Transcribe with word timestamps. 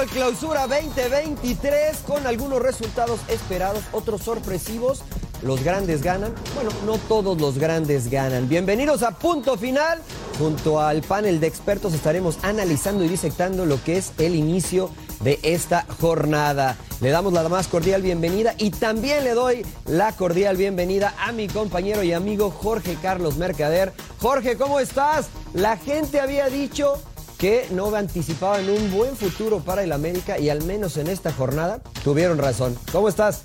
el 0.00 0.08
clausura 0.08 0.66
2023 0.66 1.98
con 2.06 2.26
algunos 2.26 2.60
resultados 2.60 3.20
esperados, 3.28 3.82
otros 3.92 4.22
sorpresivos. 4.22 5.02
Los 5.42 5.62
grandes 5.62 6.02
ganan. 6.02 6.34
Bueno, 6.54 6.70
no 6.84 6.98
todos 6.98 7.40
los 7.40 7.58
grandes 7.58 8.10
ganan. 8.10 8.48
Bienvenidos 8.48 9.02
a 9.02 9.12
Punto 9.12 9.56
Final. 9.56 10.00
Junto 10.38 10.80
al 10.80 11.02
panel 11.02 11.40
de 11.40 11.46
expertos 11.46 11.94
estaremos 11.94 12.38
analizando 12.42 13.04
y 13.04 13.08
disectando 13.08 13.64
lo 13.64 13.82
que 13.82 13.96
es 13.96 14.12
el 14.18 14.34
inicio 14.34 14.90
de 15.20 15.38
esta 15.42 15.86
jornada. 16.00 16.76
Le 17.00 17.10
damos 17.10 17.32
la 17.32 17.48
más 17.48 17.68
cordial 17.68 18.02
bienvenida 18.02 18.54
y 18.58 18.70
también 18.70 19.24
le 19.24 19.32
doy 19.32 19.64
la 19.86 20.12
cordial 20.12 20.56
bienvenida 20.56 21.14
a 21.18 21.32
mi 21.32 21.48
compañero 21.48 22.02
y 22.02 22.12
amigo 22.12 22.50
Jorge 22.50 22.96
Carlos 23.00 23.36
Mercader. 23.36 23.92
Jorge, 24.20 24.56
¿cómo 24.56 24.78
estás? 24.80 25.28
La 25.54 25.76
gente 25.76 26.20
había 26.20 26.48
dicho 26.48 27.02
que 27.38 27.66
no 27.70 27.94
anticipaban 27.94 28.68
un 28.68 28.90
buen 28.90 29.16
futuro 29.16 29.60
para 29.60 29.82
el 29.82 29.92
América 29.92 30.38
y 30.38 30.48
al 30.48 30.62
menos 30.62 30.96
en 30.96 31.08
esta 31.08 31.32
jornada 31.32 31.80
tuvieron 32.02 32.38
razón. 32.38 32.76
¿Cómo 32.92 33.08
estás? 33.08 33.42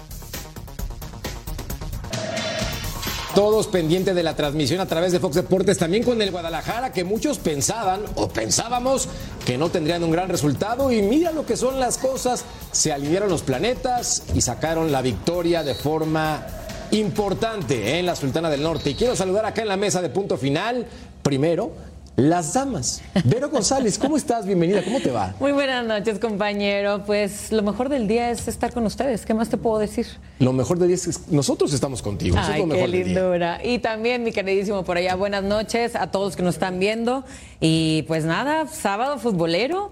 Todos 3.36 3.68
pendientes 3.68 4.14
de 4.14 4.24
la 4.24 4.36
transmisión 4.36 4.82
a 4.82 4.88
través 4.88 5.14
de 5.14 5.20
Fox 5.22 5.36
Deportes, 5.36 5.78
también 5.78 6.04
con 6.04 6.22
el 6.22 6.32
Guadalajara, 6.32 6.92
que 6.92 7.06
muchos 7.06 7.38
pensaban 7.38 8.02
o 8.16 8.28
pensábamos 8.28 9.08
que 9.46 9.58
no 9.58 9.70
tendrían 9.70 10.04
un 10.04 10.12
gran 10.12 10.28
resultado. 10.28 10.92
Y 10.92 11.02
mira 11.02 11.32
lo 11.32 11.46
que 11.46 11.56
son 11.56 11.80
las 11.80 11.98
cosas: 11.98 12.44
se 12.74 12.92
alinearon 12.92 13.30
los 13.30 13.42
planetas 13.42 14.24
y 14.36 14.42
sacaron 14.42 14.92
la 14.92 15.02
victoria 15.02 15.64
de 15.64 15.76
forma 15.76 16.46
importante 16.92 18.00
en 18.00 18.06
la 18.06 18.18
Sultana 18.18 18.50
del 18.50 18.64
Norte. 18.64 18.90
Y 18.90 18.96
quiero 18.96 19.16
saludar 19.16 19.46
acá 19.46 19.62
en 19.62 19.70
la 19.70 19.78
mesa 19.78 20.02
de 20.02 20.10
punto 20.10 20.38
final. 20.38 20.86
Primero, 21.24 21.72
las 22.18 22.54
damas. 22.54 23.02
Vero 23.24 23.50
González, 23.50 23.98
¿cómo 23.98 24.16
estás? 24.18 24.46
Bienvenida, 24.46 24.84
¿cómo 24.84 25.00
te 25.00 25.10
va? 25.10 25.34
Muy 25.40 25.52
buenas 25.54 25.86
noches, 25.86 26.20
compañero. 26.20 27.04
Pues 27.06 27.52
lo 27.52 27.64
mejor 27.64 27.90
del 27.90 28.08
día 28.08 28.30
es 28.30 28.48
estar 28.48 28.74
con 28.74 28.86
ustedes. 28.86 29.26
¿Qué 29.26 29.34
más 29.34 29.50
te 29.50 29.58
puedo 29.58 29.80
decir? 29.80 30.06
Lo 30.40 30.54
mejor 30.54 30.78
del 30.78 30.90
día 30.90 30.96
es 30.96 31.08
que 31.18 31.36
nosotros 31.36 31.74
estamos 31.74 32.02
contigo. 32.02 32.36
Eso 32.38 32.50
es 32.50 32.54
Ay, 32.56 32.62
lo 32.62 32.68
mejor 32.68 32.86
qué 32.86 32.92
del 32.98 33.06
día. 33.06 33.16
lindura. 33.16 33.60
Y 33.64 33.80
también, 33.80 34.24
mi 34.24 34.32
queridísimo 34.32 34.84
por 34.84 34.98
allá, 34.98 35.16
buenas 35.16 35.44
noches 35.44 35.96
a 35.96 36.12
todos 36.12 36.36
que 36.36 36.44
nos 36.44 36.56
están 36.56 36.80
viendo. 36.80 37.24
Y 37.60 38.04
pues 38.04 38.26
nada, 38.26 38.68
sábado 38.68 39.18
futbolero 39.18 39.92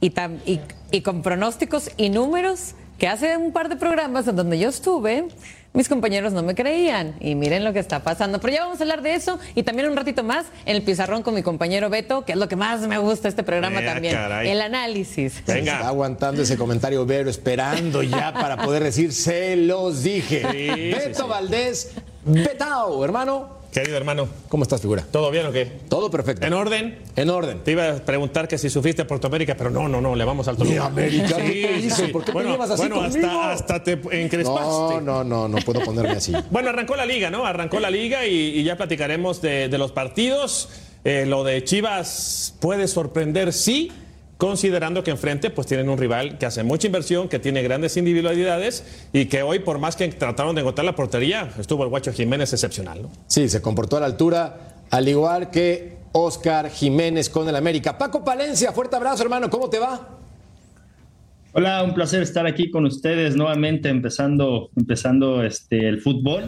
y, 0.00 0.10
tam- 0.10 0.38
y, 0.44 0.60
y 0.90 1.00
con 1.02 1.22
pronósticos 1.22 1.90
y 1.96 2.10
números 2.10 2.74
que 2.98 3.08
hace 3.08 3.38
un 3.38 3.52
par 3.52 3.70
de 3.70 3.76
programas 3.76 4.28
en 4.28 4.36
donde 4.36 4.58
yo 4.58 4.68
estuve, 4.68 5.28
mis 5.72 5.88
compañeros 5.88 6.32
no 6.32 6.42
me 6.42 6.54
creían. 6.54 7.14
Y 7.20 7.34
miren 7.34 7.64
lo 7.64 7.72
que 7.72 7.78
está 7.78 8.00
pasando. 8.00 8.40
Pero 8.40 8.52
ya 8.54 8.64
vamos 8.64 8.80
a 8.80 8.82
hablar 8.82 9.02
de 9.02 9.14
eso 9.14 9.38
y 9.54 9.62
también 9.62 9.88
un 9.88 9.96
ratito 9.96 10.24
más 10.24 10.46
en 10.66 10.76
el 10.76 10.82
pizarrón 10.82 11.22
con 11.22 11.34
mi 11.34 11.42
compañero 11.42 11.90
Beto, 11.90 12.24
que 12.24 12.32
es 12.32 12.38
lo 12.38 12.48
que 12.48 12.56
más 12.56 12.80
me 12.82 12.98
gusta 12.98 13.22
de 13.24 13.28
este 13.30 13.42
programa 13.42 13.80
también. 13.82 14.14
caray. 14.14 14.48
El 14.50 14.60
análisis. 14.62 15.36
Está 15.38 15.54
Venga. 15.54 15.86
aguantando 15.86 16.42
ese 16.42 16.56
comentario 16.56 17.06
Vero, 17.06 17.30
esperando 17.30 18.02
ya 18.02 18.32
para 18.32 18.56
poder 18.56 18.82
decir, 18.82 19.12
se 19.12 19.56
los 19.56 20.02
dije. 20.02 20.44
Sí, 20.50 20.90
Beto 20.92 21.14
sí, 21.18 21.22
sí. 21.22 21.28
Valdés, 21.28 21.90
Betao, 22.24 23.04
hermano. 23.04 23.59
Querido 23.72 23.96
hermano, 23.96 24.28
¿Cómo 24.48 24.64
estás, 24.64 24.80
figura? 24.80 25.04
¿todo 25.12 25.30
bien 25.30 25.46
o 25.46 25.52
qué? 25.52 25.64
Todo 25.88 26.10
perfecto. 26.10 26.44
¿En 26.44 26.52
orden? 26.54 26.98
En 27.14 27.30
orden. 27.30 27.62
Te 27.62 27.70
iba 27.70 27.88
a 27.90 27.94
preguntar 27.96 28.48
que 28.48 28.58
si 28.58 28.68
sufriste 28.68 29.04
Puerto 29.04 29.28
América, 29.28 29.54
pero 29.56 29.70
no, 29.70 29.88
no, 29.88 30.00
no, 30.00 30.16
le 30.16 30.24
vamos 30.24 30.48
al 30.48 30.56
Toluca. 30.56 30.86
América, 30.86 31.36
¿qué 31.36 31.42
te 31.42 31.78
hizo? 31.86 32.10
¿Por 32.10 32.22
qué 32.22 32.26
te 32.26 32.32
bueno, 32.32 32.50
llevas 32.50 32.70
así 32.70 32.82
bueno, 32.82 32.96
conmigo? 32.96 33.28
hasta, 33.28 33.52
hasta 33.52 33.84
te 33.84 33.92
encrespaste. 33.92 34.64
No, 34.66 35.00
no, 35.00 35.22
no, 35.22 35.48
no 35.48 35.58
puedo 35.58 35.80
ponerme 35.82 36.12
así. 36.12 36.32
Bueno, 36.50 36.70
arrancó 36.70 36.96
la 36.96 37.06
liga, 37.06 37.30
¿no? 37.30 37.46
Arrancó 37.46 37.78
la 37.78 37.90
liga 37.90 38.26
y, 38.26 38.34
y 38.34 38.64
ya 38.64 38.76
platicaremos 38.76 39.40
de, 39.40 39.68
de 39.68 39.78
los 39.78 39.92
partidos. 39.92 40.68
Eh, 41.04 41.24
lo 41.26 41.44
de 41.44 41.62
Chivas 41.64 42.54
puede 42.60 42.88
sorprender, 42.88 43.52
sí, 43.52 43.92
considerando 44.40 45.04
que 45.04 45.10
enfrente 45.10 45.50
pues 45.50 45.66
tienen 45.66 45.90
un 45.90 45.98
rival 45.98 46.38
que 46.38 46.46
hace 46.46 46.64
mucha 46.64 46.86
inversión, 46.86 47.28
que 47.28 47.38
tiene 47.38 47.62
grandes 47.62 47.98
individualidades 47.98 48.82
y 49.12 49.26
que 49.26 49.42
hoy, 49.42 49.58
por 49.58 49.78
más 49.78 49.96
que 49.96 50.08
trataron 50.08 50.54
de 50.54 50.62
encontrar 50.62 50.86
la 50.86 50.96
portería, 50.96 51.52
estuvo 51.58 51.84
el 51.84 51.90
Guacho 51.90 52.10
Jiménez 52.10 52.50
excepcional, 52.54 53.02
¿no? 53.02 53.10
Sí, 53.26 53.50
se 53.50 53.60
comportó 53.60 53.98
a 53.98 54.00
la 54.00 54.06
altura, 54.06 54.76
al 54.90 55.06
igual 55.06 55.50
que 55.50 55.98
Oscar 56.12 56.70
Jiménez 56.70 57.28
con 57.28 57.46
el 57.50 57.54
América. 57.54 57.98
Paco 57.98 58.24
Palencia, 58.24 58.72
fuerte 58.72 58.96
abrazo, 58.96 59.22
hermano. 59.22 59.50
¿Cómo 59.50 59.68
te 59.68 59.78
va? 59.78 60.19
Hola, 61.52 61.82
un 61.82 61.94
placer 61.94 62.22
estar 62.22 62.46
aquí 62.46 62.70
con 62.70 62.86
ustedes 62.86 63.34
nuevamente, 63.34 63.88
empezando, 63.88 64.70
empezando 64.76 65.42
este, 65.42 65.88
el 65.88 66.00
fútbol. 66.00 66.44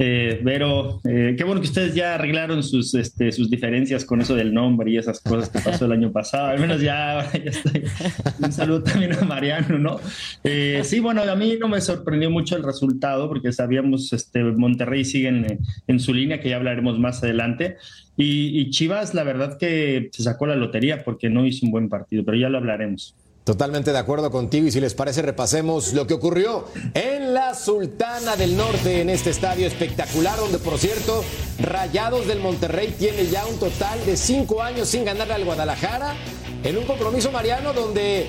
Eh, 0.00 0.40
Vero, 0.42 1.00
eh, 1.08 1.36
qué 1.38 1.44
bueno 1.44 1.60
que 1.60 1.68
ustedes 1.68 1.94
ya 1.94 2.16
arreglaron 2.16 2.64
sus, 2.64 2.92
este, 2.94 3.30
sus 3.30 3.48
diferencias 3.48 4.04
con 4.04 4.20
eso 4.20 4.34
del 4.34 4.52
nombre 4.52 4.90
y 4.90 4.96
esas 4.96 5.20
cosas 5.20 5.48
que 5.48 5.60
pasó 5.60 5.84
el 5.84 5.92
año 5.92 6.10
pasado. 6.10 6.46
Al 6.48 6.58
menos 6.58 6.80
ya, 6.80 7.30
ya 7.32 7.50
estoy. 7.50 7.84
Un 8.40 8.52
saludo 8.52 8.82
también 8.82 9.12
a 9.12 9.20
Mariano, 9.20 9.78
¿no? 9.78 10.00
Eh, 10.42 10.80
sí, 10.82 10.98
bueno, 10.98 11.22
a 11.22 11.36
mí 11.36 11.56
no 11.60 11.68
me 11.68 11.80
sorprendió 11.80 12.28
mucho 12.28 12.56
el 12.56 12.64
resultado 12.64 13.28
porque 13.28 13.52
sabíamos, 13.52 14.12
este, 14.12 14.42
Monterrey 14.42 15.04
sigue 15.04 15.28
en, 15.28 15.60
en 15.86 16.00
su 16.00 16.12
línea, 16.12 16.40
que 16.40 16.48
ya 16.48 16.56
hablaremos 16.56 16.98
más 16.98 17.22
adelante. 17.22 17.76
Y, 18.16 18.60
y 18.60 18.70
Chivas, 18.70 19.14
la 19.14 19.22
verdad 19.22 19.56
que 19.56 20.10
se 20.12 20.24
sacó 20.24 20.48
la 20.48 20.56
lotería 20.56 21.04
porque 21.04 21.30
no 21.30 21.46
hizo 21.46 21.64
un 21.64 21.70
buen 21.70 21.88
partido, 21.88 22.24
pero 22.24 22.36
ya 22.36 22.48
lo 22.48 22.58
hablaremos. 22.58 23.14
Totalmente 23.44 23.90
de 23.92 23.98
acuerdo 23.98 24.30
contigo 24.30 24.68
y 24.68 24.70
si 24.70 24.80
les 24.80 24.94
parece 24.94 25.20
repasemos 25.20 25.94
lo 25.94 26.06
que 26.06 26.14
ocurrió 26.14 26.64
en 26.94 27.34
la 27.34 27.56
Sultana 27.56 28.36
del 28.36 28.56
Norte 28.56 29.00
en 29.00 29.10
este 29.10 29.30
estadio 29.30 29.66
espectacular 29.66 30.38
donde 30.38 30.58
por 30.58 30.78
cierto 30.78 31.24
Rayados 31.58 32.28
del 32.28 32.38
Monterrey 32.38 32.94
tiene 32.96 33.26
ya 33.26 33.44
un 33.46 33.58
total 33.58 33.98
de 34.06 34.16
cinco 34.16 34.62
años 34.62 34.88
sin 34.88 35.04
ganarle 35.04 35.34
al 35.34 35.44
Guadalajara 35.44 36.14
en 36.62 36.78
un 36.78 36.84
compromiso 36.84 37.32
mariano 37.32 37.72
donde 37.72 38.28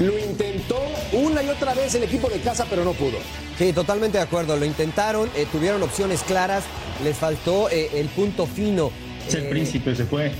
lo 0.00 0.18
intentó 0.18 0.82
una 1.14 1.42
y 1.42 1.48
otra 1.48 1.72
vez 1.72 1.94
el 1.94 2.02
equipo 2.02 2.28
de 2.28 2.38
casa 2.40 2.66
pero 2.68 2.84
no 2.84 2.92
pudo. 2.92 3.16
Sí, 3.56 3.72
totalmente 3.72 4.18
de 4.18 4.24
acuerdo. 4.24 4.54
Lo 4.58 4.66
intentaron, 4.66 5.30
eh, 5.34 5.46
tuvieron 5.50 5.82
opciones 5.82 6.20
claras, 6.22 6.62
les 7.02 7.16
faltó 7.16 7.70
eh, 7.70 7.88
el 7.94 8.08
punto 8.08 8.44
fino. 8.46 8.90
Es 9.26 9.32
el 9.34 9.44
Eh, 9.44 9.48
príncipe, 9.48 9.96
se 9.96 10.04
fue. 10.04 10.30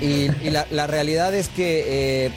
Y, 0.00 0.30
y 0.42 0.50
la, 0.50 0.66
la 0.70 0.86
realidad 0.86 1.34
es 1.34 1.50
que 1.50 2.24
eh, 2.26 2.30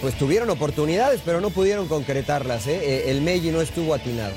pues 0.00 0.16
tuvieron 0.16 0.50
oportunidades, 0.50 1.20
pero 1.24 1.40
no 1.40 1.50
pudieron 1.50 1.88
concretarlas. 1.88 2.66
¿eh? 2.66 2.80
Eh, 2.82 3.10
El 3.10 3.20
Meji 3.20 3.50
no 3.50 3.60
estuvo 3.60 3.94
atinado. 3.94 4.34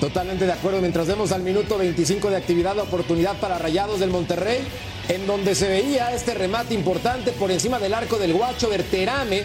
Totalmente 0.00 0.46
de 0.46 0.52
acuerdo. 0.52 0.80
Mientras 0.80 1.06
vemos 1.06 1.30
al 1.30 1.42
minuto 1.42 1.76
25 1.76 2.30
de 2.30 2.36
actividad, 2.36 2.74
la 2.74 2.84
oportunidad 2.84 3.38
para 3.38 3.58
Rayados 3.58 4.00
del 4.00 4.10
Monterrey, 4.10 4.60
en 5.08 5.26
donde 5.26 5.54
se 5.54 5.68
veía 5.68 6.14
este 6.14 6.34
remate 6.34 6.72
importante 6.72 7.32
por 7.32 7.50
encima 7.50 7.78
del 7.78 7.92
arco 7.92 8.18
del 8.18 8.32
guacho 8.32 8.70
Berterame. 8.70 9.44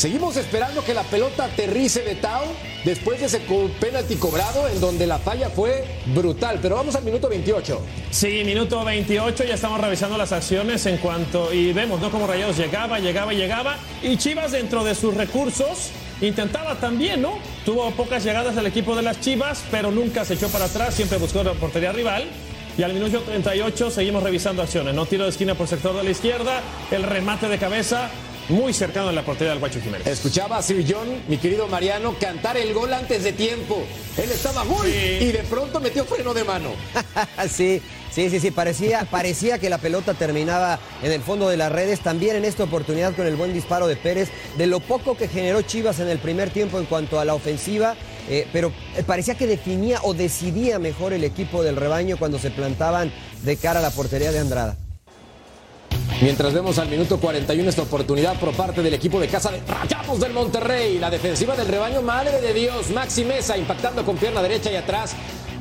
Seguimos 0.00 0.34
esperando 0.38 0.82
que 0.82 0.94
la 0.94 1.02
pelota 1.02 1.44
aterrice 1.44 2.00
de 2.00 2.14
Tao 2.14 2.46
después 2.86 3.20
de 3.20 3.26
ese 3.26 3.42
penalti 3.78 4.16
cobrado, 4.16 4.66
en 4.66 4.80
donde 4.80 5.06
la 5.06 5.18
falla 5.18 5.50
fue 5.50 5.84
brutal. 6.06 6.58
Pero 6.62 6.76
vamos 6.76 6.94
al 6.94 7.04
minuto 7.04 7.28
28. 7.28 7.82
Sí, 8.10 8.42
minuto 8.42 8.82
28, 8.82 9.44
ya 9.44 9.52
estamos 9.52 9.78
revisando 9.78 10.16
las 10.16 10.32
acciones 10.32 10.86
en 10.86 10.96
cuanto 10.96 11.52
y 11.52 11.74
vemos, 11.74 12.00
¿no? 12.00 12.10
Como 12.10 12.26
Rayados 12.26 12.56
llegaba, 12.56 12.98
llegaba, 12.98 13.34
llegaba 13.34 13.76
y 14.02 14.16
Chivas 14.16 14.52
dentro 14.52 14.84
de 14.84 14.94
sus 14.94 15.12
recursos 15.12 15.90
intentaba 16.22 16.76
también, 16.76 17.20
¿no? 17.20 17.34
Tuvo 17.66 17.90
pocas 17.90 18.24
llegadas 18.24 18.56
al 18.56 18.64
equipo 18.64 18.96
de 18.96 19.02
las 19.02 19.20
Chivas, 19.20 19.62
pero 19.70 19.90
nunca 19.90 20.24
se 20.24 20.32
echó 20.32 20.48
para 20.48 20.64
atrás, 20.64 20.94
siempre 20.94 21.18
buscó 21.18 21.44
la 21.44 21.52
portería 21.52 21.92
rival. 21.92 22.24
Y 22.78 22.82
al 22.82 22.94
minuto 22.94 23.20
38 23.20 23.90
seguimos 23.90 24.22
revisando 24.22 24.62
acciones, 24.62 24.94
¿no? 24.94 25.04
Tiro 25.04 25.24
de 25.24 25.30
esquina 25.30 25.54
por 25.54 25.68
sector 25.68 25.94
de 25.94 26.04
la 26.04 26.10
izquierda, 26.10 26.62
el 26.90 27.02
remate 27.02 27.50
de 27.50 27.58
cabeza 27.58 28.08
muy 28.50 28.72
cercano 28.72 29.08
a 29.08 29.12
la 29.12 29.24
portería 29.24 29.50
del 29.50 29.60
Guacho 29.60 29.80
Jiménez. 29.80 30.06
Escuchaba 30.06 30.58
a 30.58 30.62
Sir 30.62 30.84
John, 30.88 31.22
mi 31.28 31.38
querido 31.38 31.66
Mariano, 31.68 32.14
cantar 32.20 32.56
el 32.56 32.74
gol 32.74 32.92
antes 32.92 33.24
de 33.24 33.32
tiempo. 33.32 33.82
Él 34.16 34.30
estaba 34.30 34.64
muy 34.64 34.88
Sí. 34.90 35.18
y 35.20 35.32
de 35.32 35.42
pronto 35.48 35.80
metió 35.80 36.04
freno 36.04 36.34
de 36.34 36.44
mano. 36.44 36.70
sí, 37.48 37.80
sí, 38.12 38.28
sí, 38.28 38.40
sí, 38.40 38.50
parecía, 38.50 39.06
parecía 39.10 39.58
que 39.58 39.70
la 39.70 39.78
pelota 39.78 40.14
terminaba 40.14 40.78
en 41.02 41.12
el 41.12 41.22
fondo 41.22 41.48
de 41.48 41.56
las 41.56 41.70
redes. 41.72 42.00
También 42.00 42.36
en 42.36 42.44
esta 42.44 42.64
oportunidad 42.64 43.14
con 43.14 43.26
el 43.26 43.36
buen 43.36 43.52
disparo 43.52 43.86
de 43.86 43.96
Pérez, 43.96 44.28
de 44.58 44.66
lo 44.66 44.80
poco 44.80 45.16
que 45.16 45.28
generó 45.28 45.62
Chivas 45.62 46.00
en 46.00 46.08
el 46.08 46.18
primer 46.18 46.50
tiempo 46.50 46.78
en 46.78 46.86
cuanto 46.86 47.20
a 47.20 47.24
la 47.24 47.34
ofensiva, 47.34 47.94
eh, 48.28 48.46
pero 48.52 48.72
eh, 48.96 49.02
parecía 49.04 49.34
que 49.36 49.46
definía 49.46 50.00
o 50.02 50.14
decidía 50.14 50.78
mejor 50.78 51.12
el 51.12 51.24
equipo 51.24 51.62
del 51.62 51.76
rebaño 51.76 52.16
cuando 52.18 52.38
se 52.38 52.50
plantaban 52.50 53.12
de 53.42 53.56
cara 53.56 53.78
a 53.78 53.82
la 53.82 53.90
portería 53.90 54.32
de 54.32 54.38
Andrada. 54.40 54.76
Mientras 56.22 56.52
vemos 56.52 56.78
al 56.78 56.90
minuto 56.90 57.18
41 57.18 57.70
esta 57.70 57.80
oportunidad 57.80 58.38
por 58.38 58.52
parte 58.52 58.82
del 58.82 58.92
equipo 58.92 59.18
de 59.18 59.26
casa 59.26 59.50
de 59.50 59.62
Rayados 59.66 60.20
del 60.20 60.34
Monterrey. 60.34 60.98
La 60.98 61.08
defensiva 61.08 61.56
del 61.56 61.66
rebaño, 61.66 62.02
madre 62.02 62.42
de 62.42 62.52
Dios. 62.52 62.90
Maxi 62.90 63.24
Mesa 63.24 63.56
impactando 63.56 64.04
con 64.04 64.18
pierna 64.18 64.42
derecha 64.42 64.70
y 64.70 64.76
atrás. 64.76 65.14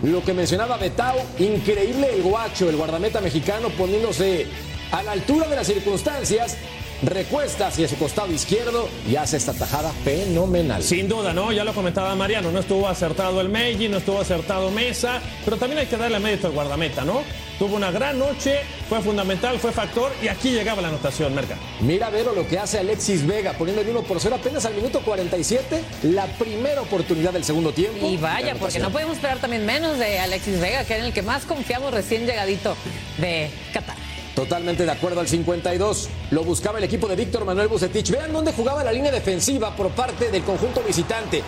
Lo 0.03 0.21
que 0.21 0.33
mencionaba 0.33 0.75
Betao, 0.75 1.15
increíble 1.39 2.13
el 2.13 2.23
guacho, 2.23 2.69
el 2.69 2.75
guardameta 2.75 3.21
mexicano 3.21 3.69
poniéndose 3.69 4.47
a 4.91 5.01
la 5.01 5.13
altura 5.13 5.47
de 5.47 5.55
las 5.55 5.67
circunstancias 5.67 6.57
recuesta 7.03 7.67
hacia 7.67 7.87
su 7.87 7.97
costado 7.97 8.31
izquierdo 8.31 8.89
y 9.07 9.15
hace 9.15 9.37
esta 9.37 9.53
tajada 9.53 9.91
fenomenal. 10.03 10.83
Sin 10.83 11.07
duda, 11.07 11.33
¿no? 11.33 11.51
Ya 11.51 11.63
lo 11.63 11.73
comentaba 11.73 12.15
Mariano, 12.15 12.51
no 12.51 12.59
estuvo 12.59 12.87
acertado 12.87 13.41
el 13.41 13.49
Meiji, 13.49 13.89
no 13.89 13.97
estuvo 13.97 14.19
acertado 14.19 14.69
Mesa, 14.71 15.21
pero 15.45 15.57
también 15.57 15.79
hay 15.79 15.87
que 15.87 15.97
darle 15.97 16.19
mérito 16.19 16.47
al 16.47 16.53
guardameta, 16.53 17.03
¿no? 17.05 17.21
Tuvo 17.57 17.75
una 17.75 17.91
gran 17.91 18.17
noche, 18.17 18.59
fue 18.87 19.01
fundamental, 19.01 19.59
fue 19.59 19.73
factor 19.73 20.11
y 20.23 20.29
aquí 20.29 20.51
llegaba 20.51 20.81
la 20.81 20.87
anotación, 20.87 21.35
Merca. 21.35 21.57
Mira, 21.81 22.09
Vero, 22.09 22.33
lo 22.33 22.47
que 22.47 22.57
hace 22.57 22.79
Alexis 22.79 23.27
Vega, 23.27 23.51
poniendo 23.53 23.81
el 23.81 23.89
1 23.89 24.03
por 24.03 24.21
0 24.21 24.37
apenas 24.39 24.65
al 24.65 24.75
minuto 24.75 25.01
47, 25.01 25.83
la 26.03 26.25
primera 26.37 26.81
oportunidad 26.81 27.33
del 27.33 27.43
segundo 27.43 27.73
tiempo. 27.73 28.07
Y 28.07 28.15
vaya, 28.15 28.55
porque 28.55 28.79
no 28.79 28.91
podemos 28.91 29.15
esperar 29.15 29.39
también 29.39 29.65
menos 29.65 29.99
de 29.99 30.19
Alexis 30.19 30.59
Vega, 30.59 30.85
que 30.85 30.93
era 30.93 31.05
el 31.05 31.11
que 31.11 31.21
más 31.21 31.43
confiamos 31.43 31.93
recién 31.93 32.25
llegadito 32.25 32.77
de 33.17 33.51
Qatar. 33.73 34.08
Totalmente 34.35 34.85
de 34.85 34.91
acuerdo 34.91 35.19
al 35.19 35.27
52. 35.27 36.09
Lo 36.31 36.43
buscaba 36.43 36.77
el 36.77 36.83
equipo 36.83 37.07
de 37.07 37.15
Víctor 37.15 37.45
Manuel 37.45 37.67
Bucetich. 37.67 38.11
Vean 38.11 38.31
dónde 38.31 38.53
jugaba 38.53 38.83
la 38.83 38.91
línea 38.91 39.11
defensiva 39.11 39.75
por 39.75 39.89
parte 39.89 40.31
del 40.31 40.43
conjunto 40.43 40.81
visitante. 40.85 41.43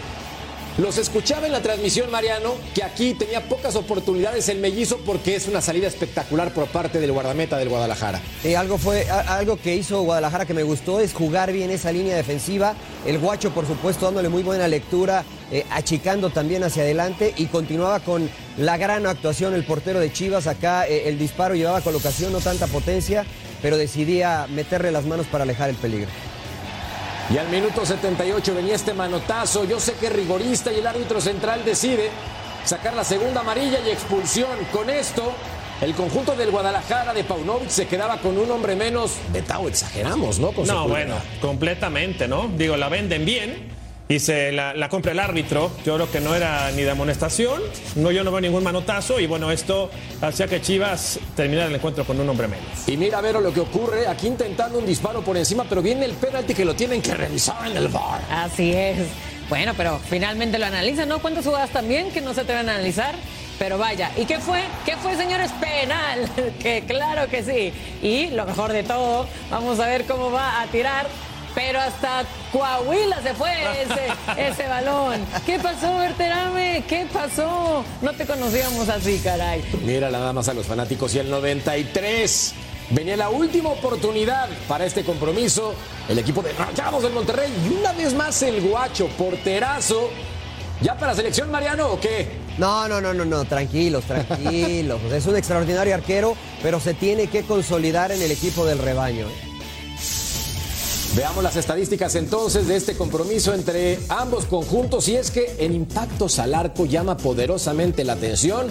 Los 0.77 0.97
escuchaba 0.97 1.45
en 1.45 1.51
la 1.51 1.61
transmisión, 1.61 2.09
Mariano, 2.09 2.53
que 2.73 2.81
aquí 2.81 3.13
tenía 3.13 3.41
pocas 3.41 3.75
oportunidades 3.75 4.47
el 4.47 4.59
mellizo 4.59 4.99
porque 5.05 5.35
es 5.35 5.47
una 5.49 5.59
salida 5.59 5.87
espectacular 5.87 6.53
por 6.53 6.67
parte 6.67 7.01
del 7.01 7.11
guardameta 7.11 7.57
del 7.57 7.67
Guadalajara. 7.67 8.21
Y 8.41 8.53
algo, 8.53 8.77
fue, 8.77 9.09
algo 9.09 9.57
que 9.57 9.75
hizo 9.75 10.01
Guadalajara 10.03 10.45
que 10.45 10.53
me 10.53 10.63
gustó 10.63 11.01
es 11.01 11.13
jugar 11.13 11.51
bien 11.51 11.71
esa 11.71 11.91
línea 11.91 12.15
defensiva. 12.15 12.75
El 13.05 13.19
guacho, 13.19 13.51
por 13.51 13.67
supuesto, 13.67 14.05
dándole 14.05 14.29
muy 14.29 14.43
buena 14.43 14.69
lectura, 14.69 15.25
eh, 15.51 15.65
achicando 15.71 16.29
también 16.29 16.63
hacia 16.63 16.83
adelante 16.83 17.33
y 17.35 17.47
continuaba 17.47 17.99
con 17.99 18.29
la 18.57 18.77
gran 18.77 19.05
actuación 19.05 19.53
el 19.53 19.65
portero 19.65 19.99
de 19.99 20.13
Chivas. 20.13 20.47
Acá 20.47 20.87
eh, 20.87 21.09
el 21.09 21.19
disparo 21.19 21.53
llevaba 21.53 21.81
colocación, 21.81 22.31
no 22.31 22.39
tanta 22.39 22.67
potencia, 22.67 23.25
pero 23.61 23.75
decidía 23.75 24.47
meterle 24.49 24.93
las 24.93 25.05
manos 25.05 25.27
para 25.27 25.43
alejar 25.43 25.69
el 25.69 25.75
peligro. 25.75 26.09
Y 27.29 27.37
al 27.37 27.47
minuto 27.49 27.85
78 27.85 28.55
venía 28.55 28.75
este 28.75 28.93
manotazo. 28.93 29.65
Yo 29.65 29.79
sé 29.79 29.93
que 29.93 30.09
rigorista 30.09 30.71
y 30.71 30.79
el 30.79 30.87
árbitro 30.87 31.21
central 31.21 31.63
decide 31.63 32.09
sacar 32.65 32.93
la 32.93 33.03
segunda 33.03 33.41
amarilla 33.41 33.79
y 33.85 33.89
expulsión. 33.89 34.51
Con 34.71 34.89
esto, 34.89 35.31
el 35.81 35.93
conjunto 35.93 36.35
del 36.35 36.51
Guadalajara 36.51 37.13
de 37.13 37.23
Paunovic 37.23 37.69
se 37.69 37.87
quedaba 37.87 38.17
con 38.17 38.37
un 38.37 38.51
hombre 38.51 38.75
menos. 38.75 39.13
Betao, 39.31 39.67
exageramos, 39.67 40.39
¿no? 40.39 40.51
no, 40.65 40.87
bueno, 40.87 41.15
completamente, 41.39 42.27
¿no? 42.27 42.49
Digo, 42.55 42.75
la 42.75 42.89
venden 42.89 43.25
bien 43.25 43.70
se 44.19 44.51
la, 44.51 44.89
compra 44.89 45.11
el 45.11 45.19
árbitro. 45.19 45.71
Yo 45.85 45.95
creo 45.95 46.11
que 46.11 46.19
no 46.19 46.35
era 46.35 46.71
ni 46.71 46.83
de 46.83 46.91
amonestación, 46.91 47.61
no, 47.95 48.11
yo 48.11 48.23
no 48.23 48.31
veo 48.31 48.41
ningún 48.41 48.63
manotazo 48.63 49.19
y 49.19 49.27
bueno, 49.27 49.51
esto 49.51 49.89
hacía 50.21 50.47
que 50.47 50.61
Chivas 50.61 51.19
terminara 51.35 51.67
el 51.67 51.75
encuentro 51.75 52.05
con 52.05 52.19
un 52.19 52.27
hombre 52.29 52.47
menos. 52.47 52.65
Y 52.87 52.97
mira, 52.97 53.21
Vero, 53.21 53.41
lo 53.41 53.53
que 53.53 53.59
ocurre, 53.59 54.07
aquí 54.07 54.27
intentando 54.27 54.79
un 54.79 54.85
disparo 54.85 55.21
por 55.21 55.37
encima, 55.37 55.65
pero 55.67 55.81
viene 55.81 56.05
el 56.05 56.13
penalti 56.13 56.53
que 56.53 56.65
lo 56.65 56.75
tienen 56.75 57.01
que 57.01 57.13
revisar 57.13 57.69
en 57.69 57.77
el 57.77 57.87
bar. 57.87 58.21
Así 58.29 58.73
es. 58.73 58.97
Bueno, 59.49 59.73
pero 59.75 59.99
finalmente 59.99 60.57
lo 60.57 60.65
analizan, 60.65 61.09
¿no? 61.09 61.19
¿Cuántas 61.19 61.45
jugadas 61.45 61.71
también 61.71 62.11
que 62.11 62.21
no 62.21 62.33
se 62.33 62.41
atreven 62.41 62.69
a 62.69 62.75
analizar? 62.75 63.15
Pero 63.59 63.77
vaya, 63.77 64.09
¿y 64.17 64.25
qué 64.25 64.39
fue? 64.39 64.63
¿Qué 64.85 64.95
fue, 64.97 65.15
señores? 65.15 65.51
Penal. 65.59 66.31
que 66.63 66.83
claro 66.87 67.29
que 67.29 67.43
sí. 67.43 67.73
Y 68.01 68.29
lo 68.29 68.45
mejor 68.45 68.71
de 68.71 68.83
todo, 68.83 69.27
vamos 69.49 69.79
a 69.79 69.87
ver 69.87 70.05
cómo 70.05 70.31
va 70.31 70.61
a 70.61 70.67
tirar 70.67 71.07
pero 71.53 71.79
hasta 71.79 72.23
Coahuila 72.51 73.21
se 73.21 73.33
fue 73.33 73.51
ese, 73.81 74.07
ese 74.49 74.67
balón. 74.67 75.25
¿Qué 75.45 75.59
pasó, 75.59 75.97
Berterame? 75.97 76.83
¿Qué 76.87 77.07
pasó? 77.11 77.83
No 78.01 78.13
te 78.13 78.25
conocíamos 78.25 78.89
así, 78.89 79.19
caray. 79.19 79.63
Mira 79.83 80.09
nada 80.09 80.33
más 80.33 80.47
a 80.49 80.53
los 80.53 80.65
fanáticos 80.65 81.13
y 81.15 81.19
el 81.19 81.29
93. 81.29 82.53
Venía 82.91 83.15
la 83.15 83.29
última 83.29 83.69
oportunidad 83.69 84.49
para 84.67 84.85
este 84.85 85.03
compromiso. 85.03 85.73
El 86.09 86.19
equipo 86.19 86.41
de 86.41 86.51
Rayados 86.53 87.03
del 87.03 87.13
Monterrey 87.13 87.51
y 87.65 87.73
una 87.79 87.93
vez 87.93 88.13
más 88.13 88.41
el 88.43 88.61
guacho, 88.61 89.07
porterazo. 89.17 90.09
¿Ya 90.81 90.97
para 90.97 91.13
selección, 91.13 91.51
Mariano, 91.51 91.91
o 91.91 91.99
qué? 91.99 92.27
No, 92.57 92.87
no, 92.87 92.99
no, 92.99 93.13
no, 93.13 93.23
no, 93.23 93.45
tranquilos, 93.45 94.03
tranquilos. 94.05 94.99
es 95.11 95.25
un 95.25 95.37
extraordinario 95.37 95.93
arquero, 95.93 96.35
pero 96.61 96.79
se 96.79 96.93
tiene 96.93 97.27
que 97.27 97.43
consolidar 97.43 98.11
en 98.11 98.21
el 98.21 98.31
equipo 98.31 98.65
del 98.65 98.79
rebaño. 98.79 99.27
¿eh? 99.27 99.50
Veamos 101.15 101.43
las 101.43 101.57
estadísticas 101.57 102.15
entonces 102.15 102.69
de 102.69 102.77
este 102.77 102.95
compromiso 102.95 103.53
entre 103.53 103.99
ambos 104.07 104.45
conjuntos 104.45 105.09
y 105.09 105.17
es 105.17 105.29
que 105.29 105.57
el 105.59 105.75
impacto 105.75 106.27
al 106.37 106.55
arco 106.55 106.85
llama 106.85 107.17
poderosamente 107.17 108.05
la 108.05 108.13
atención. 108.13 108.67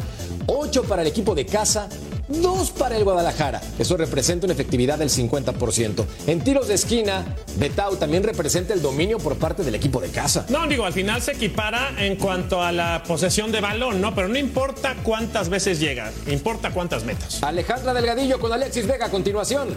8 0.46 0.84
para 0.84 1.02
el 1.02 1.08
equipo 1.08 1.34
de 1.34 1.44
casa, 1.44 1.90
2 2.28 2.70
para 2.70 2.96
el 2.96 3.04
Guadalajara. 3.04 3.60
Eso 3.78 3.98
representa 3.98 4.46
una 4.46 4.54
efectividad 4.54 4.98
del 4.98 5.10
50%. 5.10 6.06
En 6.28 6.40
tiros 6.40 6.68
de 6.68 6.74
esquina, 6.74 7.26
Betau 7.56 7.96
también 7.96 8.22
representa 8.22 8.72
el 8.72 8.80
dominio 8.80 9.18
por 9.18 9.36
parte 9.36 9.62
del 9.62 9.74
equipo 9.74 10.00
de 10.00 10.08
casa. 10.08 10.46
No, 10.48 10.66
digo, 10.66 10.86
al 10.86 10.94
final 10.94 11.20
se 11.20 11.32
equipara 11.32 11.92
en 11.98 12.16
cuanto 12.16 12.62
a 12.62 12.72
la 12.72 13.02
posesión 13.06 13.52
de 13.52 13.60
balón, 13.60 14.00
¿no? 14.00 14.14
Pero 14.14 14.28
no 14.28 14.38
importa 14.38 14.96
cuántas 15.02 15.50
veces 15.50 15.78
llega, 15.78 16.10
importa 16.26 16.70
cuántas 16.72 17.04
metas. 17.04 17.42
Alejandra 17.42 17.92
Delgadillo 17.92 18.40
con 18.40 18.50
Alexis 18.50 18.86
Vega 18.86 19.06
a 19.06 19.10
continuación. 19.10 19.76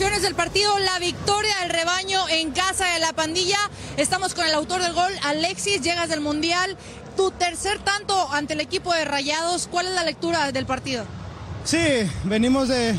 Reacciones 0.00 0.22
del 0.22 0.34
partido, 0.34 0.78
la 0.78 0.98
victoria 0.98 1.54
del 1.60 1.68
rebaño 1.68 2.26
en 2.30 2.52
casa 2.52 2.86
de 2.94 3.00
la 3.00 3.12
pandilla. 3.12 3.58
Estamos 3.98 4.32
con 4.32 4.46
el 4.46 4.54
autor 4.54 4.80
del 4.80 4.94
gol, 4.94 5.12
Alexis, 5.22 5.82
llegas 5.82 6.08
del 6.08 6.22
Mundial. 6.22 6.78
Tu 7.18 7.30
tercer 7.32 7.78
tanto 7.80 8.32
ante 8.32 8.54
el 8.54 8.60
equipo 8.60 8.94
de 8.94 9.04
Rayados, 9.04 9.68
¿cuál 9.70 9.88
es 9.88 9.94
la 9.94 10.02
lectura 10.02 10.52
del 10.52 10.64
partido? 10.64 11.04
Sí, 11.64 11.76
venimos 12.24 12.68
de, 12.68 12.98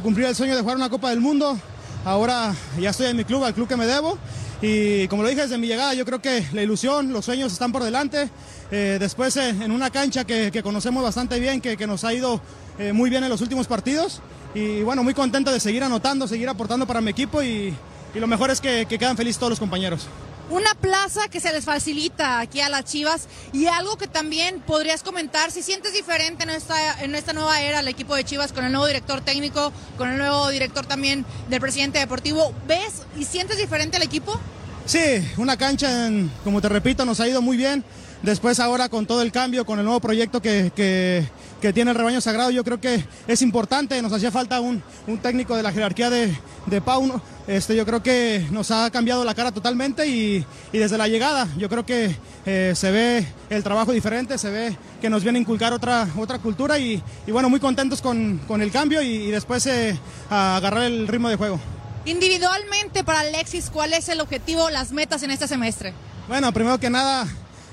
cumplir 0.00 0.28
el 0.28 0.36
sueño 0.36 0.54
de 0.54 0.60
jugar 0.60 0.76
una 0.76 0.88
Copa 0.88 1.10
del 1.10 1.18
Mundo. 1.20 1.58
Ahora 2.04 2.54
ya 2.78 2.90
estoy 2.90 3.06
en 3.06 3.16
mi 3.16 3.24
club, 3.24 3.42
al 3.42 3.52
club 3.52 3.66
que 3.66 3.74
me 3.74 3.86
debo. 3.86 4.16
Y 4.62 5.08
como 5.08 5.24
lo 5.24 5.28
dije 5.28 5.42
desde 5.42 5.58
mi 5.58 5.66
llegada, 5.66 5.94
yo 5.94 6.04
creo 6.04 6.22
que 6.22 6.46
la 6.52 6.62
ilusión, 6.62 7.12
los 7.12 7.24
sueños 7.24 7.52
están 7.52 7.72
por 7.72 7.82
delante. 7.82 8.30
Eh, 8.70 8.96
después 8.98 9.36
eh, 9.36 9.50
en 9.50 9.70
una 9.70 9.90
cancha 9.90 10.24
que, 10.24 10.62
conocemos 10.62 11.02
bastante 11.02 11.38
bien, 11.38 11.60
que, 11.60 11.86
nos 11.86 12.04
ha 12.04 12.12
ido 12.12 12.40
eh, 12.78 12.92
muy 12.92 13.10
bien 13.10 13.22
en 13.22 13.30
los 13.30 13.40
últimos 13.40 13.66
partidos 13.66 14.20
y 14.54 14.82
bueno, 14.82 15.04
muy 15.04 15.14
contento 15.14 15.52
de 15.52 15.60
seguir 15.60 15.84
anotando, 15.84 16.26
seguir 16.26 16.48
aportando 16.48 16.86
para 16.86 17.00
mi 17.00 17.10
equipo 17.10 17.42
y, 17.42 17.74
lo 18.14 18.26
mejor 18.26 18.50
es 18.50 18.62
que, 18.62 18.86
quedan 18.86 19.16
felices 19.16 19.38
todos 19.38 19.50
los 19.50 19.60
compañeros. 19.60 20.06
Una 20.48 20.74
plaza 20.74 21.28
que 21.28 21.38
se 21.38 21.52
les 21.52 21.64
facilita 21.64 22.38
aquí 22.38 22.60
a 22.60 22.68
las 22.68 22.84
Chivas 22.84 23.26
y 23.52 23.66
algo 23.66 23.98
que 23.98 24.06
también 24.06 24.60
podrías 24.60 25.02
comentar, 25.02 25.50
si 25.50 25.60
sientes 25.60 25.92
diferente 25.92 26.44
en 26.44 26.50
esta, 26.50 27.02
en 27.02 27.14
esta 27.14 27.32
nueva 27.34 27.60
era 27.60 27.80
el 27.80 27.88
equipo 27.88 28.14
de 28.14 28.24
Chivas 28.24 28.52
con 28.52 28.64
el 28.64 28.72
nuevo 28.72 28.86
director 28.86 29.20
técnico, 29.20 29.72
con 29.98 30.08
el 30.08 30.16
nuevo 30.16 30.48
director 30.48 30.86
también 30.86 31.26
del 31.50 31.60
presidente 31.60 31.98
deportivo, 31.98 32.54
¿ves 32.66 33.02
y 33.18 33.24
sientes 33.24 33.58
diferente 33.58 33.98
el 33.98 34.04
equipo? 34.04 34.40
Sí, 34.86 35.28
una 35.36 35.56
cancha, 35.56 36.08
como 36.44 36.62
te 36.62 36.68
repito, 36.68 37.04
nos 37.04 37.18
ha 37.20 37.28
ido 37.28 37.42
muy 37.42 37.56
bien. 37.56 37.84
Después 38.22 38.60
ahora 38.60 38.88
con 38.88 39.06
todo 39.06 39.22
el 39.22 39.32
cambio, 39.32 39.64
con 39.66 39.78
el 39.78 39.84
nuevo 39.84 40.00
proyecto 40.00 40.40
que, 40.40 40.72
que, 40.74 41.26
tiene 41.72 41.90
el 41.90 41.96
rebaño 41.96 42.20
sagrado, 42.20 42.50
yo 42.50 42.62
creo 42.62 42.80
que 42.80 43.04
es 43.26 43.42
importante, 43.42 44.00
nos 44.00 44.12
hacía 44.12 44.30
falta 44.30 44.60
un, 44.60 44.82
técnico 45.20 45.56
de 45.56 45.64
la 45.64 45.72
jerarquía 45.72 46.10
de, 46.10 46.32
de 46.66 46.80
Pau, 46.80 47.20
este, 47.46 47.76
yo 47.76 47.86
creo 47.86 48.02
que 48.02 48.44
nos 48.50 48.70
ha 48.72 48.90
cambiado 48.90 49.24
la 49.24 49.34
cara 49.34 49.52
totalmente 49.52 50.06
y, 50.06 50.44
desde 50.72 50.98
la 50.98 51.08
llegada 51.08 51.48
yo 51.56 51.68
creo 51.68 51.86
que 51.86 52.14
eh, 52.44 52.72
se 52.74 52.90
ve 52.90 53.26
el 53.50 53.62
trabajo 53.62 53.92
diferente, 53.92 54.36
se 54.38 54.50
ve 54.50 54.76
que 55.00 55.10
nos 55.10 55.22
viene 55.22 55.38
a 55.38 55.42
inculcar 55.42 55.72
otra, 55.72 56.08
otra 56.16 56.38
cultura 56.38 56.78
y, 56.78 57.02
bueno, 57.28 57.48
muy 57.48 57.60
contentos 57.60 58.00
con, 58.00 58.40
el 58.60 58.70
cambio 58.70 59.00
y, 59.02 59.30
después 59.30 59.66
eh, 59.66 59.98
a 60.30 60.56
agarrar 60.56 60.84
el 60.84 61.06
ritmo 61.08 61.28
de 61.28 61.36
juego. 61.36 61.60
Individualmente 62.04 63.04
para 63.04 63.20
Alexis, 63.20 63.70
¿cuál 63.70 63.92
es 63.92 64.08
el 64.08 64.20
objetivo, 64.20 64.70
las 64.70 64.92
metas 64.92 65.22
en 65.22 65.30
este 65.32 65.48
semestre? 65.48 65.92
Bueno, 66.28 66.52
primero 66.52 66.78
que 66.78 66.90
nada, 66.90 67.26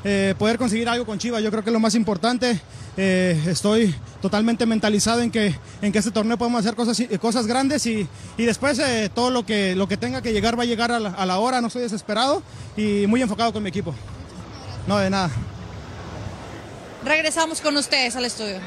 eh, 0.04 0.36
poder 0.38 0.58
conseguir 0.58 0.90
algo 0.90 1.06
con 1.06 1.18
Chivas, 1.18 1.42
yo 1.42 1.50
creo 1.50 1.64
que 1.64 1.70
es 1.70 1.74
lo 1.74 1.80
más 1.80 1.96
importante. 1.96 2.60
Eh, 2.98 3.42
estoy 3.48 3.96
totalmente 4.22 4.66
mentalizado 4.66 5.22
en 5.22 5.32
que, 5.32 5.56
en 5.82 5.92
que 5.92 6.00
este 6.00 6.12
torneo 6.12 6.38
podemos 6.38 6.60
hacer 6.60 6.76
cosas, 6.76 7.02
cosas 7.20 7.48
grandes 7.48 7.86
y, 7.86 8.08
después 8.38 8.78
eh, 8.80 9.10
todo 9.14 9.32
lo 9.32 9.46
que, 9.46 9.76
lo 9.76 9.88
que 9.88 9.98
tenga 9.98 10.22
que 10.22 10.34
llegar 10.34 10.60
va 10.60 10.64
a 10.64 10.66
llegar 10.66 10.92
a 10.92 11.00
la, 11.00 11.40
hora, 11.40 11.62
no 11.62 11.68
estoy 11.68 11.84
desesperado 11.84 12.44
y 12.76 13.06
muy 13.08 13.22
enfocado 13.22 13.54
con 13.54 13.64
mi 13.64 13.70
equipo. 13.70 13.96
No, 14.88 14.98
de 14.98 15.10
nada. 15.10 15.32
Regresamos 17.06 17.62
con 17.62 17.76
ustedes 17.78 18.16
al 18.16 18.26
estudio. 18.26 18.58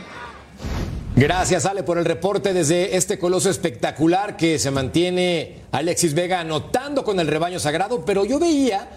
Gracias, 1.15 1.65
Ale, 1.65 1.83
por 1.83 1.99
el 1.99 2.05
reporte 2.05 2.53
desde 2.53 2.97
este 2.97 3.19
coloso 3.19 3.49
espectacular 3.49 4.37
que 4.37 4.59
se 4.59 4.71
mantiene 4.71 5.63
Alexis 5.73 6.13
Vega 6.13 6.41
anotando 6.41 7.05
con 7.05 7.21
el 7.21 7.27
rebaño 7.27 7.59
sagrado, 7.59 8.05
pero 8.05 8.25
yo 8.25 8.39
veía 8.39 8.89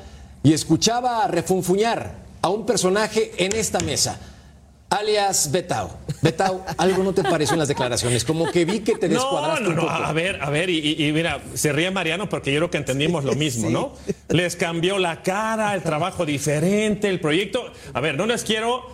y 0.43 0.53
escuchaba 0.53 1.27
refunfuñar 1.27 2.28
a 2.41 2.49
un 2.49 2.65
personaje 2.65 3.31
en 3.37 3.53
esta 3.53 3.79
mesa, 3.79 4.19
alias 4.89 5.51
Betao. 5.51 5.97
Betao, 6.21 6.65
algo 6.77 7.03
no 7.03 7.13
te 7.13 7.23
pareció 7.23 7.53
en 7.53 7.59
las 7.59 7.67
declaraciones, 7.67 8.25
como 8.25 8.51
que 8.51 8.65
vi 8.65 8.79
que 8.79 8.95
te 8.95 9.07
descuadraste 9.07 9.63
no, 9.63 9.69
no, 9.69 9.81
no, 9.83 9.89
A 9.89 10.11
ver, 10.11 10.41
a 10.41 10.49
ver, 10.49 10.69
y, 10.69 11.11
mira, 11.13 11.41
se 11.53 11.71
ríe 11.71 11.91
Mariano 11.91 12.27
porque 12.27 12.51
yo 12.51 12.59
creo 12.59 12.69
que 12.69 12.77
entendimos 12.77 13.23
lo 13.23 13.35
mismo, 13.35 13.69
¿no? 13.69 13.93
Les 14.29 14.55
cambió 14.55 14.97
la 14.97 15.21
cara, 15.21 15.73
el 15.75 15.83
trabajo 15.83 16.25
diferente, 16.25 17.07
el 17.07 17.19
proyecto. 17.19 17.71
A 17.93 18.01
ver, 18.01 18.17
no 18.17 18.25
les 18.25 18.43
quiero 18.43 18.85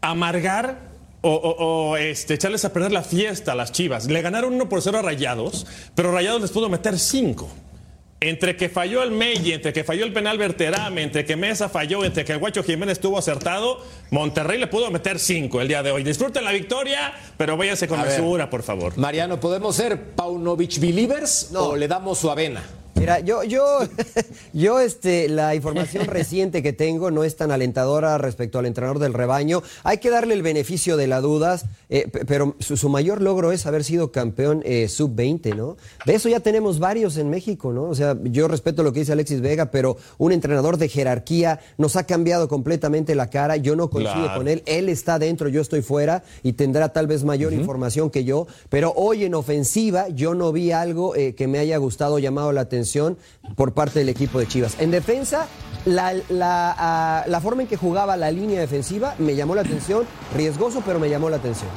amargar 0.00 0.92
o, 1.22 1.96
este, 1.96 2.34
echarles 2.34 2.64
a 2.64 2.72
perder 2.72 2.92
la 2.92 3.02
fiesta 3.02 3.52
a 3.52 3.54
las 3.54 3.72
Chivas. 3.72 4.06
Le 4.06 4.22
ganaron 4.22 4.54
1 4.54 4.68
por 4.68 4.82
0 4.82 4.98
a 4.98 5.02
Rayados, 5.02 5.66
pero 5.94 6.12
Rayados 6.12 6.42
les 6.42 6.50
pudo 6.50 6.68
meter 6.68 6.98
5. 6.98 7.48
Entre 8.24 8.56
que 8.56 8.68
falló 8.68 9.02
el 9.02 9.10
Meiji, 9.10 9.52
entre 9.52 9.72
que 9.72 9.82
falló 9.82 10.04
el 10.04 10.12
penal 10.12 10.38
Berterame, 10.38 11.02
entre 11.02 11.24
que 11.24 11.34
Mesa 11.34 11.68
falló, 11.68 12.04
entre 12.04 12.24
que 12.24 12.30
el 12.30 12.38
Guacho 12.38 12.62
Jiménez 12.62 12.92
estuvo 12.92 13.18
acertado, 13.18 13.84
Monterrey 14.10 14.60
le 14.60 14.68
pudo 14.68 14.92
meter 14.92 15.18
5 15.18 15.60
el 15.60 15.66
día 15.66 15.82
de 15.82 15.90
hoy. 15.90 16.04
Disfruten 16.04 16.44
la 16.44 16.52
victoria, 16.52 17.12
pero 17.36 17.56
váyanse 17.56 17.88
con 17.88 18.00
mesura, 18.00 18.48
por 18.48 18.62
favor. 18.62 18.96
Mariano, 18.96 19.40
¿podemos 19.40 19.74
ser 19.74 20.00
Paunovic 20.14 20.78
Believers 20.78 21.50
o 21.52 21.74
le 21.74 21.88
damos 21.88 22.18
su 22.18 22.30
avena? 22.30 22.62
Mira, 22.94 23.20
yo, 23.20 23.42
yo, 23.42 23.64
yo, 24.52 24.80
este, 24.80 25.28
la 25.28 25.54
información 25.54 26.04
reciente 26.06 26.62
que 26.62 26.72
tengo 26.72 27.10
no 27.10 27.24
es 27.24 27.36
tan 27.36 27.50
alentadora 27.50 28.18
respecto 28.18 28.58
al 28.58 28.66
entrenador 28.66 28.98
del 28.98 29.14
rebaño. 29.14 29.62
Hay 29.82 29.98
que 29.98 30.10
darle 30.10 30.34
el 30.34 30.42
beneficio 30.42 30.96
de 30.96 31.06
las 31.06 31.22
dudas, 31.22 31.64
eh, 31.88 32.08
pero 32.26 32.54
su, 32.60 32.88
mayor 32.88 33.22
logro 33.22 33.52
es 33.52 33.66
haber 33.66 33.84
sido 33.84 34.12
campeón 34.12 34.62
eh, 34.64 34.88
sub-20, 34.88 35.56
¿no? 35.56 35.76
De 36.04 36.14
eso 36.14 36.28
ya 36.28 36.40
tenemos 36.40 36.78
varios 36.78 37.16
en 37.16 37.30
México, 37.30 37.72
¿no? 37.72 37.84
O 37.84 37.94
sea, 37.94 38.16
yo 38.24 38.46
respeto 38.46 38.82
lo 38.82 38.92
que 38.92 39.00
dice 39.00 39.12
Alexis 39.12 39.40
Vega, 39.40 39.70
pero 39.70 39.96
un 40.18 40.32
entrenador 40.32 40.76
de 40.76 40.88
jerarquía 40.88 41.60
nos 41.78 41.96
ha 41.96 42.04
cambiado 42.04 42.48
completamente 42.48 43.14
la 43.14 43.30
cara. 43.30 43.56
Yo 43.56 43.74
no 43.74 43.88
coincido 43.88 44.34
con 44.34 44.48
él. 44.48 44.62
Él 44.66 44.88
está 44.88 45.18
dentro, 45.18 45.48
yo 45.48 45.62
estoy 45.62 45.82
fuera 45.82 46.22
y 46.42 46.52
tendrá 46.52 46.90
tal 46.92 47.06
vez 47.06 47.24
mayor 47.24 47.52
información 47.52 48.10
que 48.10 48.24
yo. 48.24 48.46
Pero 48.68 48.92
hoy 48.94 49.24
en 49.24 49.34
ofensiva 49.34 50.08
yo 50.08 50.34
no 50.34 50.52
vi 50.52 50.72
algo 50.72 51.16
eh, 51.16 51.34
que 51.34 51.48
me 51.48 51.58
haya 51.58 51.78
gustado, 51.78 52.18
llamado 52.18 52.52
la 52.52 52.60
atención 52.60 52.81
por 53.56 53.72
parte 53.72 53.98
del 53.98 54.08
equipo 54.08 54.38
de 54.38 54.46
Chivas. 54.46 54.76
En 54.78 54.90
defensa, 54.90 55.46
la, 55.84 56.14
la, 56.28 57.24
la, 57.26 57.40
forma 57.40 57.62
en 57.62 57.68
que 57.68 57.76
jugaba 57.76 58.16
la 58.16 58.30
línea 58.30 58.60
defensiva 58.60 59.14
me 59.18 59.34
llamó 59.34 59.54
la 59.54 59.62
atención, 59.62 60.04
riesgoso, 60.34 60.82
pero 60.84 60.98
me 60.98 61.08
llamó 61.08 61.30
la 61.30 61.36
atención. 61.36 61.70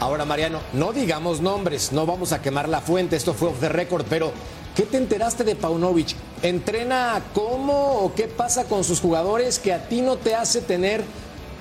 Ahora, 0.00 0.24
Mariano, 0.24 0.60
no 0.72 0.92
digamos 0.92 1.40
nombres, 1.40 1.92
no 1.92 2.06
vamos 2.06 2.32
a 2.32 2.42
quemar 2.42 2.68
la 2.68 2.80
fuente, 2.80 3.16
esto 3.16 3.32
fue 3.32 3.48
off 3.48 3.60
the 3.60 3.68
record, 3.68 4.04
pero 4.08 4.32
¿qué 4.74 4.82
te 4.82 4.96
enteraste 4.96 5.44
de 5.44 5.56
Paunovic? 5.56 6.16
¿Entrena 6.42 7.22
cómo 7.32 8.00
o 8.00 8.14
qué 8.14 8.24
pasa 8.28 8.64
con 8.64 8.84
sus 8.84 9.00
jugadores 9.00 9.58
que 9.58 9.72
a 9.72 9.88
ti 9.88 10.02
no 10.02 10.16
te 10.16 10.34
hace 10.34 10.60
tener 10.60 11.02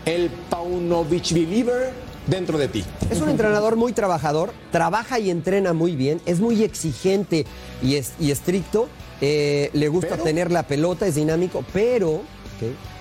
el 0.06 0.30
Paunovic 0.50 1.32
believer 1.32 1.94
dentro 2.28 2.58
de 2.58 2.68
ti. 2.68 2.84
Es 3.10 3.22
un 3.22 3.30
entrenador 3.30 3.76
muy 3.76 3.94
trabajador, 3.94 4.52
trabaja 4.72 5.20
y 5.20 5.30
entrena 5.30 5.74
muy 5.74 5.96
bien, 5.96 6.22
es 6.26 6.40
muy 6.40 6.64
exigente 6.64 7.46
y, 7.82 7.96
es, 7.96 8.14
y 8.20 8.32
estricto, 8.32 8.88
eh, 9.22 9.70
le 9.74 9.88
gusta 9.88 10.18
tener 10.18 10.52
la 10.52 10.64
pelota, 10.64 11.08
es 11.08 11.16
dinámico, 11.16 11.64
pero 11.74 12.22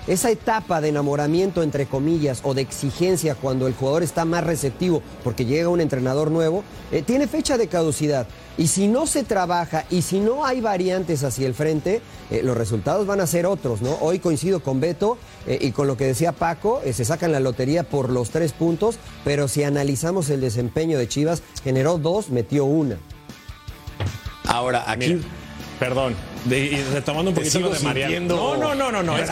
esa 0.07 0.31
etapa 0.31 0.81
de 0.81 0.89
enamoramiento, 0.89 1.63
entre 1.63 1.87
comillas, 1.87 2.41
o 2.43 2.55
de 2.55 2.63
exigencia 2.63 3.35
cuando 3.35 3.67
el 3.67 3.75
jugador 3.75 4.03
está 4.03 4.25
más 4.25 4.45
receptivo 4.45 5.03
porque 5.23 5.45
llega 5.45 5.69
un 5.69 5.81
entrenador 5.81 6.31
nuevo, 6.31 6.65
eh, 6.91 7.03
tiene 7.03 7.29
fecha 7.29 7.57
de 7.57 7.69
caducidad. 7.69 8.27
Y 8.59 8.67
si 8.67 8.87
no 8.89 9.07
se 9.07 9.25
trabaja 9.25 9.85
y 9.91 10.03
si 10.03 10.21
no 10.21 10.45
hay 10.45 10.61
variantes 10.61 11.25
hacia 11.25 11.47
el 11.47 11.55
frente, 11.55 12.03
eh, 12.31 12.43
los 12.43 12.57
resultados 12.57 13.07
van 13.07 13.21
a 13.21 13.27
ser 13.27 13.47
otros, 13.47 13.81
¿no? 13.83 13.97
Hoy 14.01 14.19
coincido 14.19 14.61
con 14.63 14.81
Beto 14.81 15.17
eh, 15.47 15.59
y 15.61 15.73
con 15.73 15.87
lo 15.87 15.97
que 15.97 16.05
decía 16.07 16.33
Paco, 16.33 16.81
se 16.93 17.05
sacan 17.05 17.33
la 17.33 17.41
lotería 17.41 17.83
por 17.85 18.11
los 18.11 18.31
tres 18.31 18.53
puntos, 18.53 18.97
pero 19.25 19.49
si 19.49 19.63
analizamos 19.63 20.29
el 20.31 20.41
desempeño 20.41 20.99
de 20.99 21.09
Chivas, 21.09 21.43
generó 21.65 21.99
dos, 21.99 22.31
metió 22.31 22.65
una. 22.65 22.99
Ahora, 24.45 24.91
aquí... 24.91 25.21
perdón, 25.83 26.15
y 26.49 26.77
retomando 26.95 27.33
un 27.33 27.35
poquito 27.35 27.59
lo 27.59 27.71
de 27.71 27.81
Mariano. 27.81 28.37
No, 28.37 28.57
no, 28.57 28.73
no, 28.73 28.93
no, 28.93 29.03
no. 29.03 29.19
es 29.19 29.29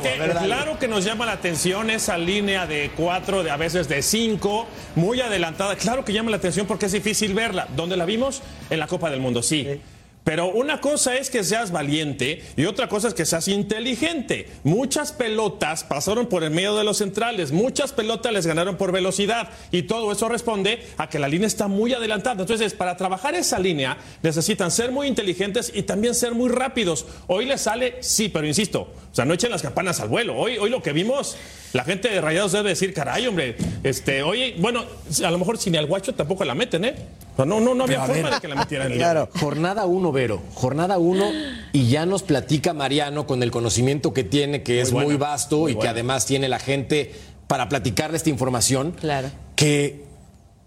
que, 0.00 0.30
claro 0.44 0.78
que 0.78 0.88
nos 0.88 1.04
llama 1.04 1.26
la 1.26 1.32
atención 1.32 1.90
esa 1.90 2.16
línea 2.16 2.66
de 2.66 2.90
cuatro, 2.96 3.42
de 3.42 3.50
a 3.50 3.58
veces 3.58 3.86
de 3.86 4.00
cinco, 4.00 4.66
muy 4.94 5.20
adelantada. 5.20 5.76
Claro 5.76 6.02
que 6.02 6.14
llama 6.14 6.30
la 6.30 6.38
atención 6.38 6.66
porque 6.66 6.86
es 6.86 6.92
difícil 6.92 7.34
verla. 7.34 7.68
¿Dónde 7.76 7.98
la 7.98 8.06
vimos? 8.06 8.42
En 8.70 8.78
la 8.78 8.86
Copa 8.86 9.10
del 9.10 9.20
Mundo, 9.20 9.42
sí. 9.42 9.78
Pero 10.26 10.48
una 10.48 10.80
cosa 10.80 11.14
es 11.14 11.30
que 11.30 11.44
seas 11.44 11.70
valiente 11.70 12.42
y 12.56 12.64
otra 12.64 12.88
cosa 12.88 13.06
es 13.06 13.14
que 13.14 13.24
seas 13.24 13.46
inteligente. 13.46 14.48
Muchas 14.64 15.12
pelotas 15.12 15.84
pasaron 15.84 16.26
por 16.26 16.42
el 16.42 16.50
medio 16.50 16.74
de 16.74 16.82
los 16.82 16.96
centrales, 16.96 17.52
muchas 17.52 17.92
pelotas 17.92 18.32
les 18.32 18.44
ganaron 18.44 18.76
por 18.76 18.90
velocidad 18.90 19.50
y 19.70 19.84
todo 19.84 20.10
eso 20.10 20.28
responde 20.28 20.84
a 20.96 21.08
que 21.08 21.20
la 21.20 21.28
línea 21.28 21.46
está 21.46 21.68
muy 21.68 21.92
adelantada. 21.92 22.40
Entonces, 22.40 22.74
para 22.74 22.96
trabajar 22.96 23.36
esa 23.36 23.60
línea 23.60 23.98
necesitan 24.20 24.72
ser 24.72 24.90
muy 24.90 25.06
inteligentes 25.06 25.70
y 25.72 25.84
también 25.84 26.12
ser 26.12 26.34
muy 26.34 26.50
rápidos. 26.50 27.06
Hoy 27.28 27.46
les 27.46 27.60
sale, 27.60 27.94
sí, 28.00 28.28
pero 28.28 28.48
insisto, 28.48 28.80
o 28.80 29.14
sea, 29.14 29.26
no 29.26 29.32
echen 29.32 29.52
las 29.52 29.62
campanas 29.62 30.00
al 30.00 30.08
vuelo. 30.08 30.36
Hoy, 30.36 30.58
hoy 30.58 30.70
lo 30.70 30.82
que 30.82 30.92
vimos, 30.92 31.36
la 31.76 31.84
gente 31.84 32.08
de 32.08 32.20
Rayados 32.20 32.52
debe 32.52 32.70
decir, 32.70 32.94
caray, 32.94 33.26
hombre, 33.26 33.56
este, 33.82 34.22
oye, 34.22 34.56
bueno, 34.58 34.84
a 35.22 35.30
lo 35.30 35.38
mejor 35.38 35.58
sin 35.58 35.74
el 35.74 35.86
guacho 35.86 36.14
tampoco 36.14 36.42
la 36.44 36.54
meten, 36.54 36.86
¿eh? 36.86 36.94
no, 37.36 37.60
no, 37.60 37.74
no 37.74 37.84
había 37.84 38.00
forma 38.06 38.30
de 38.30 38.40
que 38.40 38.48
la 38.48 38.54
metieran. 38.54 38.92
claro, 38.92 39.28
jornada 39.38 39.84
uno 39.84 40.10
Vero, 40.10 40.40
jornada 40.54 40.96
uno 40.96 41.30
y 41.72 41.88
ya 41.90 42.06
nos 42.06 42.22
platica 42.22 42.72
Mariano 42.72 43.26
con 43.26 43.42
el 43.42 43.50
conocimiento 43.50 44.14
que 44.14 44.24
tiene, 44.24 44.62
que 44.62 44.80
es 44.80 44.92
muy 44.92 45.16
vasto 45.16 45.68
y 45.68 45.76
que 45.76 45.86
además 45.86 46.24
tiene 46.24 46.48
la 46.48 46.58
gente 46.58 47.14
para 47.46 47.68
platicarle 47.68 48.16
esta 48.16 48.30
información. 48.30 48.92
Claro. 48.92 49.28
Que 49.54 50.06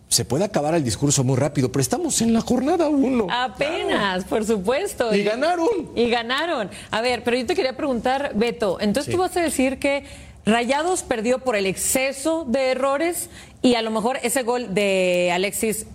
se 0.10 0.26
puede 0.26 0.44
acabar 0.44 0.74
el 0.74 0.84
discurso 0.84 1.24
muy 1.24 1.38
rápido, 1.38 1.72
pero 1.72 1.82
estamos 1.82 2.22
en 2.22 2.34
la 2.34 2.42
jornada 2.42 2.88
uno. 2.90 3.28
Apenas, 3.30 4.26
por 4.26 4.46
supuesto. 4.46 5.14
Y, 5.14 5.24
ganaron. 5.24 5.68
Y 5.96 6.10
ganaron. 6.10 6.70
A 6.92 7.02
ver, 7.02 7.24
pero 7.24 7.38
yo 7.38 7.46
te 7.46 7.56
quería 7.56 7.78
preguntar, 7.78 8.32
Beto, 8.36 8.80
entonces 8.80 9.12
tú 9.12 9.20
vas 9.20 9.36
a 9.38 9.42
decir 9.42 9.78
que 9.80 10.04
Rayados 10.50 11.04
perdió 11.04 11.40
por 11.40 11.56
el 11.56 11.66
exceso 11.66 12.46
de 12.48 12.72
errores 12.72 13.30
y 13.62 13.76
a 13.76 13.82
lo 13.82 13.92
mejor 13.92 14.20
ese 14.24 14.44
gol 14.44 14.74
de 14.74 15.32
Alexis 15.34 15.86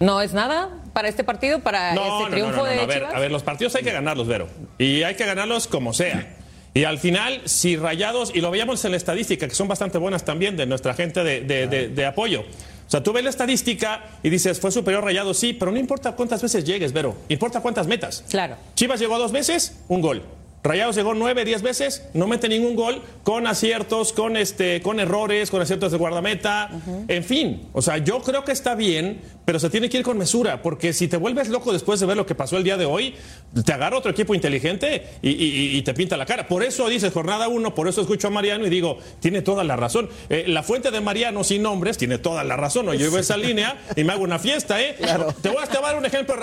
no 0.00 0.20
es 0.20 0.32
nada 0.32 0.70
para 0.92 1.08
este 1.08 1.24
partido, 1.24 1.60
para 1.60 1.94
este 1.94 2.30
triunfo 2.30 2.64
de 2.64 2.80
a 2.80 2.86
ver, 2.86 3.04
A 3.04 3.18
ver, 3.18 3.30
los 3.30 3.42
partidos 3.42 3.74
hay 3.74 3.82
que 3.82 3.92
ganarlos, 3.92 4.26
Vero. 4.26 4.48
Y 4.78 5.02
hay 5.02 5.14
que 5.14 5.26
ganarlos 5.26 5.66
como 5.66 5.92
sea. 5.92 6.36
Y 6.74 6.84
al 6.84 6.98
final, 6.98 7.42
si 7.46 7.76
rayados, 7.76 8.30
y 8.34 8.40
lo 8.40 8.50
veíamos 8.50 8.84
en 8.84 8.92
la 8.92 8.96
estadística, 8.96 9.48
que 9.48 9.54
son 9.54 9.68
bastante 9.68 9.98
buenas 9.98 10.24
también 10.24 10.56
de 10.56 10.66
nuestra 10.66 10.94
gente 10.94 11.24
de, 11.24 12.06
apoyo. 12.06 12.42
O 12.42 12.90
sea, 12.90 13.02
tú 13.02 13.12
ves 13.12 13.24
la 13.24 13.30
estadística 13.30 14.04
y 14.22 14.30
dices, 14.30 14.60
fue 14.60 14.70
superior 14.70 15.04
rayado, 15.04 15.34
sí, 15.34 15.52
pero 15.52 15.70
no 15.72 15.78
importa 15.78 16.12
cuántas 16.12 16.40
veces 16.40 16.64
llegues, 16.64 16.92
Vero. 16.92 17.16
Importa 17.28 17.60
cuántas 17.60 17.86
metas. 17.86 18.24
Claro. 18.30 18.56
Chivas 18.74 19.00
llegó 19.00 19.18
dos 19.18 19.32
veces, 19.32 19.78
un 19.88 20.00
gol. 20.00 20.22
Rayados 20.62 20.96
llegó 20.96 21.14
nueve, 21.14 21.44
diez 21.44 21.62
veces, 21.62 22.08
no 22.14 22.26
mete 22.26 22.48
ningún 22.48 22.74
gol, 22.74 23.02
con 23.22 23.46
aciertos, 23.46 24.12
con 24.12 24.36
este, 24.36 24.82
con 24.82 24.98
errores, 24.98 25.50
con 25.50 25.62
aciertos 25.62 25.92
de 25.92 25.98
guardameta, 25.98 26.70
en 27.06 27.24
fin. 27.24 27.68
O 27.72 27.82
sea, 27.82 27.98
yo 27.98 28.20
creo 28.22 28.44
que 28.44 28.52
está 28.52 28.74
bien, 28.74 29.20
pero 29.44 29.58
se 29.60 29.70
tiene 29.70 29.88
que 29.88 29.98
ir 29.98 30.02
con 30.02 30.18
mesura, 30.18 30.60
porque 30.60 30.92
si 30.92 31.08
te 31.08 31.16
vuelves 31.16 31.48
loco 31.48 31.72
después 31.72 32.00
de 32.00 32.06
ver 32.06 32.16
lo 32.16 32.26
que 32.26 32.34
pasó 32.34 32.56
el 32.56 32.64
día 32.64 32.76
de 32.76 32.86
hoy, 32.86 33.14
te 33.64 33.72
agarra 33.72 33.96
otro 33.96 34.10
equipo 34.10 34.34
inteligente 34.34 35.06
y, 35.22 35.80
te 35.82 35.94
pinta 35.94 36.16
la 36.16 36.26
cara. 36.26 36.48
Por 36.48 36.62
eso 36.62 36.88
dices 36.88 37.12
jornada 37.12 37.48
uno, 37.48 37.74
por 37.74 37.88
eso 37.88 38.00
escucho 38.00 38.26
a 38.26 38.30
Mariano 38.30 38.66
y 38.66 38.70
digo, 38.70 38.98
tiene 39.20 39.42
toda 39.42 39.64
la 39.64 39.76
razón. 39.76 40.10
Eh, 40.28 40.44
la 40.48 40.62
fuente 40.62 40.90
de 40.90 41.00
Mariano 41.00 41.44
sin 41.44 41.62
nombres 41.62 41.96
tiene 41.96 42.18
toda 42.18 42.44
la 42.44 42.56
razón. 42.56 42.84
No 42.86 42.94
llego 42.94 43.16
esa 43.16 43.36
línea 43.36 43.78
y 43.96 44.04
me 44.04 44.12
hago 44.12 44.24
una 44.24 44.38
fiesta, 44.38 44.82
¿eh? 44.82 44.96
Te, 45.40 45.48
voy 45.48 45.62
a, 45.62 45.66
dar 45.66 45.96
un 45.96 46.04
ejemplo, 46.04 46.34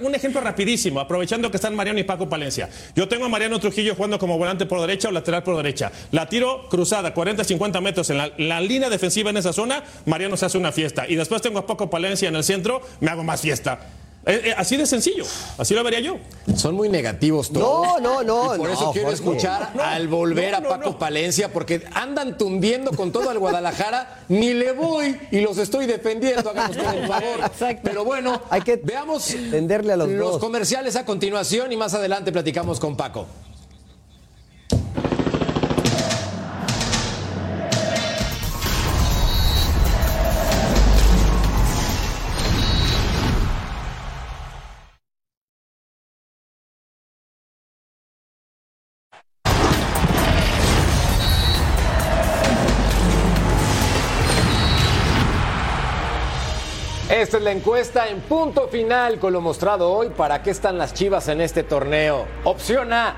un 0.00 0.14
ejemplo 0.14 0.40
rapidísimo, 0.40 1.00
aprovechando 1.00 1.50
que 1.50 1.56
están 1.56 1.74
Mariano 1.74 1.98
y 1.98 2.04
Paco 2.04 2.28
Palencia. 2.28 2.70
Yo 2.94 3.08
tengo 3.08 3.26
a 3.26 3.28
Mariano 3.28 3.58
Trujillo 3.64 3.94
jugando 3.94 4.18
como 4.18 4.36
volante 4.36 4.66
por 4.66 4.78
derecha 4.78 5.08
o 5.08 5.10
lateral 5.10 5.42
por 5.42 5.56
derecha. 5.56 5.90
La 6.12 6.28
tiro 6.28 6.68
cruzada, 6.68 7.14
40, 7.14 7.44
50 7.44 7.80
metros 7.80 8.10
en 8.10 8.18
la, 8.18 8.60
línea 8.60 8.90
defensiva 8.90 9.30
en 9.30 9.38
esa 9.38 9.54
zona, 9.54 9.82
Mariano 10.04 10.36
se 10.36 10.44
hace 10.44 10.58
una 10.58 10.70
fiesta. 10.70 11.08
Y 11.08 11.16
después 11.16 11.40
tengo 11.40 11.60
a 11.60 11.66
Paco 11.66 11.88
Palencia 11.88 12.28
en 12.28 12.36
el 12.36 12.44
centro, 12.44 12.82
me 13.00 13.10
hago 13.10 13.24
más 13.24 13.40
fiesta. 13.40 13.80
Eh, 14.26 14.40
eh, 14.44 14.54
así 14.54 14.76
de 14.76 14.84
sencillo, 14.84 15.24
así 15.56 15.72
lo 15.72 15.82
vería 15.82 16.00
yo. 16.00 16.18
Son 16.56 16.74
muy 16.74 16.90
negativos 16.90 17.50
todos. 17.50 18.02
No, 18.02 18.22
no, 18.22 18.22
no. 18.22 18.54
Y 18.54 18.58
por 18.58 18.68
eso 18.68 18.92
quiero 18.92 19.10
escuchar 19.12 19.72
al 19.82 20.08
volver 20.08 20.56
a 20.56 20.62
Paco 20.62 20.98
Palencia, 20.98 21.50
porque 21.50 21.86
andan 21.94 22.36
tundiendo 22.36 22.90
con 22.90 23.12
todo 23.12 23.30
al 23.30 23.38
Guadalajara, 23.38 24.24
ni 24.28 24.52
le 24.52 24.72
voy 24.72 25.18
y 25.30 25.40
los 25.40 25.56
estoy 25.56 25.86
defendiendo, 25.86 26.50
háganos 26.50 26.76
el 26.76 27.08
favor. 27.08 27.40
Exacto. 27.46 27.80
Pero 27.82 28.04
bueno, 28.04 28.42
hay 28.50 28.60
que 28.60 28.76
veamos 28.76 29.24
tenderle 29.50 29.94
a 29.94 29.96
los, 29.96 30.10
los 30.10 30.36
comerciales 30.36 30.96
a 30.96 31.06
continuación 31.06 31.72
y 31.72 31.78
más 31.78 31.94
adelante 31.94 32.30
platicamos 32.30 32.78
con 32.78 32.94
Paco. 32.94 33.26
Esta 57.24 57.38
es 57.38 57.42
la 57.42 57.52
encuesta 57.52 58.06
en 58.08 58.20
punto 58.20 58.68
final 58.68 59.18
con 59.18 59.32
lo 59.32 59.40
mostrado 59.40 59.90
hoy. 59.90 60.10
¿Para 60.10 60.42
qué 60.42 60.50
están 60.50 60.76
las 60.76 60.92
chivas 60.92 61.26
en 61.28 61.40
este 61.40 61.62
torneo? 61.62 62.26
Opción 62.44 62.92
A, 62.92 63.16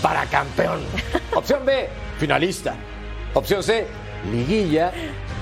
para 0.00 0.24
campeón. 0.26 0.78
Opción 1.34 1.66
B, 1.66 1.88
finalista. 2.16 2.76
Opción 3.34 3.64
C, 3.64 3.88
liguilla. 4.30 4.92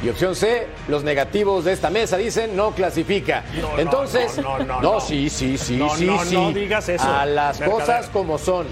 Y 0.03 0.09
opción 0.09 0.35
C, 0.35 0.69
los 0.89 1.05
negativos 1.05 1.67
de 1.67 1.75
esta 1.75 1.91
mesa 1.91 2.17
dicen 2.17 2.57
no 2.57 2.71
clasifica. 2.71 3.45
No, 3.61 3.79
Entonces, 3.79 4.39
no, 4.39 4.59
no, 4.59 4.65
no, 4.65 4.81
no. 4.81 5.01
sí, 5.03 5.29
sí, 5.29 5.59
sí, 5.59 5.77
No, 5.77 5.91
sí, 5.95 6.07
no, 6.07 6.25
sí. 6.25 6.35
no 6.35 6.51
digas 6.51 6.89
eso, 6.89 7.05
A 7.07 7.27
las 7.27 7.61
Mercader. 7.61 7.79
cosas 7.85 8.07
como 8.09 8.39
son. 8.39 8.67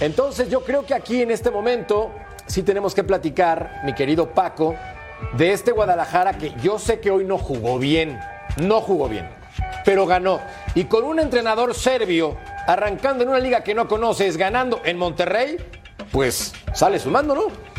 Entonces, 0.00 0.50
yo 0.50 0.64
creo 0.64 0.84
que 0.84 0.94
aquí 0.94 1.22
en 1.22 1.30
este 1.30 1.52
momento 1.52 2.10
sí 2.46 2.64
tenemos 2.64 2.92
que 2.92 3.04
platicar, 3.04 3.82
mi 3.84 3.94
querido 3.94 4.30
Paco, 4.30 4.74
de 5.34 5.52
este 5.52 5.70
Guadalajara 5.70 6.36
que 6.36 6.52
yo 6.60 6.80
sé 6.80 6.98
que 6.98 7.08
hoy 7.12 7.24
no 7.24 7.38
jugó 7.38 7.78
bien, 7.78 8.18
no 8.56 8.80
jugó 8.80 9.08
bien, 9.08 9.28
pero 9.84 10.06
ganó. 10.06 10.40
Y 10.74 10.84
con 10.84 11.04
un 11.04 11.18
entrenador 11.18 11.74
serbio 11.74 12.36
arrancando 12.66 13.24
en 13.24 13.30
una 13.30 13.38
liga 13.38 13.62
que 13.62 13.74
no 13.74 13.88
conoces, 13.88 14.36
ganando 14.36 14.80
en 14.84 14.98
Monterrey, 14.98 15.56
pues 16.10 16.54
sale 16.72 16.98
sumando, 16.98 17.34
¿no? 17.34 17.72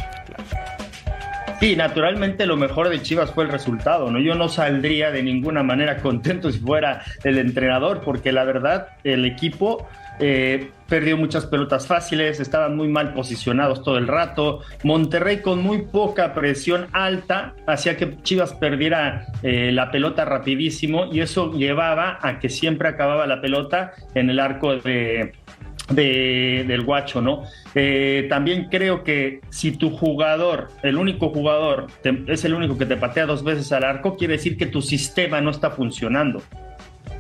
Sí, 1.60 1.78
naturalmente 1.78 2.46
lo 2.46 2.58
mejor 2.58 2.90
de 2.90 3.02
Chivas 3.02 3.32
fue 3.32 3.46
el 3.46 3.50
resultado, 3.50 4.12
¿no? 4.12 4.20
Yo 4.20 4.36
no 4.36 4.50
saldría 4.50 5.12
de 5.12 5.24
ninguna 5.24 5.64
manera 5.64 6.02
contento 6.02 6.52
si 6.52 6.60
fuera 6.60 7.04
el 7.24 7.38
entrenador, 7.38 8.02
porque 8.02 8.34
la 8.34 8.44
verdad, 8.44 8.90
el 9.06 9.24
equipo 9.24 9.88
eh, 10.20 10.72
perdió 10.88 11.18
muchas 11.18 11.46
pelotas 11.48 11.88
fáciles, 11.88 12.40
estaban 12.40 12.76
muy 12.76 12.88
mal 12.88 13.14
posicionados 13.14 13.84
todo 13.84 13.98
el 13.98 14.08
rato. 14.08 14.60
Monterrey 14.84 15.42
con 15.42 15.62
muy 15.62 15.84
poca 15.84 16.34
presión 16.34 16.88
alta 16.92 17.56
hacía 17.68 17.98
que 17.98 18.22
Chivas 18.22 18.54
perdiera 18.54 19.26
eh, 19.42 19.72
la 19.72 19.90
pelota 19.92 20.24
rapidísimo 20.26 21.08
y 21.12 21.22
eso 21.22 21.52
llevaba 21.54 22.20
a 22.22 22.40
que 22.40 22.50
siempre 22.50 22.88
acababa 22.90 23.26
la 23.28 23.42
pelota 23.42 23.94
en 24.14 24.30
el 24.30 24.40
arco 24.40 24.76
de, 24.76 25.34
de- 25.90 26.64
del 26.68 26.82
guacho, 26.84 27.22
¿no? 27.22 27.44
Eh, 27.76 28.28
también 28.30 28.68
creo 28.70 29.04
que 29.04 29.42
si 29.50 29.72
tu 29.72 29.90
jugador, 29.90 30.68
el 30.84 30.98
único 30.98 31.30
jugador, 31.30 31.88
es 32.28 32.46
el 32.46 32.54
único 32.54 32.78
que 32.78 32.86
te 32.86 32.98
patea 32.98 33.26
dos 33.26 33.44
veces 33.44 33.72
al 33.72 33.84
arco, 33.84 34.16
quiere 34.16 34.34
decir 34.34 34.58
que 34.58 34.68
tu 34.68 34.82
sistema 34.82 35.42
no 35.42 35.50
está 35.50 35.72
funcionando. 35.72 36.44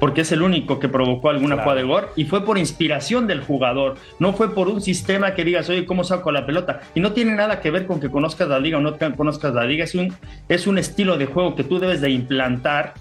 Porque 0.04 0.20
es 0.20 0.34
el 0.34 0.42
único 0.42 0.82
que 0.82 0.90
provocó 0.90 1.30
alguna 1.30 1.56
jugada 1.56 1.76
de 1.76 1.84
gol 1.84 2.08
y 2.18 2.26
fue 2.26 2.44
por 2.44 2.58
inspiración 2.58 3.26
del 3.26 3.40
jugador, 3.40 3.96
no 4.20 4.34
fue 4.34 4.54
por 4.54 4.68
un 4.68 4.82
sistema 4.82 5.34
que 5.34 5.46
digas, 5.46 5.70
oye, 5.70 5.86
¿cómo 5.86 6.04
saco 6.04 6.30
la 6.30 6.46
pelota? 6.46 6.82
Y 6.94 7.00
no 7.00 7.14
tiene 7.14 7.34
nada 7.36 7.62
que 7.62 7.72
ver 7.72 7.88
con 7.88 8.02
que 8.02 8.10
conozcas 8.10 8.50
la 8.50 8.60
liga 8.60 8.80
o 8.80 8.82
no 8.82 8.98
conozcas 9.16 9.54
la 9.54 9.64
liga, 9.64 9.86
es 9.86 9.96
un, 9.96 10.14
es 10.50 10.68
un 10.68 10.78
estilo 10.78 11.18
de 11.18 11.28
juego 11.28 11.56
que 11.56 11.64
tú 11.64 11.80
debes 11.80 12.02
de 12.02 12.10
implantar 12.10 12.96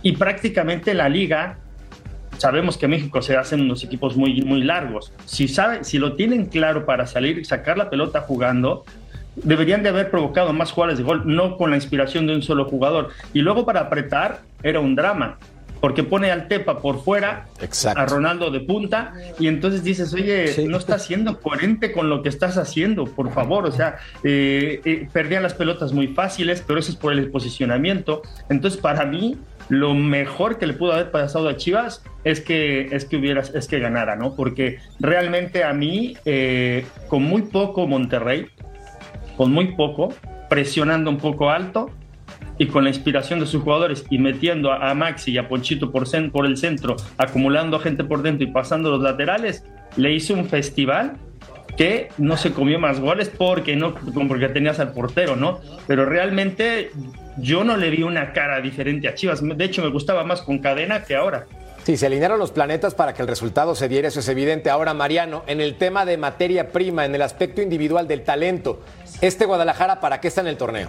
y 0.00 0.12
prácticamente 0.12 0.94
la 0.94 1.10
liga 1.10 1.58
sabemos 2.38 2.78
que 2.78 2.86
en 2.86 2.92
México 2.92 3.20
se 3.20 3.36
hacen 3.36 3.60
unos 3.60 3.84
equipos 3.84 4.16
muy, 4.16 4.40
muy 4.40 4.62
largos. 4.62 5.12
Si, 5.26 5.46
sabe, 5.46 5.84
si 5.84 5.98
lo 5.98 6.14
tienen 6.14 6.46
claro 6.46 6.86
para 6.86 7.06
salir 7.06 7.36
y 7.36 7.44
sacar 7.44 7.76
la 7.76 7.90
pelota 7.90 8.22
jugando, 8.22 8.86
deberían 9.36 9.82
de 9.82 9.90
haber 9.90 10.10
provocado 10.10 10.54
más 10.54 10.72
jugadas 10.72 10.96
de 10.96 11.04
gol, 11.04 11.22
no 11.26 11.58
con 11.58 11.68
la 11.68 11.76
inspiración 11.76 12.26
de 12.26 12.34
un 12.34 12.40
solo 12.40 12.64
jugador. 12.64 13.10
Y 13.34 13.40
luego 13.40 13.66
para 13.66 13.80
apretar 13.80 14.40
era 14.62 14.80
un 14.80 14.94
drama, 14.94 15.36
porque 15.80 16.02
pone 16.02 16.30
al 16.30 16.46
Tepa 16.48 16.78
por 16.80 17.02
fuera, 17.02 17.46
Exacto. 17.60 18.00
a 18.00 18.06
Ronaldo 18.06 18.50
de 18.50 18.60
punta, 18.60 19.14
y 19.38 19.48
entonces 19.48 19.82
dices, 19.82 20.12
oye, 20.12 20.48
Sí. 20.48 20.64
no 20.66 20.76
estás 20.76 21.04
siendo 21.06 21.40
coherente 21.40 21.92
con 21.92 22.08
lo 22.10 22.22
que 22.22 22.28
estás 22.28 22.58
haciendo, 22.58 23.04
por 23.04 23.32
favor. 23.32 23.66
O 23.66 23.72
sea, 23.72 23.96
eh, 24.22 24.80
eh, 24.84 25.08
perdían 25.12 25.42
las 25.42 25.54
pelotas 25.54 25.92
muy 25.92 26.08
fáciles, 26.08 26.62
pero 26.66 26.78
eso 26.78 26.90
es 26.92 26.96
por 26.96 27.12
el 27.12 27.30
posicionamiento. 27.30 28.22
Entonces, 28.50 28.80
para 28.80 29.04
mí, 29.06 29.38
lo 29.68 29.94
mejor 29.94 30.58
que 30.58 30.66
le 30.66 30.74
pudo 30.74 30.92
haber 30.92 31.10
pasado 31.10 31.48
a 31.48 31.56
Chivas 31.56 32.02
es 32.24 32.40
que 32.40 32.88
es 32.90 33.04
que 33.04 33.16
hubiera 33.16 33.40
es 33.40 33.68
que 33.68 33.78
ganara, 33.78 34.16
¿no? 34.16 34.34
Porque 34.34 34.78
realmente 34.98 35.62
a 35.64 35.72
mí 35.72 36.16
eh, 36.24 36.84
con 37.08 37.22
muy 37.22 37.42
poco 37.42 37.86
Monterrey, 37.86 38.48
con 39.36 39.52
muy 39.52 39.76
poco, 39.76 40.12
presionando 40.48 41.08
un 41.10 41.18
poco 41.18 41.50
alto 41.50 41.88
y 42.60 42.66
con 42.66 42.84
la 42.84 42.90
inspiración 42.90 43.40
de 43.40 43.46
sus 43.46 43.62
jugadores 43.62 44.04
y 44.10 44.18
metiendo 44.18 44.70
a, 44.70 44.92
Maxi 44.94 45.32
y 45.32 45.38
a 45.38 45.48
Ponchito 45.48 45.90
por, 45.90 46.06
cen- 46.06 46.30
por 46.30 46.44
el 46.44 46.58
centro, 46.58 46.94
acumulando 47.16 47.78
gente 47.80 48.04
por 48.04 48.20
dentro 48.20 48.46
y 48.46 48.50
pasando 48.52 48.90
los 48.90 49.00
laterales, 49.00 49.64
le 49.96 50.12
hizo 50.12 50.34
un 50.34 50.46
festival 50.46 51.14
que 51.78 52.10
no 52.18 52.36
se 52.36 52.52
comió 52.52 52.78
más 52.78 53.00
goles 53.00 53.30
porque 53.30 53.76
no 53.76 53.94
porque 53.94 54.48
tenías 54.48 54.78
al 54.78 54.92
portero, 54.92 55.36
¿no? 55.36 55.60
Pero 55.86 56.04
realmente 56.04 56.90
yo 57.38 57.64
no 57.64 57.78
le 57.78 57.88
vi 57.88 58.02
una 58.02 58.34
cara 58.34 58.60
diferente 58.60 59.08
a 59.08 59.14
Chivas. 59.14 59.40
De 59.42 59.64
hecho, 59.64 59.80
me 59.82 59.88
gustaba 59.88 60.22
más 60.24 60.42
con 60.42 60.58
cadena 60.58 61.02
que 61.04 61.16
ahora. 61.16 61.46
Sí, 61.84 61.96
se 61.96 62.04
alinearon 62.06 62.38
los 62.38 62.50
planetas 62.50 62.94
para 62.94 63.14
que 63.14 63.22
el 63.22 63.28
resultado 63.28 63.74
se 63.74 63.88
diera, 63.88 64.08
eso 64.08 64.20
es 64.20 64.28
evidente. 64.28 64.68
Ahora, 64.68 64.92
Mariano, 64.92 65.44
en 65.46 65.62
el 65.62 65.76
tema 65.76 66.04
de 66.04 66.18
materia 66.18 66.68
prima, 66.72 67.06
en 67.06 67.14
el 67.14 67.22
aspecto 67.22 67.62
individual 67.62 68.06
del 68.06 68.22
talento, 68.22 68.82
¿este 69.22 69.46
Guadalajara 69.46 69.98
para 70.00 70.20
qué 70.20 70.28
está 70.28 70.42
en 70.42 70.48
el 70.48 70.58
torneo? 70.58 70.88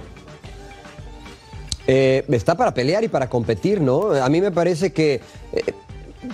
Eh, 1.88 2.24
está 2.30 2.56
para 2.56 2.74
pelear 2.74 3.04
y 3.04 3.08
para 3.08 3.30
competir, 3.30 3.82
¿no? 3.82 4.12
A 4.12 4.30
mí 4.30 4.41
me 4.41 4.52
parece 4.52 4.94
que 4.94 5.22
eh, 5.52 5.62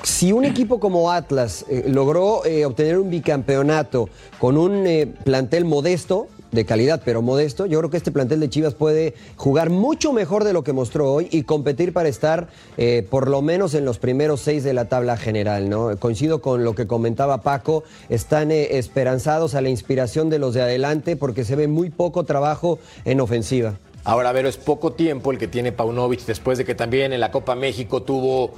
si 0.04 0.32
un 0.32 0.46
equipo 0.46 0.80
como 0.80 1.12
Atlas 1.12 1.66
eh, 1.70 1.86
logró 1.88 2.42
obtener 2.66 2.98
un 2.98 3.10
bicampeonato 3.10 4.10
con 4.40 4.58
un 4.58 5.16
plantel 5.24 5.66
modesto, 5.66 6.28
de 6.50 6.66
calidad 6.66 7.02
pero 7.04 7.22
modesto, 7.22 7.66
yo 7.66 7.78
creo 7.80 7.90
que 7.90 7.98
este 7.98 8.10
plantel 8.10 8.40
de 8.40 8.50
Chivas 8.50 8.74
puede 8.74 9.16
jugar 9.36 9.70
mucho 9.70 10.14
mejor 10.14 10.46
de 10.46 10.54
lo 10.54 10.64
que 10.64 10.72
mostró 10.72 11.12
hoy 11.12 11.28
y 11.30 11.44
competir 11.44 11.92
para 11.92 12.08
estar 12.08 12.48
por 13.10 13.30
lo 13.30 13.42
menos 13.42 13.74
en 13.74 13.84
los 13.84 14.00
primeros 14.00 14.40
seis 14.40 14.64
de 14.64 14.74
la 14.74 14.86
tabla 14.86 15.18
general, 15.18 15.70
¿no? 15.70 15.98
Coincido 15.98 16.42
con 16.42 16.64
lo 16.64 16.74
que 16.74 16.88
comentaba 16.88 17.42
Paco, 17.42 17.84
están 18.08 18.52
esperanzados 18.52 19.56
a 19.56 19.62
la 19.62 19.68
inspiración 19.68 20.30
de 20.30 20.40
los 20.40 20.54
de 20.54 20.62
adelante 20.62 21.18
porque 21.18 21.44
se 21.44 21.58
ve 21.58 21.68
muy 21.68 21.90
poco 21.90 22.24
trabajo 22.24 22.80
en 23.04 23.20
ofensiva. 23.20 23.78
Ahora, 24.08 24.32
Vero, 24.32 24.48
es 24.48 24.56
poco 24.56 24.93
tiempo 24.93 25.34
el 25.34 25.38
que 25.38 25.50
tiene 25.50 25.74
Paunovic 25.74 26.22
después 26.22 26.58
de 26.58 26.63
que 26.63 26.76
también 26.76 27.12
en 27.12 27.20
la 27.20 27.30
Copa 27.30 27.56
México 27.56 28.04
tuvo, 28.04 28.54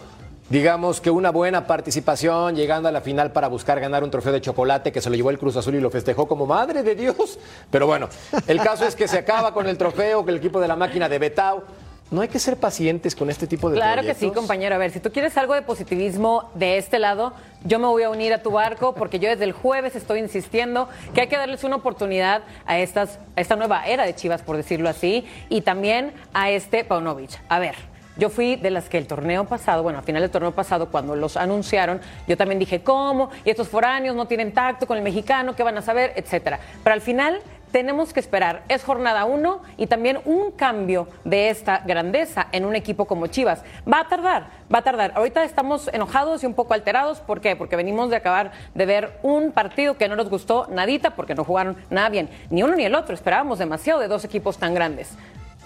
digamos 0.47 1.01
que 1.01 1.09
una 1.09 1.31
buena 1.31 1.65
participación, 1.65 2.55
llegando 2.55 2.87
a 2.87 2.91
la 2.91 3.01
final 3.01 3.31
para 3.31 3.47
buscar 3.47 3.79
ganar 3.79 4.03
un 4.03 4.11
trofeo 4.11 4.31
de 4.31 4.41
chocolate 4.41 4.91
que 4.91 5.01
se 5.01 5.09
lo 5.09 5.15
llevó 5.15 5.31
el 5.31 5.39
Cruz 5.39 5.55
Azul 5.55 5.73
y 5.73 5.79
lo 5.79 5.89
festejó 5.89 6.27
como 6.27 6.45
madre 6.45 6.83
de 6.83 6.93
Dios. 6.93 7.39
Pero 7.71 7.87
bueno, 7.87 8.09
el 8.45 8.61
caso 8.61 8.85
es 8.85 8.95
que 8.95 9.07
se 9.07 9.17
acaba 9.17 9.51
con 9.51 9.65
el 9.65 9.75
trofeo 9.75 10.23
que 10.23 10.29
el 10.29 10.37
equipo 10.37 10.59
de 10.59 10.67
la 10.67 10.75
máquina 10.75 11.09
de 11.09 11.17
Betao. 11.17 11.63
No 12.11 12.21
hay 12.21 12.27
que 12.27 12.39
ser 12.39 12.57
pacientes 12.57 13.15
con 13.15 13.29
este 13.29 13.45
tipo 13.45 13.69
de 13.69 13.75
Claro 13.75 14.01
que 14.01 14.15
sí, 14.15 14.31
compañero. 14.31 14.73
A 14.73 14.77
ver, 14.79 14.89
si 14.91 14.99
tú 14.99 15.11
quieres 15.11 15.37
algo 15.37 15.53
de 15.53 15.61
positivismo 15.61 16.49
de 16.55 16.79
este 16.79 16.97
lado, 16.97 17.33
yo 17.63 17.77
me 17.77 17.85
voy 17.85 18.01
a 18.01 18.09
unir 18.09 18.33
a 18.33 18.41
tu 18.41 18.51
barco 18.51 18.95
porque 18.95 19.19
yo 19.19 19.29
desde 19.29 19.43
el 19.43 19.51
jueves 19.51 19.95
estoy 19.95 20.19
insistiendo 20.19 20.89
que 21.13 21.21
hay 21.21 21.27
que 21.27 21.37
darles 21.37 21.63
una 21.63 21.75
oportunidad 21.75 22.41
a, 22.65 22.79
estas, 22.79 23.19
a 23.35 23.41
esta 23.41 23.55
nueva 23.55 23.85
era 23.85 24.05
de 24.05 24.15
Chivas, 24.15 24.41
por 24.41 24.57
decirlo 24.57 24.89
así, 24.89 25.27
y 25.49 25.61
también 25.61 26.13
a 26.33 26.49
este 26.49 26.83
Paunovic. 26.83 27.39
A 27.47 27.59
ver. 27.59 27.75
Yo 28.17 28.29
fui 28.29 28.57
de 28.57 28.69
las 28.69 28.89
que 28.89 28.97
el 28.97 29.07
torneo 29.07 29.45
pasado, 29.45 29.81
bueno, 29.81 29.99
al 29.99 30.03
final 30.03 30.21
del 30.21 30.29
torneo 30.29 30.51
pasado, 30.51 30.91
cuando 30.91 31.15
los 31.15 31.37
anunciaron, 31.37 32.01
yo 32.27 32.35
también 32.35 32.59
dije, 32.59 32.83
¿cómo? 32.83 33.29
Y 33.45 33.49
estos 33.49 33.69
foráneos 33.69 34.13
no 34.13 34.27
tienen 34.27 34.51
tacto 34.51 34.85
con 34.85 34.97
el 34.97 35.03
mexicano, 35.03 35.55
¿qué 35.55 35.63
van 35.63 35.77
a 35.77 35.81
saber? 35.81 36.11
Etcétera. 36.17 36.59
Pero 36.83 36.93
al 36.93 36.99
final 36.99 37.39
tenemos 37.71 38.13
que 38.13 38.19
esperar. 38.19 38.63
Es 38.69 38.83
jornada 38.83 39.25
uno 39.25 39.61
y 39.77 39.87
también 39.87 40.19
un 40.25 40.51
cambio 40.51 41.07
de 41.23 41.49
esta 41.49 41.79
grandeza 41.85 42.47
en 42.51 42.65
un 42.65 42.75
equipo 42.75 43.05
como 43.05 43.27
Chivas. 43.27 43.63
Va 43.91 44.01
a 44.01 44.07
tardar, 44.07 44.47
va 44.73 44.79
a 44.79 44.81
tardar. 44.81 45.13
Ahorita 45.15 45.43
estamos 45.43 45.89
enojados 45.93 46.43
y 46.43 46.45
un 46.45 46.53
poco 46.53 46.73
alterados. 46.73 47.19
¿Por 47.19 47.41
qué? 47.41 47.55
Porque 47.55 47.75
venimos 47.75 48.09
de 48.09 48.15
acabar 48.15 48.51
de 48.73 48.85
ver 48.85 49.19
un 49.23 49.51
partido 49.51 49.97
que 49.97 50.07
no 50.07 50.15
nos 50.15 50.29
gustó 50.29 50.67
nadita 50.69 51.11
porque 51.11 51.35
no 51.35 51.43
jugaron 51.43 51.77
nada 51.89 52.09
bien. 52.09 52.29
Ni 52.49 52.63
uno 52.63 52.75
ni 52.75 52.85
el 52.85 52.95
otro. 52.95 53.15
Esperábamos 53.15 53.59
demasiado 53.59 53.99
de 53.99 54.07
dos 54.07 54.23
equipos 54.25 54.57
tan 54.57 54.73
grandes. 54.73 55.09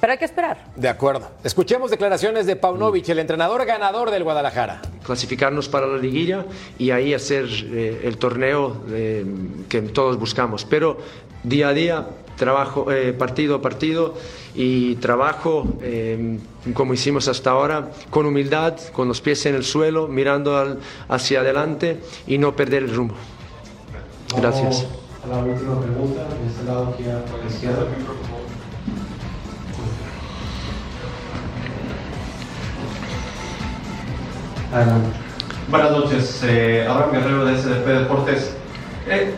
Pero 0.04 0.12
hay 0.12 0.20
que 0.20 0.26
esperar. 0.26 0.58
De 0.76 0.90
acuerdo. 0.90 1.30
Escuchemos 1.46 1.90
declaraciones 1.90 2.46
de 2.46 2.58
Paunovic, 2.58 3.08
el 3.08 3.20
entrenador 3.20 3.64
ganador 3.64 4.12
del 4.12 4.26
Guadalajara. 4.26 4.82
clasificarnos 5.06 5.70
para 5.70 5.88
la 5.88 5.98
liguilla 5.98 6.44
y 6.78 6.92
ahí 6.92 7.14
hacer 7.14 7.46
eh, 7.72 8.02
el 8.04 8.18
torneo 8.18 8.84
eh, 8.90 9.26
que 9.70 9.82
todos 9.82 10.20
buscamos. 10.20 10.66
Pero 10.66 10.98
día 11.44 11.70
a 11.70 11.74
día, 11.74 12.08
trabajo 12.38 12.92
eh, 12.92 13.14
partido 13.14 13.56
a 13.56 13.62
partido 13.62 14.16
y 14.56 14.96
trabajo 14.96 15.66
eh, 15.82 16.38
como 16.74 16.94
hicimos 16.94 17.28
hasta 17.28 17.52
ahora, 17.52 17.90
con 18.10 18.26
humildad, 18.26 18.76
con 18.92 19.08
los 19.08 19.22
pies 19.22 19.46
en 19.46 19.56
el 19.56 19.64
suelo, 19.64 20.08
mirando 20.08 20.58
al- 20.58 20.80
hacia 21.10 21.42
adelante 21.42 22.00
y 22.28 22.38
no 22.38 22.56
perder 22.56 22.84
el 22.84 22.96
rumbo. 22.96 23.16
Gracias. 24.38 24.86
A 25.24 25.28
la 25.28 25.38
última 25.44 25.80
pregunta, 25.80 26.22
de 26.24 26.48
este 26.48 26.64
lado 26.66 26.94
aquí 26.94 27.04
a 27.04 27.24
la 27.44 27.50
izquierda. 27.50 27.86
Adelante. 34.74 35.10
Buenas 35.70 35.92
noches, 35.92 36.42
eh, 36.44 36.86
Abraham 36.88 37.12
Guerrero 37.14 37.46
de 37.46 37.54
SDP 37.58 37.88
Deportes. 38.00 38.56
Eh, 39.08 39.34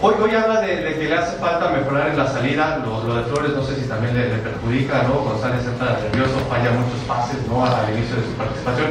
hoy, 0.00 0.14
hoy 0.22 0.30
habla 0.34 0.60
de, 0.60 0.76
de 0.76 0.94
que 0.98 1.04
le 1.08 1.14
hace 1.14 1.36
falta 1.38 1.70
mejorar 1.70 2.10
en 2.10 2.18
la 2.18 2.26
salida, 2.28 2.82
lo, 2.84 3.02
lo 3.04 3.14
de 3.16 3.22
Flores 3.24 3.52
no 3.52 3.62
sé 3.64 3.76
si 3.76 3.88
también 3.88 4.14
le, 4.14 4.28
le 4.28 4.36
perjudica, 4.38 5.02
¿no? 5.04 5.20
González 5.20 5.64
entra 5.66 5.98
nervioso, 6.02 6.38
falla 6.48 6.70
muchos 6.72 7.00
pases, 7.06 7.38
¿no? 7.48 7.64
Al 7.64 7.90
inicio 7.96 8.16
de 8.16 8.22
su 8.22 8.32
participación, 8.32 8.88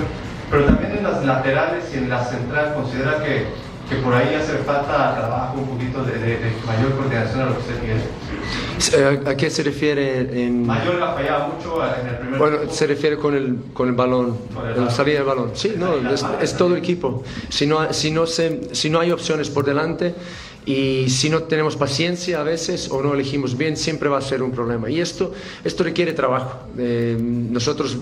pero 0.49 0.65
también 0.65 0.97
en 0.97 1.03
las 1.03 1.25
laterales 1.25 1.83
y 1.93 1.97
en 1.97 2.09
la 2.09 2.23
central 2.23 2.73
considera 2.75 3.23
que 3.23 3.65
que 3.87 3.97
por 3.97 4.15
ahí 4.15 4.33
hace 4.33 4.53
falta 4.65 5.13
trabajo, 5.15 5.59
un 5.59 5.67
poquito 5.67 6.03
de, 6.03 6.13
de, 6.13 6.37
de 6.39 6.51
mayor 6.65 6.95
coordinación 6.95 7.41
a 7.41 7.45
lo 7.45 7.51
que 7.53 7.59
usted 7.59 7.75
quiere. 7.81 9.29
¿A 9.29 9.37
qué 9.37 9.49
se 9.51 9.61
refiere? 9.61 10.43
En... 10.43 10.65
Mayor 10.65 11.03
ha 11.03 11.13
fallado 11.13 11.49
mucho 11.49 11.83
en 12.01 12.07
el 12.07 12.15
primer 12.17 12.39
Bueno, 12.39 12.57
tiempo. 12.57 12.73
se 12.73 12.87
refiere 12.87 13.17
con 13.17 13.35
el, 13.35 13.57
con 13.75 13.87
el 13.87 13.93
balón, 13.93 14.39
Con 14.55 14.67
el 14.67 14.75
en 14.77 14.85
la 14.85 14.89
salida 14.89 15.17
del 15.19 15.27
balón. 15.27 15.51
Sí, 15.53 15.75
no, 15.77 15.97
es, 16.09 16.25
es 16.41 16.57
todo 16.57 16.69
el 16.69 16.77
equipo. 16.79 17.21
Si 17.49 17.67
no, 17.67 17.93
si, 17.93 18.09
no 18.09 18.25
se, 18.25 18.73
si 18.73 18.89
no 18.89 18.99
hay 19.01 19.11
opciones 19.11 19.51
por 19.51 19.63
delante 19.65 20.15
y 20.65 21.09
si 21.09 21.29
no 21.29 21.43
tenemos 21.43 21.75
paciencia 21.75 22.41
a 22.41 22.43
veces 22.43 22.89
o 22.89 23.01
no 23.03 23.13
elegimos 23.13 23.55
bien, 23.57 23.77
siempre 23.77 24.09
va 24.09 24.17
a 24.17 24.21
ser 24.21 24.41
un 24.41 24.51
problema. 24.51 24.89
Y 24.89 24.99
esto, 24.99 25.31
esto 25.63 25.83
requiere 25.83 26.13
trabajo. 26.13 26.57
Eh, 26.77 27.15
nosotros 27.19 27.97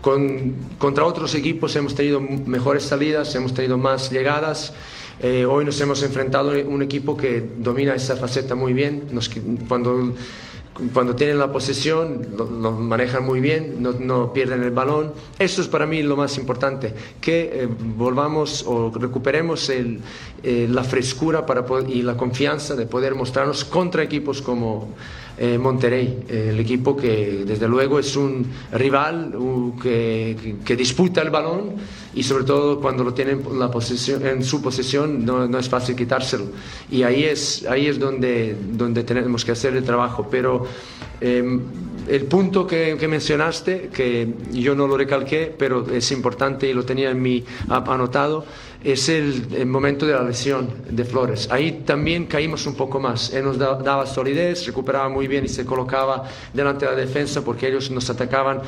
con, 0.00 0.54
contra 0.78 1.04
otros 1.04 1.34
equipos 1.34 1.76
hemos 1.76 1.94
tenido 1.94 2.20
mejores 2.20 2.84
salidas, 2.84 3.34
hemos 3.34 3.52
tenido 3.52 3.76
más 3.76 4.10
llegadas. 4.10 4.72
Eh, 5.22 5.44
hoy 5.44 5.66
nos 5.66 5.78
hemos 5.82 6.02
enfrentado 6.02 6.52
a 6.52 6.54
un 6.66 6.82
equipo 6.82 7.14
que 7.16 7.46
domina 7.58 7.94
esa 7.94 8.16
faceta 8.16 8.54
muy 8.54 8.72
bien. 8.72 9.04
Nos- 9.12 9.30
cuando 9.68 10.14
cuando 10.92 11.14
tienen 11.14 11.38
la 11.38 11.52
posesión, 11.52 12.28
lo, 12.36 12.72
manejan 12.72 13.24
muy 13.24 13.40
bien, 13.40 13.82
no, 13.82 13.92
no 13.92 14.32
pierden 14.32 14.62
el 14.62 14.70
balón. 14.70 15.12
Eso 15.38 15.62
es 15.62 15.68
para 15.68 15.86
mí 15.86 16.02
lo 16.02 16.16
más 16.16 16.38
importante, 16.38 16.94
que 17.20 17.50
eh, 17.52 17.68
volvamos 17.96 18.64
o 18.66 18.90
recuperemos 18.90 19.68
el, 19.68 20.00
eh, 20.42 20.66
la 20.70 20.84
frescura 20.84 21.44
para 21.44 21.64
y 21.88 22.02
la 22.02 22.16
confianza 22.16 22.74
de 22.74 22.86
poder 22.86 23.14
mostrarnos 23.14 23.64
contra 23.64 24.02
equipos 24.02 24.40
como 24.40 24.88
eh, 25.42 25.56
Monterrey, 25.56 26.18
eh, 26.28 26.48
el 26.52 26.60
equipo 26.60 26.94
que 26.94 27.44
desde 27.46 27.66
luego 27.66 27.98
es 27.98 28.14
un 28.14 28.44
rival 28.72 29.34
uh, 29.34 29.74
que, 29.80 30.56
que- 30.62 30.76
disputa 30.76 31.22
el 31.22 31.30
balón 31.30 31.76
y 32.14 32.22
sobre 32.22 32.44
todo 32.44 32.78
cuando 32.78 33.02
lo 33.02 33.14
tienen 33.14 33.40
la 33.58 33.70
posesión, 33.70 34.26
en 34.26 34.44
su 34.44 34.60
posesión 34.60 35.24
no, 35.24 35.48
no 35.48 35.58
es 35.58 35.68
fácil 35.68 35.96
quitárselo. 35.96 36.44
Y 36.90 37.02
ahí 37.04 37.24
es, 37.24 37.64
ahí 37.66 37.86
es 37.86 37.98
donde, 37.98 38.54
donde 38.72 39.02
tenemos 39.02 39.42
que 39.44 39.52
hacer 39.52 39.74
el 39.76 39.82
trabajo. 39.84 40.28
Pero 40.30 40.66
eh, 41.22 41.58
el 42.08 42.22
punto 42.24 42.66
que, 42.66 42.96
que 42.98 43.08
mencionaste, 43.08 43.88
que 43.94 44.28
yo 44.52 44.74
no 44.74 44.86
lo 44.86 44.96
recalqué, 44.98 45.54
pero 45.56 45.86
es 45.90 46.10
importante 46.12 46.68
y 46.68 46.74
lo 46.74 46.84
tenía 46.84 47.10
en 47.10 47.22
mi 47.22 47.44
ap- 47.68 47.88
anotado, 47.88 48.44
es 48.82 49.08
el, 49.10 49.66
momento 49.66 50.06
de 50.06 50.14
la 50.14 50.22
lesión 50.22 50.68
de 50.88 51.04
Flores. 51.04 51.48
Ahí 51.50 51.82
también 51.84 52.26
caímos 52.26 52.66
un 52.66 52.74
poco 52.74 52.98
más. 52.98 53.32
Él 53.32 53.44
nos 53.44 53.58
da- 53.58 53.74
daba 53.74 54.06
solidez, 54.06 54.66
recuperaba 54.66 55.08
muy 55.08 55.28
bien 55.28 55.44
y 55.44 55.48
se 55.48 55.66
colocaba 55.66 56.24
delante 56.54 56.86
de 56.86 56.92
la 56.92 56.96
defensa 56.96 57.42
porque 57.44 57.68
ellos 57.68 57.90
nos 57.90 58.08
atacaban 58.08 58.60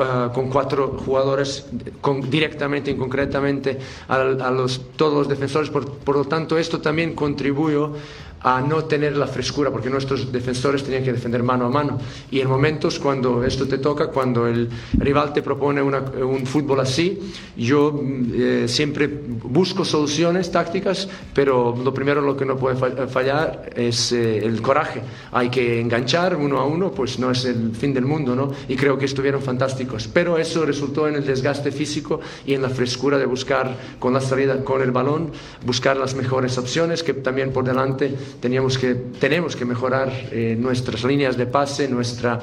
ah, 0.00 0.30
con 0.32 0.48
cuatro 0.48 0.98
jugadores 1.04 1.66
con- 2.00 2.30
directamente 2.30 2.92
y 2.92 2.96
concretamente 2.96 3.78
a, 4.06 4.14
a 4.20 4.50
los, 4.50 4.80
todos 4.96 5.14
los 5.14 5.28
defensores. 5.28 5.70
Por, 5.70 5.88
por 5.90 6.16
lo 6.16 6.24
tanto, 6.26 6.56
esto 6.56 6.80
también 6.80 7.14
contribuyó 7.14 7.94
a 8.42 8.60
no 8.60 8.84
tener 8.84 9.16
la 9.16 9.26
frescura, 9.26 9.70
porque 9.70 9.90
nuestros 9.90 10.30
defensores 10.30 10.84
tenían 10.84 11.02
que 11.04 11.12
defender 11.12 11.42
mano 11.42 11.66
a 11.66 11.70
mano. 11.70 11.98
Y 12.30 12.40
en 12.40 12.48
momentos 12.48 12.98
cuando 12.98 13.42
esto 13.44 13.66
te 13.66 13.78
toca, 13.78 14.08
cuando 14.08 14.46
el 14.46 14.68
rival 14.98 15.32
te 15.32 15.42
propone 15.42 15.82
una- 15.82 16.00
un 16.00 16.46
fútbol 16.46 16.80
así, 16.80 17.18
yo 17.56 17.92
mm, 17.92 18.30
eh, 18.34 18.64
siempre 18.68 19.08
busco 19.08 19.84
soluciones 19.84 20.50
tácticas, 20.52 21.08
pero 21.34 21.74
lo 21.82 21.92
primero 21.92 22.20
lo 22.20 22.36
que 22.36 22.44
no 22.44 22.56
puede 22.56 22.76
fa- 22.76 23.08
fallar 23.08 23.70
es 23.74 24.12
eh, 24.12 24.38
el 24.38 24.62
coraje. 24.62 25.02
Hay 25.32 25.48
que 25.50 25.80
enganchar 25.80 26.36
uno 26.36 26.58
a 26.58 26.64
uno, 26.66 26.90
pues 26.92 27.18
no 27.18 27.30
es 27.30 27.44
el 27.44 27.74
fin 27.74 27.92
del 27.92 28.04
mundo, 28.04 28.36
¿no? 28.36 28.52
Y 28.68 28.76
creo 28.76 28.96
que 28.98 29.06
estuvieron 29.06 29.42
fantásticos. 29.42 30.08
Pero 30.08 30.38
eso 30.38 30.64
resultó 30.64 31.08
en 31.08 31.16
el 31.16 31.26
desgaste 31.26 31.72
físico 31.72 32.20
y 32.46 32.54
en 32.54 32.62
la 32.62 32.68
frescura 32.68 33.18
de 33.18 33.26
buscar 33.26 33.76
con 33.98 34.12
la 34.12 34.20
salida, 34.20 34.62
con 34.64 34.80
el 34.82 34.90
balón, 34.92 35.32
buscar 35.66 35.96
las 35.96 36.14
mejores 36.14 36.56
opciones, 36.58 37.02
que 37.02 37.14
también 37.14 37.52
por 37.52 37.64
delante 37.64 38.14
teníamos 38.40 38.78
que, 38.78 38.94
tenemos 38.94 39.56
que 39.56 39.64
mejorar 39.64 40.12
eh, 40.30 40.56
nuestras 40.58 41.04
líneas 41.04 41.36
de 41.36 41.46
pase, 41.46 41.88
nuestra, 41.88 42.40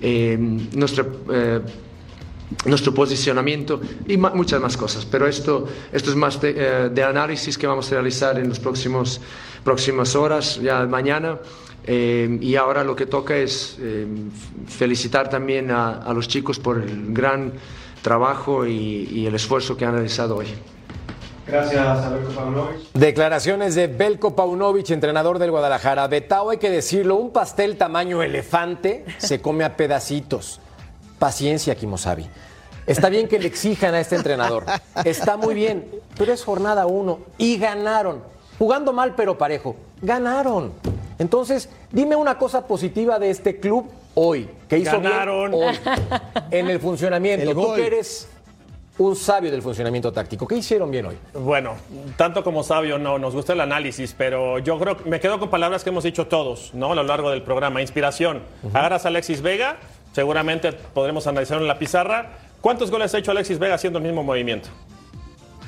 eh, 0.00 0.36
nuestra 0.72 1.06
eh, 1.32 1.60
nuestro 2.64 2.94
posicionamiento 2.94 3.80
y 4.06 4.16
muchas 4.16 4.60
más 4.60 4.76
cosas. 4.76 5.04
Pero 5.04 5.26
esto, 5.26 5.66
esto 5.92 6.10
es 6.10 6.16
más 6.16 6.40
de, 6.40 6.54
eh, 6.56 6.88
de 6.90 7.02
análisis 7.02 7.58
que 7.58 7.66
vamos 7.66 7.90
a 7.92 7.96
realizar 7.96 8.38
en 8.38 8.48
las 8.48 8.58
próximas 8.58 10.16
horas, 10.16 10.60
ya 10.60 10.86
mañana. 10.86 11.38
Eh, 11.84 12.38
y 12.42 12.54
ahora 12.56 12.84
lo 12.84 12.94
que 12.94 13.06
toca 13.06 13.36
es 13.36 13.76
eh, 13.80 14.06
felicitar 14.66 15.30
también 15.30 15.70
a, 15.70 16.02
a 16.02 16.12
los 16.12 16.28
chicos 16.28 16.58
por 16.58 16.78
el 16.82 17.14
gran 17.14 17.52
trabajo 18.02 18.66
y, 18.66 19.08
y 19.10 19.26
el 19.26 19.34
esfuerzo 19.34 19.76
que 19.76 19.84
han 19.84 19.94
realizado 19.94 20.36
hoy. 20.36 20.46
Gracias, 21.48 22.04
Alberto 22.04 22.30
Pavlovich. 22.34 22.92
Declaraciones 22.92 23.74
de 23.74 23.86
Belko 23.86 24.36
Paunovic, 24.36 24.90
entrenador 24.90 25.38
del 25.38 25.50
Guadalajara. 25.50 26.06
Betao, 26.06 26.50
hay 26.50 26.58
que 26.58 26.68
decirlo, 26.68 27.16
un 27.16 27.30
pastel 27.30 27.76
tamaño 27.78 28.22
elefante 28.22 29.04
se 29.16 29.40
come 29.40 29.64
a 29.64 29.76
pedacitos. 29.76 30.60
Paciencia, 31.18 31.74
Kimosabi. 31.74 32.26
Está 32.86 33.08
bien 33.08 33.28
que 33.28 33.38
le 33.38 33.48
exijan 33.48 33.94
a 33.94 34.00
este 34.00 34.16
entrenador. 34.16 34.64
Está 35.04 35.36
muy 35.36 35.54
bien, 35.54 35.86
pero 36.16 36.32
es 36.32 36.44
jornada 36.44 36.86
uno 36.86 37.20
y 37.38 37.58
ganaron. 37.58 38.22
Jugando 38.58 38.92
mal 38.92 39.14
pero 39.14 39.38
parejo. 39.38 39.74
Ganaron. 40.02 40.72
Entonces, 41.18 41.68
dime 41.90 42.14
una 42.14 42.38
cosa 42.38 42.66
positiva 42.66 43.18
de 43.18 43.30
este 43.30 43.58
club 43.58 43.90
hoy, 44.14 44.48
que 44.68 44.78
hizo 44.78 45.00
Ganaron. 45.00 45.50
bien 45.50 45.64
hoy 45.64 45.78
en 46.50 46.68
el 46.70 46.78
funcionamiento. 46.80 47.48
El 47.50 47.54
Tú 47.56 47.62
gol. 47.62 47.76
que 47.76 47.86
eres 47.86 48.28
un 48.98 49.14
sabio 49.16 49.50
del 49.50 49.62
funcionamiento 49.62 50.12
táctico. 50.12 50.46
¿Qué 50.46 50.56
hicieron 50.56 50.90
bien 50.90 51.06
hoy? 51.06 51.16
Bueno, 51.34 51.76
tanto 52.16 52.42
como 52.42 52.62
sabio 52.62 52.98
no, 52.98 53.18
nos 53.18 53.34
gusta 53.34 53.52
el 53.52 53.60
análisis, 53.60 54.14
pero 54.16 54.58
yo 54.58 54.78
creo 54.78 54.96
que 54.96 55.08
me 55.08 55.20
quedo 55.20 55.38
con 55.38 55.50
palabras 55.50 55.84
que 55.84 55.90
hemos 55.90 56.04
dicho 56.04 56.26
todos, 56.26 56.74
¿no? 56.74 56.92
A 56.92 56.94
lo 56.96 57.04
largo 57.04 57.30
del 57.30 57.42
programa. 57.42 57.80
Inspiración. 57.80 58.42
Agarras 58.74 59.04
a 59.04 59.08
Alexis 59.08 59.40
Vega, 59.40 59.76
seguramente 60.12 60.72
podremos 60.72 61.26
analizarlo 61.26 61.62
en 61.62 61.68
la 61.68 61.78
pizarra. 61.78 62.30
¿Cuántos 62.60 62.90
goles 62.90 63.14
ha 63.14 63.18
hecho 63.18 63.30
Alexis 63.30 63.58
Vega 63.58 63.74
haciendo 63.74 64.00
el 64.00 64.04
mismo 64.04 64.24
movimiento? 64.24 64.68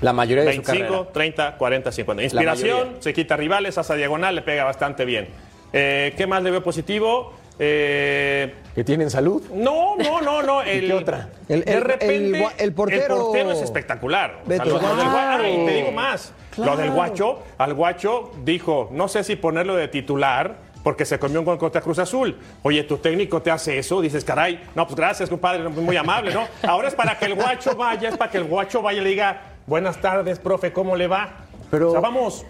La 0.00 0.12
mayoría 0.12 0.44
de 0.44 0.52
su 0.54 0.62
25, 0.62 0.88
carrera. 0.88 1.12
30, 1.12 1.56
40, 1.56 1.92
50. 1.92 2.20
La 2.20 2.24
Inspiración, 2.24 2.96
se 2.98 3.12
quita 3.12 3.36
rivales, 3.36 3.78
hace 3.78 3.96
diagonal, 3.96 4.34
le 4.34 4.42
pega 4.42 4.64
bastante 4.64 5.04
bien. 5.04 5.28
Eh, 5.72 6.14
¿Qué 6.16 6.26
más 6.26 6.42
le 6.42 6.50
veo 6.50 6.62
positivo? 6.62 7.32
Eh, 7.62 8.54
Que 8.74 8.82
tienen 8.84 9.10
salud. 9.10 9.42
no, 9.52 9.94
no, 9.96 10.20
no, 10.22 10.42
no. 10.42 10.62
El, 10.64 10.86
qué 10.86 10.92
otra? 10.94 11.28
El- 11.48 11.62
de 11.62 11.72
el- 11.74 11.80
repente, 11.82 12.48
el 12.58 12.74
portero- 12.74 13.18
portero 13.26 13.52
es 13.52 13.60
espectacular. 13.60 14.38
O 14.44 14.48
sea, 14.48 14.58
Beto. 14.64 14.70
lo 14.70 14.78
del 14.96 15.08
Claro. 15.08 15.44
ay, 15.44 15.62
te 15.66 15.72
digo 15.74 15.92
más. 15.92 16.32
Lo 16.56 16.76
del 16.76 16.90
guacho, 16.90 17.40
al 17.58 17.74
guacho 17.74 18.32
dijo, 18.44 18.88
no 18.92 19.08
sé 19.08 19.22
si 19.24 19.36
ponerlo 19.36 19.76
de 19.76 19.88
titular 19.88 20.56
porque 20.82 21.04
se 21.04 21.18
comió 21.18 21.40
un 21.40 21.44
gol 21.44 21.58
contra 21.58 21.82
Cruz 21.82 21.98
Azul. 21.98 22.38
Oye, 22.62 22.82
tu 22.84 22.96
técnico 22.96 23.42
te 23.42 23.50
hace 23.50 23.78
eso, 23.78 24.00
dices, 24.00 24.24
caray, 24.24 24.62
no, 24.74 24.86
pues 24.86 24.96
gracias, 24.96 25.28
compadre, 25.28 25.68
muy 25.68 25.96
amable, 25.98 26.32
¿no? 26.32 26.46
Ahora 26.68 26.88
es 26.88 26.94
para 26.94 27.18
que 27.18 27.26
el 27.26 27.34
guacho 27.34 27.76
vaya, 27.76 28.08
es 28.08 28.16
para 28.16 28.30
que 28.30 28.38
el 28.38 28.44
guacho 28.44 28.80
vaya 28.80 29.00
y 29.00 29.04
le 29.04 29.10
diga, 29.10 29.42
buenas 29.66 30.00
tardes, 30.00 30.38
profe, 30.38 30.72
¿cómo 30.72 30.96
le 30.96 31.06
va? 31.06 31.28
Pero- 31.70 31.88
o 31.90 31.92
sea, 31.92 32.00
vamos. 32.00 32.44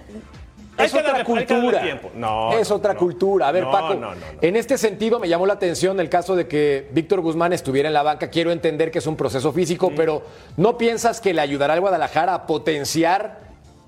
Es 0.85 0.95
otra 0.95 1.13
darle- 1.13 1.25
cultura. 1.25 1.83
tiempo. 1.83 2.11
No, 2.15 2.53
es 2.53 2.69
no, 2.71 2.77
otra 2.77 2.93
no. 2.95 2.99
cultura. 2.99 3.49
A 3.49 3.53
ver, 3.53 3.65
No, 3.65 3.71
Paco, 3.71 3.95
no, 3.95 4.01
no, 4.01 4.15
no. 4.15 4.21
en 4.41 4.57
este 4.57 4.79
sentido 4.79 5.19
me 5.19 5.29
llamó 5.29 5.47
la 5.47 5.55
atención 5.55 5.99
el 6.01 6.09
caso 6.09 6.37
de 6.37 6.47
que 6.47 6.89
Víctor 6.93 7.21
Guzmán 7.21 7.53
estuviera 7.53 7.89
en 7.89 7.95
la 7.95 8.03
banca. 8.03 8.29
Quiero 8.31 8.51
entender 8.53 8.91
que 8.91 8.99
es 8.99 9.07
un 9.07 9.17
proceso 9.17 9.53
físico, 9.53 9.93
pero 9.97 10.23
¿no 10.57 10.77
piensas 10.79 11.21
que 11.21 11.35
le 11.35 11.41
ayudará 11.41 11.75
al 11.75 11.81
Guadalajara 11.81 12.35
a 12.35 12.47
potenciar 12.47 13.41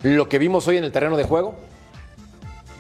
lo 0.03 0.29
que 0.29 0.39
vimos 0.39 0.67
hoy 0.69 0.77
en 0.79 0.85
el 0.85 0.93
terreno 0.93 1.17
de 1.17 1.25
juego? 1.25 1.55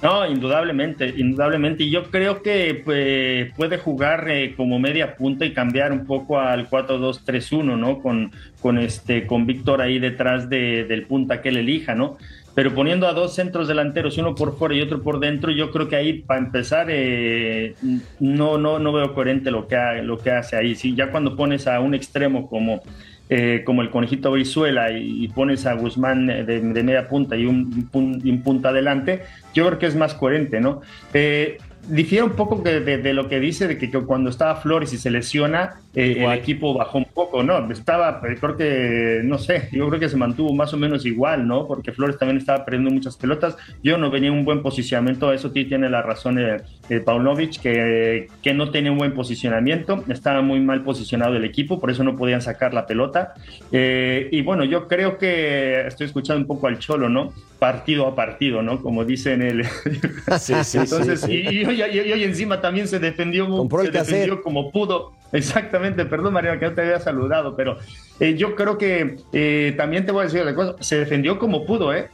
No, 0.03 0.27
indudablemente, 0.27 1.15
indudablemente. 1.17 1.85
Y 1.85 1.91
yo 1.93 2.11
creo 2.11 2.43
que 2.43 2.83
pues, 2.85 3.55
puede 3.57 3.79
jugar 3.79 4.29
eh, 4.29 4.53
como 4.57 4.81
media 4.81 5.15
punta 5.15 5.45
y 5.45 5.53
cambiar 5.55 5.93
un 5.93 6.07
poco 6.07 6.41
al 6.41 6.69
4-2-3-1, 6.69 7.79
¿no? 7.79 8.01
Con, 8.03 8.33
con, 8.61 8.79
este, 8.79 9.29
con 9.29 9.47
Víctor 9.47 9.81
ahí 9.81 10.01
detrás 10.01 10.49
de- 10.51 10.83
del 10.85 11.07
punta 11.07 11.41
que 11.41 11.51
él 11.51 11.59
elija, 11.59 11.95
¿no? 11.95 12.19
Pero 12.55 12.75
poniendo 12.75 13.07
a 13.09 13.15
dos 13.15 13.35
centros 13.35 13.67
delanteros, 13.67 14.19
uno 14.19 14.35
por 14.35 14.57
fuera 14.59 14.75
y 14.75 14.81
otro 14.83 15.03
por 15.03 15.21
dentro, 15.21 15.51
yo 15.51 15.71
creo 15.71 15.89
que 15.89 15.97
ahí, 15.97 16.23
para 16.23 16.41
empezar, 16.41 16.89
eh, 16.91 17.75
no, 18.21 18.59
no, 18.59 18.79
no 18.79 18.93
veo 18.93 19.15
coherente 19.15 19.51
lo 19.51 19.67
que, 19.67 19.77
ha- 19.77 20.03
lo 20.03 20.19
que 20.19 20.31
hace 20.31 20.57
ahí. 20.57 20.75
Sí, 20.75 20.95
ya 20.95 21.11
cuando 21.11 21.35
pones 21.35 21.67
a 21.67 21.81
un 21.81 21.95
extremo 21.95 22.49
como 22.49 22.83
eh, 23.31 23.63
como 23.65 23.81
el 23.81 23.89
conejito 23.89 24.31
Brizuela 24.31 24.91
y, 24.91 25.27
pones 25.29 25.65
a 25.65 25.73
Guzmán 25.73 26.27
de, 26.27 26.45
de 26.45 26.83
media 26.83 27.09
punta 27.09 27.35
y 27.35 27.47
un, 27.47 27.89
y 28.23 28.31
un 28.31 28.43
punta 28.43 28.69
adelante, 28.69 29.23
yo 29.55 29.67
creo 29.67 29.79
que 29.79 29.87
es 29.87 29.97
más 29.97 30.13
coherente, 30.13 30.61
¿no? 30.61 30.83
Eh, 31.15 31.57
difiere 31.89 32.25
un 32.25 32.33
poco 32.33 32.57
de, 32.57 32.81
de, 32.81 33.13
lo 33.13 33.29
que 33.29 33.41
dice 33.41 33.67
de 33.67 33.79
que, 33.79 33.91
cuando 33.91 34.31
estaba 34.31 34.57
Flores 34.57 34.93
y 34.93 34.99
se 34.99 35.11
lesiona, 35.11 35.81
eh, 35.95 36.25
el 36.25 36.33
equipo 36.33 36.75
bajó 36.75 36.99
un 36.99 37.05
poco, 37.05 37.43
¿no? 37.43 37.71
Estaba, 37.71 38.23
eh, 38.29 38.37
creo 38.41 38.57
que, 38.57 39.21
no 39.25 39.39
sé, 39.39 39.69
yo 39.73 39.89
creo 39.89 40.01
que 40.01 40.09
se 40.09 40.17
mantuvo 40.17 40.53
más 40.55 40.73
o 40.73 40.77
menos 40.77 41.05
igual, 41.05 41.47
¿no? 41.47 41.67
Porque 41.67 41.93
Flores 41.93 42.19
también 42.19 42.39
estaba 42.39 42.65
perdiendo 42.65 42.91
muchas 42.91 43.17
pelotas. 43.17 43.57
Yo 43.83 43.99
no 43.99 44.11
venía 44.11 44.31
en 44.31 44.37
un 44.37 44.45
buen 44.45 44.63
posicionamiento, 44.63 45.33
eso 45.33 45.51
sí 45.53 45.65
tiene 45.65 45.91
la 45.91 46.03
razón 46.03 46.39
eh, 46.39 47.01
Paunovic, 47.05 47.61
que, 47.61 48.29
que 48.43 48.55
no 48.55 48.71
tenía 48.71 48.93
un 48.93 48.99
buen 48.99 49.13
posicionamiento, 49.13 50.05
estaba 50.09 50.41
muy 50.41 50.61
mal 50.61 50.83
posicionado 50.83 51.37
el 51.37 51.45
equipo, 51.45 51.81
por 51.81 51.91
eso 51.91 52.05
no 52.05 52.17
podían 52.17 52.43
sacar 52.43 52.75
la 52.75 52.87
pelota. 52.87 53.35
y 53.73 54.43
bueno, 54.43 54.65
yo 54.65 54.89
creo 54.89 55.19
que 55.19 55.87
estoy 55.87 56.07
escuchando 56.07 56.41
un 56.43 56.47
poco 56.47 56.69
al 56.69 56.79
Cholo, 56.79 57.09
¿no? 57.09 57.33
Partido 57.59 58.07
a 58.07 58.15
partido, 58.15 58.63
¿no? 58.63 58.81
Como 58.83 59.05
dicen 59.05 59.43
el... 59.43 59.65
Sí, 60.39 60.55
sí, 60.65 60.79
Entonces, 60.79 61.29
Y, 61.29 61.65
hoy, 61.81 62.25
encima 62.25 62.61
también 62.61 62.89
se 62.89 62.99
defendió, 62.99 63.69
se 63.83 63.91
defendió 63.91 64.43
como 64.43 64.71
pudo. 64.71 65.13
Exactamente, 65.33 66.05
perdón 66.05 66.35
María, 66.35 66.59
que 66.59 66.67
no 66.67 66.75
te 66.75 66.83
había 66.83 67.01
saludado, 67.01 67.57
pero 67.57 67.79
eh, 68.21 68.35
yo 68.37 68.55
creo 68.55 68.77
que 68.77 69.17
eh, 69.33 69.73
también 69.79 70.05
te 70.05 70.13
voy 70.13 70.23
a 70.23 70.25
decir 70.25 70.43
una 70.43 70.55
cosa, 70.55 70.75
se 70.81 70.99
defendió 70.99 71.39
como 71.39 71.65
pudo, 71.65 71.95
¿eh? 71.95 72.11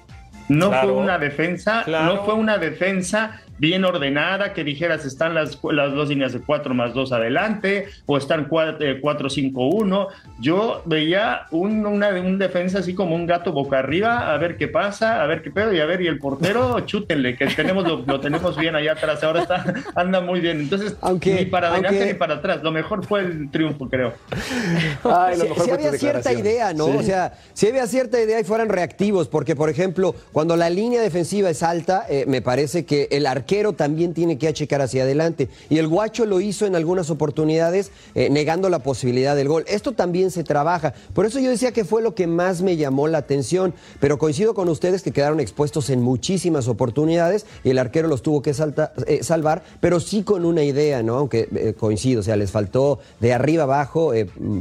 No 0.49 0.71
fue 0.71 0.92
una 0.92 1.18
defensa, 1.18 1.85
no 1.87 2.25
fue 2.25 2.35
una 2.35 2.59
defensa 2.59 3.42
bien 3.59 3.85
ordenada, 3.85 4.53
que 4.53 4.64
dijeras 4.64 5.05
están 5.05 5.35
las, 5.35 5.59
las 5.71 5.92
dos 5.92 6.09
líneas 6.09 6.33
de 6.33 6.40
4 6.40 6.75
más 6.75 6.94
2 6.94 7.12
adelante, 7.12 7.88
o 8.07 8.16
están 8.16 8.49
4-5-1. 8.49 10.07
Eh, 10.07 10.14
Yo 10.40 10.83
veía 10.85 11.47
un, 11.51 11.85
una, 11.87 12.11
un 12.11 12.38
defensa 12.38 12.79
así 12.79 12.94
como 12.94 13.14
un 13.14 13.27
gato 13.27 13.53
boca 13.53 13.79
arriba, 13.79 14.33
a 14.33 14.38
ver 14.38 14.57
qué 14.57 14.68
pasa, 14.68 15.23
a 15.23 15.27
ver 15.27 15.42
qué 15.42 15.51
pedo, 15.51 15.73
y 15.73 15.81
a 15.81 15.87
ver, 15.87 16.01
y 16.03 16.07
el 16.07 16.18
portero, 16.18 16.81
chútenle, 16.87 17.37
que 17.37 17.47
tenemos, 17.47 17.85
lo, 18.07 18.21
tenemos 18.21 18.57
bien 18.57 18.77
allá 18.77 18.92
atrás, 18.92 19.23
ahora 19.25 19.42
está, 19.42 19.64
anda 19.94 20.21
muy 20.21 20.40
bien. 20.40 20.61
Entonces, 20.61 20.97
aunque, 21.01 21.35
ni 21.35 21.47
para 21.47 21.68
adelante 21.68 22.07
ni 22.07 22.14
para 22.14 22.35
atrás, 22.35 22.62
lo 22.62 22.71
mejor 22.71 23.05
fue 23.05 23.21
el 23.21 23.51
triunfo, 23.51 23.88
creo. 23.88 24.14
si, 25.64 25.71
había 25.71 25.92
cierta 25.92 26.33
idea, 26.33 26.73
¿no? 26.73 26.87
O 26.87 27.03
sea, 27.03 27.35
si 27.55 27.66
había 27.66 27.87
cierta 27.87 28.21
idea 28.21 28.40
y 28.40 28.44
fueran 28.44 28.68
reactivos, 28.68 29.29
porque, 29.29 29.57
por 29.57 29.71
ejemplo, 29.71 30.14
cuando 30.33 30.57
la 30.57 30.71
línea 30.71 31.01
defensiva 31.01 31.51
es 31.51 31.62
alta, 31.62 32.07
eh, 32.09 32.25
me 32.27 32.42
parece 32.42 32.85
que 32.85 33.09
el 33.11 33.27
arquero 33.27 33.47
también 33.74 34.12
tiene 34.12 34.37
que 34.37 34.46
achicar 34.46 34.82
hacia 34.82 35.04
adelante. 35.04 35.48
Y 35.70 35.78
el 35.78 35.88
Guacho 35.88 36.26
lo 36.26 36.40
hizo 36.40 36.66
en 36.66 36.76
algunas 36.76 37.08
oportunidades 37.08 37.90
eh, 38.14 38.28
negando 38.30 38.68
la 38.68 38.80
posibilidad 38.80 39.34
del 39.34 39.48
gol. 39.48 39.64
Esto 39.66 39.92
también 39.92 40.30
se 40.30 40.44
trabaja. 40.44 40.92
Por 41.14 41.24
eso 41.24 41.40
yo 41.40 41.48
decía 41.48 41.72
que 41.72 41.84
fue 41.84 42.02
lo 42.02 42.14
que 42.14 42.26
más 42.26 42.61
me 42.61 42.76
llamó 42.76 43.08
la 43.08 43.18
atención. 43.18 43.74
Pero 44.00 44.18
coincido 44.18 44.52
con 44.54 44.68
ustedes 44.68 45.02
que 45.02 45.12
quedaron 45.12 45.40
expuestos 45.40 45.88
en 45.88 46.02
muchísimas 46.02 46.68
oportunidades 46.68 47.46
y 47.64 47.70
el 47.70 47.78
arquero 47.78 48.06
los 48.06 48.22
tuvo 48.22 48.42
que 48.42 48.50
eh, 48.50 49.22
salvar, 49.22 49.62
pero 49.80 49.98
sí 49.98 50.22
con 50.22 50.44
una 50.44 50.62
idea, 50.62 51.02
¿no? 51.02 51.16
Aunque 51.16 51.48
eh, 51.54 51.74
coincido, 51.78 52.20
o 52.20 52.22
sea, 52.22 52.37
les 52.37 52.50
faltó 52.50 52.98
de 53.18 53.32
arriba 53.32 53.62
abajo. 53.62 54.12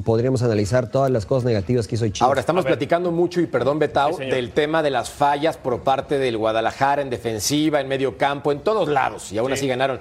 podríamos 0.05 0.43
analizar 0.43 0.89
todas 0.89 1.11
las 1.11 1.25
cosas 1.25 1.43
negativas 1.43 1.87
que 1.87 1.95
hizo 1.95 2.07
Chivas. 2.07 2.27
Ahora, 2.27 2.39
estamos 2.39 2.65
platicando 2.65 3.11
mucho, 3.11 3.41
y 3.41 3.47
perdón, 3.47 3.79
Betao, 3.79 4.17
del 4.17 4.51
tema 4.51 4.81
de 4.81 4.91
las 4.91 5.09
fallas 5.09 5.57
por 5.57 5.81
parte 5.81 6.17
del 6.17 6.37
Guadalajara 6.37 7.01
en 7.01 7.09
defensiva, 7.09 7.81
en 7.81 7.87
medio 7.87 8.17
campo, 8.17 8.51
en 8.51 8.61
todo 8.61 8.76
lados 8.85 9.31
y 9.31 9.37
aún 9.37 9.53
así 9.53 9.67
ganaron. 9.67 9.99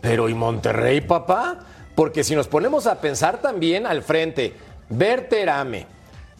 Pero 0.00 0.28
¿y 0.28 0.34
Monterrey, 0.34 1.00
papá? 1.00 1.58
Porque 1.94 2.24
si 2.24 2.34
nos 2.34 2.48
ponemos 2.48 2.86
a 2.86 3.00
pensar 3.00 3.40
también 3.42 3.86
al 3.86 4.02
frente, 4.02 4.54
Berterame, 4.88 5.86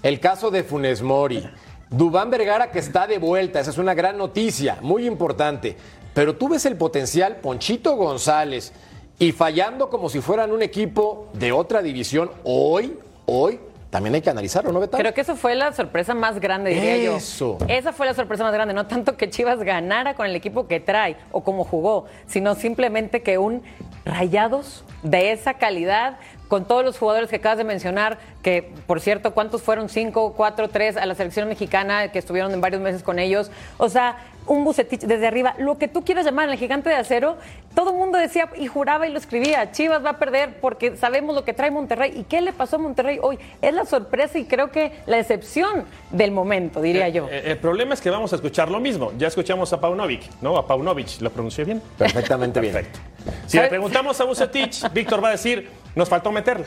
el 0.03 0.21
caso 0.21 0.51
de 0.51 0.63
Funes 0.63 1.03
Mori, 1.03 1.45
Dubán 1.91 2.31
Vergara 2.31 2.71
que 2.71 2.79
está 2.79 3.07
de 3.07 3.19
vuelta, 3.19 3.61
esa 3.61 3.71
es 3.71 3.79
una 3.79 3.95
gran 3.95 4.17
noticia, 4.17 4.79
muy 4.81 5.07
importante. 5.07 5.77
Pero 6.15 6.37
tú 6.37 6.49
ves 6.49 6.65
el 6.67 6.77
potencial, 6.77 7.37
Ponchito 7.37 7.97
González, 7.97 8.73
y 9.19 9.33
fallando 9.33 9.91
como 9.91 10.09
si 10.09 10.21
fueran 10.21 10.53
un 10.53 10.63
equipo 10.63 11.29
de 11.33 11.51
otra 11.51 11.83
división, 11.83 12.31
hoy, 12.45 12.97
hoy 13.27 13.59
también 13.91 14.15
hay 14.15 14.21
que 14.21 14.31
analizarlo, 14.31 14.71
¿no, 14.73 14.81
Beto? 14.81 14.99
Creo 14.99 15.15
que 15.15 15.23
eso 15.23 15.35
fue 15.35 15.55
la 15.55 15.73
sorpresa 15.73 16.15
más 16.15 16.41
grande, 16.41 16.71
diría 16.71 17.17
eso. 17.17 17.59
yo. 17.59 17.67
Esa 17.69 17.93
fue 17.93 18.07
la 18.07 18.15
sorpresa 18.15 18.45
más 18.45 18.53
grande, 18.53 18.75
no 18.75 18.87
tanto 18.87 19.17
que 19.17 19.31
Chivas 19.31 19.61
ganara 19.61 20.15
con 20.15 20.27
el 20.27 20.37
equipo 20.37 20.67
que 20.67 20.81
trae 20.81 21.17
o 21.33 21.43
como 21.43 21.65
jugó, 21.65 22.07
sino 22.27 22.55
simplemente 22.55 23.23
que 23.23 23.39
un 23.39 23.63
Rayados 24.05 24.85
de 25.03 25.33
esa 25.33 25.55
calidad, 25.55 26.17
con 26.49 26.67
todos 26.67 26.83
los 26.83 26.99
jugadores 26.99 27.29
que 27.29 27.37
acabas 27.37 27.59
de 27.59 27.65
mencionar, 27.65 28.19
que 28.43 28.73
por 28.87 29.01
cierto, 29.01 29.35
¿cuántos 29.35 29.63
fueron? 29.63 29.91
¿Cinco, 29.91 30.33
cuatro, 30.35 30.69
tres 30.69 30.97
a 30.97 31.05
la 31.05 31.15
selección 31.15 31.47
mexicana 31.47 32.11
que 32.11 32.19
estuvieron 32.19 32.53
en 32.53 32.61
varios 32.61 32.81
meses 32.81 33.03
con 33.03 33.19
ellos? 33.19 33.51
O 33.77 33.91
sea, 33.91 34.17
un 34.49 34.65
Bucetich 34.65 35.03
desde 35.03 35.27
arriba, 35.27 35.55
lo 35.59 35.79
que 35.79 35.89
tú 35.89 36.05
quieras 36.05 36.25
llamar 36.25 36.49
el 36.49 36.59
gigante 36.59 36.89
de 36.89 36.97
acero, 36.97 37.37
todo 37.75 37.91
el 37.91 37.97
mundo 37.97 38.19
decía 38.19 38.49
y 38.57 38.67
juraba 38.67 39.07
y 39.07 39.13
lo 39.13 39.19
escribía, 39.19 39.71
Chivas 39.71 40.05
va 40.05 40.11
a 40.11 40.19
perder 40.19 40.61
porque 40.61 40.97
sabemos 40.97 41.35
lo 41.35 41.45
que 41.45 41.53
trae 41.53 41.71
Monterrey. 41.71 42.13
¿Y 42.17 42.25
qué 42.25 42.41
le 42.41 42.53
pasó 42.53 42.77
a 42.77 42.79
Monterrey 42.79 43.19
hoy? 43.23 43.39
Es 43.63 43.73
la 43.73 43.85
sorpresa 43.85 44.39
y 44.39 44.45
creo 44.45 44.71
que 44.71 44.93
la 45.07 45.19
excepción 45.19 45.85
del 46.11 46.33
momento, 46.33 46.81
diría 46.81 47.09
eh, 47.09 47.13
yo. 47.13 47.29
Eh, 47.31 47.43
el, 47.47 47.59
problema 47.59 47.95
es 47.95 48.01
que 48.01 48.11
vamos 48.11 48.33
a 48.33 48.37
escuchar 48.37 48.71
lo 48.71 48.81
mismo. 48.81 49.13
Ya 49.19 49.29
escuchamos 49.29 49.73
a 49.73 49.81
Paunovic, 49.81 50.23
¿no? 50.41 50.57
A 50.57 50.67
Paunovic, 50.67 51.21
¿lo 51.21 51.31
pronuncié 51.31 51.65
bien? 51.65 51.83
Perfectamente 51.97 52.61
bien. 52.61 52.73
Perfecto. 52.73 52.99
Si 53.47 53.59
le 53.59 53.69
preguntamos 53.69 54.21
a 54.21 54.25
Bucetich, 54.25 54.91
Víctor 54.93 55.23
va 55.23 55.29
a 55.29 55.33
decir, 55.33 55.69
nos 55.95 56.09
faltó 56.09 56.33
meterla. 56.33 56.67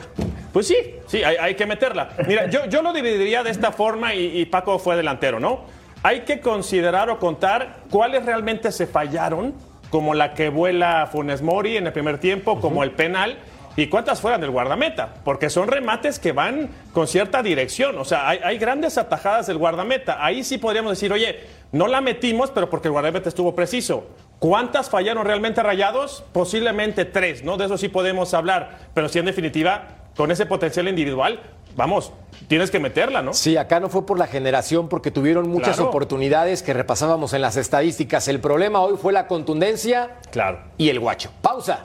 Pues 0.52 0.66
sí, 0.66 0.76
sí, 1.06 1.24
hay, 1.24 1.54
que 1.54 1.66
meterla. 1.66 2.10
Mira, 2.26 2.48
yo, 2.48 2.66
yo 2.66 2.82
lo 2.82 2.92
dividiría 2.92 3.42
de 3.42 3.50
esta 3.50 3.72
forma 3.72 4.14
y 4.14 4.44
Paco 4.46 4.78
fue 4.78 4.96
delantero, 4.96 5.40
¿no? 5.40 5.81
Hay 6.02 6.20
que 6.20 6.40
considerar 6.40 7.10
o 7.10 7.18
contar 7.18 7.80
cuáles 7.90 8.24
realmente 8.24 8.72
se 8.72 8.86
fallaron, 8.86 9.54
como 9.90 10.14
la 10.14 10.34
que 10.34 10.48
vuela 10.48 11.08
Funes 11.10 11.42
Mori 11.42 11.76
en 11.76 11.86
el 11.86 11.92
primer 11.92 12.18
tiempo, 12.18 12.60
como 12.60 12.82
el 12.82 12.92
penal, 12.92 13.38
y 13.76 13.86
cuántas 13.86 14.20
fueran 14.20 14.40
del 14.40 14.50
guardameta, 14.50 15.14
porque 15.24 15.48
son 15.48 15.68
remates 15.68 16.18
que 16.18 16.32
van 16.32 16.70
con 16.92 17.06
cierta 17.06 17.42
dirección. 17.42 17.98
O 17.98 18.04
sea, 18.04 18.28
hay, 18.28 18.58
grandes 18.58 18.98
atajadas 18.98 19.46
del 19.46 19.58
guardameta. 19.58 20.24
Ahí 20.24 20.44
sí 20.44 20.58
podríamos 20.58 20.92
decir, 20.92 21.12
oye, 21.12 21.40
no 21.72 21.86
la 21.86 22.00
metimos, 22.00 22.50
pero 22.50 22.68
porque 22.68 22.88
el 22.88 22.92
guardameta 22.92 23.28
estuvo 23.28 23.54
preciso. 23.54 24.08
¿Cuántas 24.38 24.90
fallaron 24.90 25.24
realmente 25.24 25.62
rayados? 25.62 26.24
Posiblemente 26.32 27.04
tres, 27.06 27.44
¿no? 27.44 27.56
De 27.56 27.64
eso 27.66 27.78
sí 27.78 27.88
podemos 27.88 28.34
hablar, 28.34 28.78
pero 28.92 29.08
sí 29.08 29.20
en 29.20 29.24
definitiva, 29.24 29.88
con 30.16 30.30
ese 30.30 30.44
potencial 30.44 30.88
individual, 30.88 31.40
vamos, 31.74 32.12
tienes 32.52 32.70
que 32.70 32.80
meterla, 32.80 33.22
¿no? 33.22 33.32
Sí, 33.32 33.56
acá 33.56 33.80
no 33.80 33.88
fue 33.88 34.04
por 34.04 34.18
la 34.18 34.26
generación, 34.26 34.90
porque 34.90 35.10
tuvieron 35.10 35.48
muchas 35.48 35.80
oportunidades 35.80 36.62
que 36.62 36.74
repasábamos 36.74 37.32
en 37.32 37.40
las 37.40 37.56
estadísticas. 37.56 38.28
El 38.28 38.40
problema 38.40 38.82
hoy 38.82 38.98
fue 39.00 39.14
la 39.14 39.26
contundencia 39.26 40.18
claro. 40.30 40.58
y 40.76 40.90
el 40.90 41.00
guacho. 41.00 41.30
Pausa. 41.40 41.82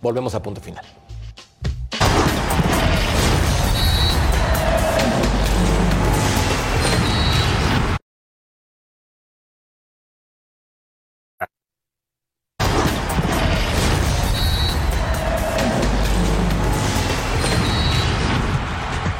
Volvemos 0.00 0.34
a 0.34 0.42
punto 0.42 0.62
final. 0.62 0.82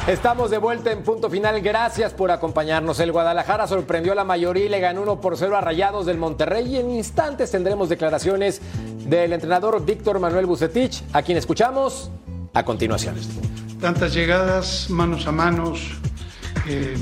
Estamos 0.07 0.49
de 0.49 0.57
vuelta 0.57 0.89
en 0.89 1.03
punto 1.03 1.29
final. 1.29 1.59
Gracias 1.59 2.13
por 2.13 2.31
acompañarnos. 2.31 2.97
El 3.01 3.11
Guadalajara 3.11 3.67
sorprendió 3.67 4.13
a 4.13 4.15
la 4.15 4.23
mayoría 4.23 4.63
y 4.63 4.69
le 4.69 4.79
ganó 4.79 5.01
1 5.01 5.19
por 5.19 5.35
0 5.35 5.57
a 5.57 5.59
Rayados 5.59 6.05
del 6.05 6.17
Monterrey. 6.17 6.65
Y 6.65 6.77
en 6.77 6.91
instantes 6.91 7.51
tendremos 7.51 7.89
declaraciones 7.89 8.61
del 9.05 9.33
entrenador 9.33 9.85
Víctor 9.85 10.21
Manuel 10.21 10.45
Bucetich, 10.45 11.03
a 11.11 11.23
quien 11.23 11.37
escuchamos 11.37 12.09
a 12.53 12.63
continuación. 12.63 13.15
Tantas 13.81 14.13
llegadas, 14.13 14.89
manos 14.89 15.27
a 15.27 15.33
manos. 15.33 15.97
Eh, 16.69 16.95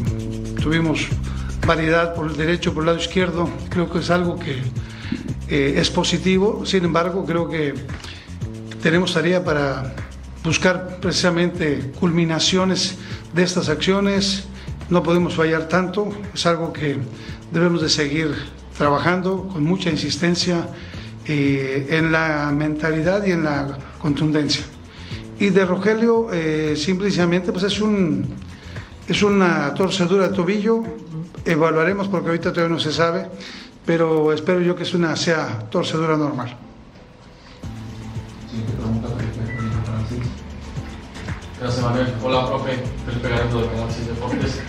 tuvimos 0.60 1.08
variedad 1.68 2.16
por 2.16 2.26
el 2.26 2.36
derecho, 2.36 2.74
por 2.74 2.82
el 2.82 2.88
lado 2.88 2.98
izquierdo. 2.98 3.48
Creo 3.70 3.88
que 3.88 4.00
es 4.00 4.10
algo 4.10 4.40
que 4.40 4.64
eh, 5.48 5.76
es 5.80 5.92
positivo. 5.92 6.66
Sin 6.66 6.84
embargo, 6.84 7.24
creo 7.24 7.48
que 7.48 7.76
tenemos 8.82 9.14
tarea 9.14 9.44
para 9.44 9.94
buscar 10.46 11.00
precisamente 11.02 11.92
culminaciones 12.00 12.96
de 13.34 13.44
estas 13.44 13.68
acciones. 13.68 14.46
No 14.90 15.02
podemos 15.02 15.34
fallar 15.34 15.68
tanto, 15.68 16.10
es 16.34 16.46
algo 16.46 16.72
que 16.72 16.98
debemos 17.52 17.82
de 17.82 17.90
seguir 17.90 18.34
trabajando 18.78 19.50
con 19.52 19.64
mucha 19.64 19.90
insistencia 19.90 20.70
eh, 21.28 21.88
en 21.90 22.12
la 22.12 22.52
mentalidad 22.56 23.26
y 23.26 23.32
en 23.32 23.44
la 23.44 23.78
contundencia. 23.98 24.64
Y 25.40 25.50
de 25.50 25.66
Rogelio, 25.66 26.28
eh, 26.32 26.76
simplemente 26.78 27.52
pues 27.52 27.64
es, 27.64 27.82
un, 27.82 28.26
es 29.08 29.24
una 29.24 29.74
torcedura 29.74 30.30
de 30.30 30.36
tobillo, 30.36 30.84
evaluaremos 31.44 32.08
porque 32.08 32.28
ahorita 32.28 32.54
todavía 32.54 32.76
no 32.76 32.80
se 32.80 32.94
sabe, 32.94 33.28
pero 33.86 34.32
espero 34.32 34.62
yo 34.62 34.76
que 34.76 34.84
es 34.84 34.94
una 34.94 35.16
sea 35.16 35.68
torcedura 35.72 36.16
normal. 36.16 36.65
Gracias, 41.66 41.84
Manuel. 41.84 42.14
Hola, 42.24 42.46
profe. 42.46 42.78
Felipe 43.08 43.28
Garrido 43.28 43.62
de 43.62 43.70
Análisis 43.70 44.08
Deportes. 44.08 44.62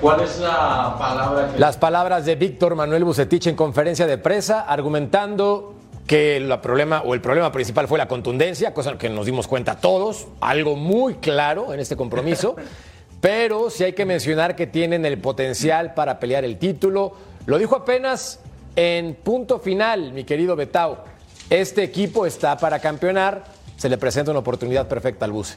¿Cuál 0.00 0.20
es 0.20 0.38
la 0.38 0.94
palabra 0.96 1.50
que... 1.52 1.58
Las 1.58 1.76
palabras 1.76 2.24
de 2.26 2.36
Víctor 2.36 2.76
Manuel 2.76 3.02
Bucetich 3.02 3.48
en 3.48 3.56
conferencia 3.56 4.06
de 4.06 4.18
prensa 4.18 4.60
argumentando 4.60 5.74
que 6.06 6.36
el 6.36 6.56
problema 6.60 7.02
o 7.04 7.14
el 7.14 7.20
problema 7.20 7.50
principal 7.50 7.88
fue 7.88 7.98
la 7.98 8.06
contundencia, 8.06 8.72
cosa 8.72 8.96
que 8.96 9.08
nos 9.08 9.26
dimos 9.26 9.48
cuenta 9.48 9.80
todos, 9.80 10.28
algo 10.40 10.76
muy 10.76 11.14
claro 11.14 11.74
en 11.74 11.80
este 11.80 11.96
compromiso. 11.96 12.54
Pero 13.20 13.68
sí 13.68 13.82
hay 13.82 13.94
que 13.94 14.06
mencionar 14.06 14.54
que 14.54 14.68
tienen 14.68 15.04
el 15.06 15.18
potencial 15.18 15.92
para 15.94 16.20
pelear 16.20 16.44
el 16.44 16.56
título. 16.56 17.14
Lo 17.46 17.58
dijo 17.58 17.74
apenas 17.74 18.38
en 18.76 19.16
punto 19.16 19.58
final, 19.58 20.12
mi 20.12 20.22
querido 20.22 20.54
Betao. 20.54 20.98
Este 21.50 21.82
equipo 21.82 22.26
está 22.26 22.56
para 22.58 22.78
campeonar. 22.78 23.42
Se 23.76 23.88
le 23.88 23.98
presenta 23.98 24.30
una 24.30 24.38
oportunidad 24.38 24.86
perfecta 24.86 25.24
al 25.24 25.32
Buce. 25.32 25.56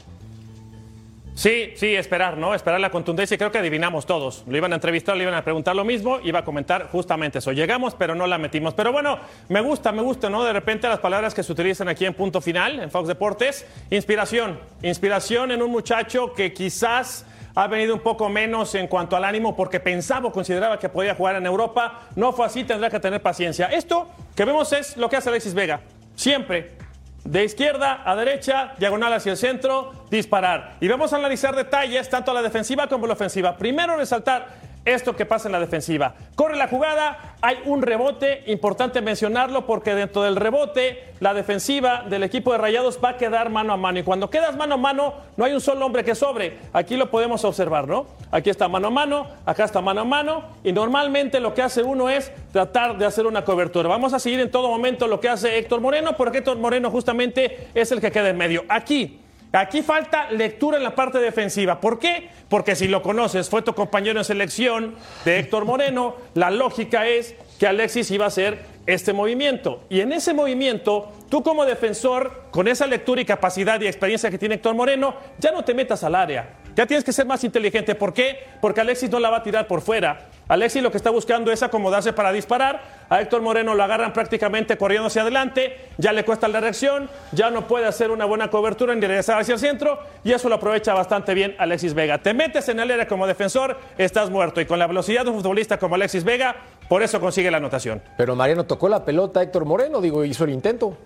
Sí, 1.34 1.72
sí, 1.76 1.94
esperar, 1.94 2.36
¿no? 2.36 2.54
Esperar 2.54 2.78
la 2.78 2.90
contundencia. 2.90 3.38
Creo 3.38 3.50
que 3.50 3.58
adivinamos 3.58 4.04
todos. 4.04 4.44
Lo 4.46 4.56
iban 4.56 4.72
a 4.72 4.74
entrevistar, 4.74 5.16
le 5.16 5.22
iban 5.22 5.34
a 5.34 5.42
preguntar 5.42 5.74
lo 5.74 5.84
mismo, 5.84 6.20
iba 6.22 6.40
a 6.40 6.44
comentar 6.44 6.88
justamente 6.90 7.38
eso. 7.38 7.52
Llegamos, 7.52 7.94
pero 7.94 8.14
no 8.14 8.26
la 8.26 8.36
metimos. 8.36 8.74
Pero 8.74 8.92
bueno, 8.92 9.18
me 9.48 9.60
gusta, 9.62 9.92
me 9.92 10.02
gusta, 10.02 10.28
¿no? 10.28 10.44
De 10.44 10.52
repente 10.52 10.88
las 10.88 10.98
palabras 10.98 11.32
que 11.32 11.42
se 11.42 11.50
utilizan 11.50 11.88
aquí 11.88 12.04
en 12.04 12.14
punto 12.14 12.40
final, 12.40 12.80
en 12.80 12.90
Fox 12.90 13.08
Deportes. 13.08 13.66
Inspiración. 13.90 14.60
Inspiración 14.82 15.52
en 15.52 15.62
un 15.62 15.70
muchacho 15.70 16.34
que 16.34 16.52
quizás 16.52 17.24
ha 17.54 17.66
venido 17.66 17.94
un 17.94 18.00
poco 18.00 18.28
menos 18.28 18.74
en 18.74 18.86
cuanto 18.86 19.16
al 19.16 19.24
ánimo 19.24 19.56
porque 19.56 19.80
pensaba 19.80 20.28
o 20.28 20.32
consideraba 20.32 20.78
que 20.78 20.90
podía 20.90 21.14
jugar 21.14 21.36
en 21.36 21.46
Europa. 21.46 22.08
No 22.14 22.32
fue 22.32 22.44
así, 22.46 22.64
tendrá 22.64 22.90
que 22.90 23.00
tener 23.00 23.22
paciencia. 23.22 23.66
Esto 23.66 24.08
que 24.36 24.44
vemos 24.44 24.72
es 24.72 24.96
lo 24.98 25.08
que 25.08 25.16
hace 25.16 25.30
Alexis 25.30 25.54
Vega. 25.54 25.80
Siempre 26.14 26.81
de 27.24 27.44
izquierda 27.44 28.02
a 28.04 28.16
derecha, 28.16 28.74
diagonal 28.78 29.12
hacia 29.12 29.32
el 29.32 29.38
centro, 29.38 29.92
disparar. 30.10 30.76
Y 30.80 30.88
vamos 30.88 31.12
a 31.12 31.16
analizar 31.16 31.54
detalles, 31.54 32.08
tanto 32.08 32.32
la 32.34 32.42
defensiva 32.42 32.88
como 32.88 33.06
la 33.06 33.12
ofensiva. 33.14 33.56
Primero 33.56 33.96
resaltar 33.96 34.48
esto 34.84 35.14
que 35.14 35.26
pasa 35.26 35.48
en 35.48 35.52
la 35.52 35.60
defensiva. 35.60 36.14
Corre 36.34 36.56
la 36.56 36.68
jugada, 36.68 37.36
hay 37.40 37.58
un 37.64 37.82
rebote, 37.82 38.44
importante 38.46 39.00
mencionarlo 39.00 39.66
porque 39.66 39.94
dentro 39.94 40.22
del 40.22 40.36
rebote 40.36 41.12
la 41.20 41.34
defensiva 41.34 42.04
del 42.08 42.24
equipo 42.24 42.52
de 42.52 42.58
Rayados 42.58 42.98
va 43.02 43.10
a 43.10 43.16
quedar 43.16 43.50
mano 43.50 43.72
a 43.72 43.76
mano 43.76 44.00
y 44.00 44.02
cuando 44.02 44.28
quedas 44.28 44.56
mano 44.56 44.74
a 44.74 44.78
mano 44.78 45.14
no 45.36 45.44
hay 45.44 45.52
un 45.52 45.60
solo 45.60 45.86
hombre 45.86 46.04
que 46.04 46.14
sobre. 46.14 46.58
Aquí 46.72 46.96
lo 46.96 47.10
podemos 47.10 47.44
observar, 47.44 47.86
¿no? 47.86 48.06
Aquí 48.30 48.50
está 48.50 48.68
mano 48.68 48.88
a 48.88 48.90
mano, 48.90 49.26
acá 49.46 49.64
está 49.64 49.80
mano 49.80 50.00
a 50.00 50.04
mano 50.04 50.44
y 50.64 50.72
normalmente 50.72 51.38
lo 51.38 51.54
que 51.54 51.62
hace 51.62 51.82
uno 51.82 52.08
es 52.08 52.32
tratar 52.52 52.98
de 52.98 53.06
hacer 53.06 53.26
una 53.26 53.44
cobertura. 53.44 53.88
Vamos 53.88 54.12
a 54.14 54.18
seguir 54.18 54.40
en 54.40 54.50
todo 54.50 54.68
momento 54.68 55.06
lo 55.06 55.20
que 55.20 55.28
hace 55.28 55.58
Héctor 55.58 55.80
Moreno 55.80 56.16
porque 56.16 56.38
Héctor 56.38 56.58
Moreno 56.58 56.90
justamente 56.90 57.68
es 57.74 57.92
el 57.92 58.00
que 58.00 58.10
queda 58.10 58.28
en 58.28 58.36
medio. 58.36 58.64
Aquí 58.68 59.20
Aquí 59.52 59.82
falta 59.82 60.30
lectura 60.30 60.78
en 60.78 60.82
la 60.82 60.94
parte 60.94 61.18
defensiva. 61.18 61.78
¿Por 61.78 61.98
qué? 61.98 62.30
Porque 62.48 62.74
si 62.74 62.88
lo 62.88 63.02
conoces, 63.02 63.50
fue 63.50 63.60
tu 63.60 63.74
compañero 63.74 64.18
en 64.18 64.24
selección 64.24 64.94
de 65.26 65.38
Héctor 65.38 65.66
Moreno, 65.66 66.16
la 66.32 66.50
lógica 66.50 67.06
es 67.06 67.34
que 67.58 67.66
Alexis 67.66 68.10
iba 68.10 68.24
a 68.24 68.28
hacer 68.28 68.64
este 68.86 69.12
movimiento. 69.12 69.84
Y 69.90 70.00
en 70.00 70.12
ese 70.12 70.32
movimiento, 70.32 71.12
tú 71.28 71.42
como 71.42 71.66
defensor, 71.66 72.44
con 72.50 72.66
esa 72.66 72.86
lectura 72.86 73.20
y 73.20 73.26
capacidad 73.26 73.78
y 73.80 73.86
experiencia 73.86 74.30
que 74.30 74.38
tiene 74.38 74.54
Héctor 74.54 74.74
Moreno, 74.74 75.14
ya 75.38 75.52
no 75.52 75.62
te 75.62 75.74
metas 75.74 76.02
al 76.02 76.14
área. 76.14 76.61
Ya 76.74 76.86
tienes 76.86 77.04
que 77.04 77.12
ser 77.12 77.26
más 77.26 77.44
inteligente. 77.44 77.94
¿Por 77.94 78.14
qué? 78.14 78.46
Porque 78.60 78.80
Alexis 78.80 79.10
no 79.10 79.20
la 79.20 79.30
va 79.30 79.38
a 79.38 79.42
tirar 79.42 79.66
por 79.66 79.82
fuera. 79.82 80.28
Alexis 80.48 80.82
lo 80.82 80.90
que 80.90 80.96
está 80.96 81.10
buscando 81.10 81.52
es 81.52 81.62
acomodarse 81.62 82.12
para 82.12 82.32
disparar. 82.32 82.82
A 83.08 83.20
Héctor 83.20 83.42
Moreno 83.42 83.74
lo 83.74 83.82
agarran 83.82 84.12
prácticamente 84.12 84.76
corriendo 84.76 85.06
hacia 85.06 85.22
adelante. 85.22 85.76
Ya 85.98 86.12
le 86.12 86.24
cuesta 86.24 86.48
la 86.48 86.60
reacción. 86.60 87.08
Ya 87.32 87.50
no 87.50 87.66
puede 87.66 87.86
hacer 87.86 88.10
una 88.10 88.24
buena 88.24 88.48
cobertura 88.48 88.94
ni 88.94 89.00
regresar 89.00 89.40
hacia 89.40 89.54
el 89.54 89.60
centro. 89.60 89.98
Y 90.24 90.32
eso 90.32 90.48
lo 90.48 90.56
aprovecha 90.56 90.94
bastante 90.94 91.34
bien 91.34 91.54
Alexis 91.58 91.94
Vega. 91.94 92.18
Te 92.18 92.34
metes 92.34 92.68
en 92.68 92.80
el 92.80 92.90
área 92.90 93.06
como 93.06 93.26
defensor, 93.26 93.78
estás 93.98 94.30
muerto. 94.30 94.60
Y 94.60 94.66
con 94.66 94.78
la 94.78 94.86
velocidad 94.86 95.24
de 95.24 95.30
un 95.30 95.36
futbolista 95.36 95.78
como 95.78 95.94
Alexis 95.94 96.24
Vega, 96.24 96.56
por 96.88 97.02
eso 97.02 97.20
consigue 97.20 97.50
la 97.50 97.58
anotación. 97.58 98.02
Pero 98.16 98.34
Mariano 98.34 98.64
tocó 98.64 98.88
la 98.88 99.04
pelota 99.04 99.42
Héctor 99.42 99.64
Moreno, 99.64 100.00
digo, 100.00 100.24
hizo 100.24 100.44
el 100.44 100.50
intento. 100.50 100.96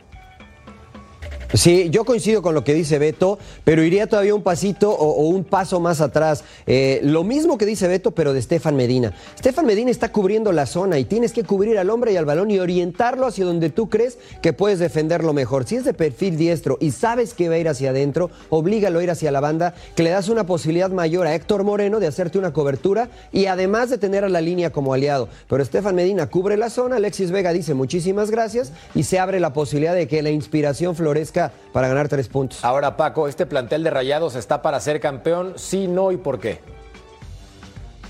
Sí, 1.54 1.90
yo 1.90 2.04
coincido 2.04 2.42
con 2.42 2.54
lo 2.54 2.64
que 2.64 2.74
dice 2.74 2.98
Beto, 2.98 3.38
pero 3.62 3.84
iría 3.84 4.08
todavía 4.08 4.34
un 4.34 4.42
pasito 4.42 4.90
o, 4.90 5.28
un 5.28 5.44
paso 5.44 5.78
más 5.78 6.00
atrás. 6.00 6.42
Eh, 6.66 7.00
lo 7.04 7.22
mismo 7.22 7.56
que 7.56 7.64
dice 7.64 7.86
Beto, 7.86 8.10
pero 8.10 8.32
de 8.32 8.42
Stefan 8.42 8.74
Medina. 8.74 9.12
Stefan 9.38 9.64
Medina 9.64 9.92
está 9.92 10.10
cubriendo 10.10 10.50
la 10.50 10.66
zona 10.66 10.98
y 10.98 11.04
tienes 11.04 11.32
que 11.32 11.44
cubrir 11.44 11.78
al 11.78 11.90
hombre 11.90 12.12
y 12.12 12.16
al 12.16 12.24
balón 12.24 12.50
y 12.50 12.58
orientarlo 12.58 13.26
hacia 13.26 13.44
donde 13.44 13.70
tú 13.70 13.88
crees 13.88 14.18
que 14.42 14.52
puedes 14.52 14.80
defenderlo 14.80 15.32
mejor. 15.32 15.66
Si 15.66 15.76
es 15.76 15.84
de 15.84 15.94
perfil 15.94 16.36
diestro 16.36 16.78
y 16.80 16.90
sabes 16.90 17.32
que 17.32 17.48
va 17.48 17.54
a 17.54 17.58
ir 17.58 17.68
hacia 17.68 17.90
adentro, 17.90 18.30
oblígalo 18.50 18.98
a 18.98 19.04
ir 19.04 19.10
hacia 19.12 19.30
la 19.30 19.40
banda, 19.40 19.74
que 19.94 20.02
le 20.02 20.10
das 20.10 20.28
una 20.28 20.46
posibilidad 20.46 20.90
mayor 20.90 21.28
a 21.28 21.34
Héctor 21.34 21.62
Moreno 21.62 22.00
de 22.00 22.08
hacerte 22.08 22.38
una 22.38 22.52
cobertura 22.52 23.08
y 23.32 23.46
además 23.46 23.88
de 23.88 23.98
tener 23.98 24.24
a 24.24 24.28
la 24.28 24.40
línea 24.40 24.70
como 24.70 24.92
aliado. 24.92 25.28
Pero 25.48 25.64
Stefan 25.64 25.94
Medina 25.94 26.26
cubre 26.28 26.56
la 26.56 26.70
zona, 26.70 26.96
Alexis 26.96 27.30
Vega 27.30 27.52
dice 27.52 27.74
muchísimas 27.74 28.32
gracias 28.32 28.72
y 28.96 29.04
se 29.04 29.20
abre 29.20 29.38
la 29.38 29.52
posibilidad 29.52 29.94
de 29.94 30.08
que 30.08 30.22
la 30.22 30.30
inspiración 30.30 30.96
florezca 30.96 31.45
para 31.72 31.88
ganar 31.88 32.08
tres 32.08 32.28
puntos. 32.28 32.64
Ahora, 32.64 32.96
Paco, 32.96 33.28
¿este 33.28 33.46
plantel 33.46 33.82
de 33.82 33.90
Rayados 33.90 34.36
está 34.36 34.62
para 34.62 34.80
ser 34.80 35.00
campeón? 35.00 35.54
Sí, 35.56 35.88
no 35.88 36.12
y 36.12 36.16
por 36.16 36.40
qué. 36.40 36.60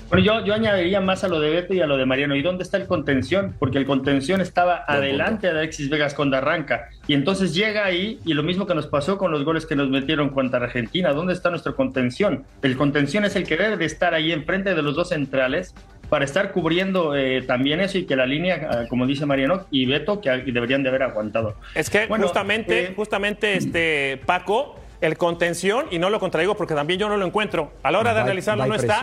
Bueno, 0.09 0.23
yo, 0.23 0.45
yo 0.45 0.53
añadiría 0.53 1.01
más 1.01 1.25
a 1.25 1.27
lo 1.27 1.41
de 1.41 1.49
Beto 1.49 1.73
y 1.73 1.81
a 1.81 1.85
lo 1.85 1.97
de 1.97 2.05
Mariano. 2.05 2.33
¿Y 2.37 2.41
dónde 2.41 2.63
está 2.63 2.77
el 2.77 2.87
contención? 2.87 3.55
Porque 3.59 3.77
el 3.77 3.85
contención 3.85 4.39
estaba 4.39 4.85
adelante 4.87 5.47
de 5.47 5.59
Alexis 5.59 5.89
Vegas 5.89 6.13
cuando 6.13 6.37
arranca. 6.37 6.87
Y 7.07 7.13
entonces 7.13 7.53
llega 7.53 7.83
ahí, 7.83 8.21
y 8.23 8.33
lo 8.33 8.41
mismo 8.41 8.65
que 8.65 8.73
nos 8.73 8.87
pasó 8.87 9.17
con 9.17 9.31
los 9.31 9.43
goles 9.43 9.65
que 9.65 9.75
nos 9.75 9.89
metieron 9.89 10.29
contra 10.29 10.63
Argentina. 10.63 11.11
¿Dónde 11.11 11.33
está 11.33 11.49
nuestro 11.49 11.75
contención? 11.75 12.45
El 12.61 12.77
contención 12.77 13.25
es 13.25 13.35
el 13.35 13.45
que 13.45 13.57
debe 13.57 13.75
de 13.75 13.83
estar 13.83 14.13
ahí 14.13 14.31
enfrente 14.31 14.75
de 14.75 14.81
los 14.81 14.95
dos 14.95 15.09
centrales 15.09 15.75
para 16.09 16.25
estar 16.25 16.51
cubriendo 16.51 17.15
eh, 17.15 17.41
también 17.41 17.79
eso 17.79 17.97
y 17.97 18.05
que 18.05 18.15
la 18.15 18.25
línea, 18.25 18.67
ah, 18.69 18.83
como 18.89 19.05
dice 19.05 19.25
Mariano 19.25 19.65
y 19.71 19.85
Beto, 19.85 20.21
que 20.21 20.29
deberían 20.29 20.83
de 20.83 20.89
haber 20.89 21.03
aguantado. 21.03 21.55
Es 21.75 21.89
que 21.89 22.07
justamente, 22.07 22.85
eh, 22.85 22.93
justamente 22.95 23.55
este 23.55 24.21
Paco, 24.25 24.79
el 25.01 25.17
contención, 25.17 25.87
y 25.91 25.99
no 25.99 26.09
lo 26.09 26.19
contraigo 26.19 26.55
porque 26.55 26.73
también 26.73 26.99
yo 26.99 27.09
no 27.09 27.17
lo 27.17 27.25
encuentro, 27.25 27.73
a 27.83 27.91
la 27.91 27.99
hora 27.99 28.13
de 28.13 28.23
realizarlo 28.23 28.65
no 28.65 28.75
está, 28.75 29.01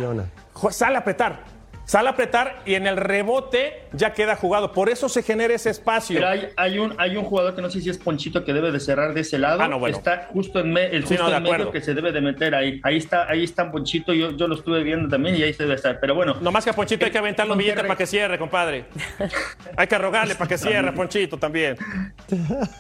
sale 0.71 0.97
a 0.97 1.01
apretar 1.01 1.54
sale 1.85 2.09
a 2.09 2.13
apretar 2.13 2.63
y 2.65 2.75
en 2.75 2.87
el 2.87 2.97
rebote 2.97 3.83
ya 3.93 4.13
queda 4.13 4.37
jugado. 4.37 4.73
Por 4.73 4.89
eso 4.89 5.09
se 5.09 5.23
genera 5.23 5.55
ese 5.55 5.71
espacio. 5.71 6.21
Pero 6.21 6.51
hay, 6.57 6.79
un, 6.79 6.95
hay 6.99 7.17
un 7.17 7.25
jugador 7.25 7.55
que 7.55 7.63
no 7.63 7.71
sé 7.71 7.81
si 7.81 7.91
es 7.91 7.99
Ponchito 7.99 8.45
que 8.45 8.53
debe 8.53 8.73
de 8.73 8.81
cerrar 8.81 9.15
de 9.15 9.21
ese 9.21 9.39
lado. 9.39 9.61
Ah, 9.63 9.89
está 9.89 10.29
justo 10.33 10.61
en, 10.61 10.77
el 10.77 11.05
justo 11.05 11.35
en 11.35 11.43
medio 11.43 11.71
que 11.71 11.81
se 11.81 11.95
debe 11.95 12.13
de 12.13 12.21
meter 12.21 12.55
ahí. 12.55 12.81
Ahí 12.83 12.97
está, 12.97 13.29
ahí 13.29 13.45
está 13.45 13.71
Ponchito, 13.71 14.13
yo, 14.13 14.33
yo 14.33 14.49
lo 14.49 14.55
estuve 14.55 14.83
viendo 14.83 15.09
también 15.09 15.37
y 15.37 15.43
ahí 15.43 15.53
se 15.53 15.63
debe 15.65 15.75
estar. 15.75 16.01
Pero 16.01 16.15
bueno. 16.15 16.37
No 16.41 16.51
más 16.51 16.65
que 16.65 16.71
a 16.71 16.73
Ponchito 16.73 17.05
hay 17.05 17.11
que 17.11 17.19
aventar 17.19 17.47
los 17.47 17.57
billetes 17.57 17.83
para 17.83 17.97
que 17.97 18.07
cierre, 18.07 18.39
compadre. 18.39 18.87
hay 19.77 19.87
que 19.87 19.99
rogarle 19.99 20.35
para 20.35 20.49
que 20.49 20.59
cierre, 20.59 20.93
Ponchito 20.93 21.39
también. 21.39 21.77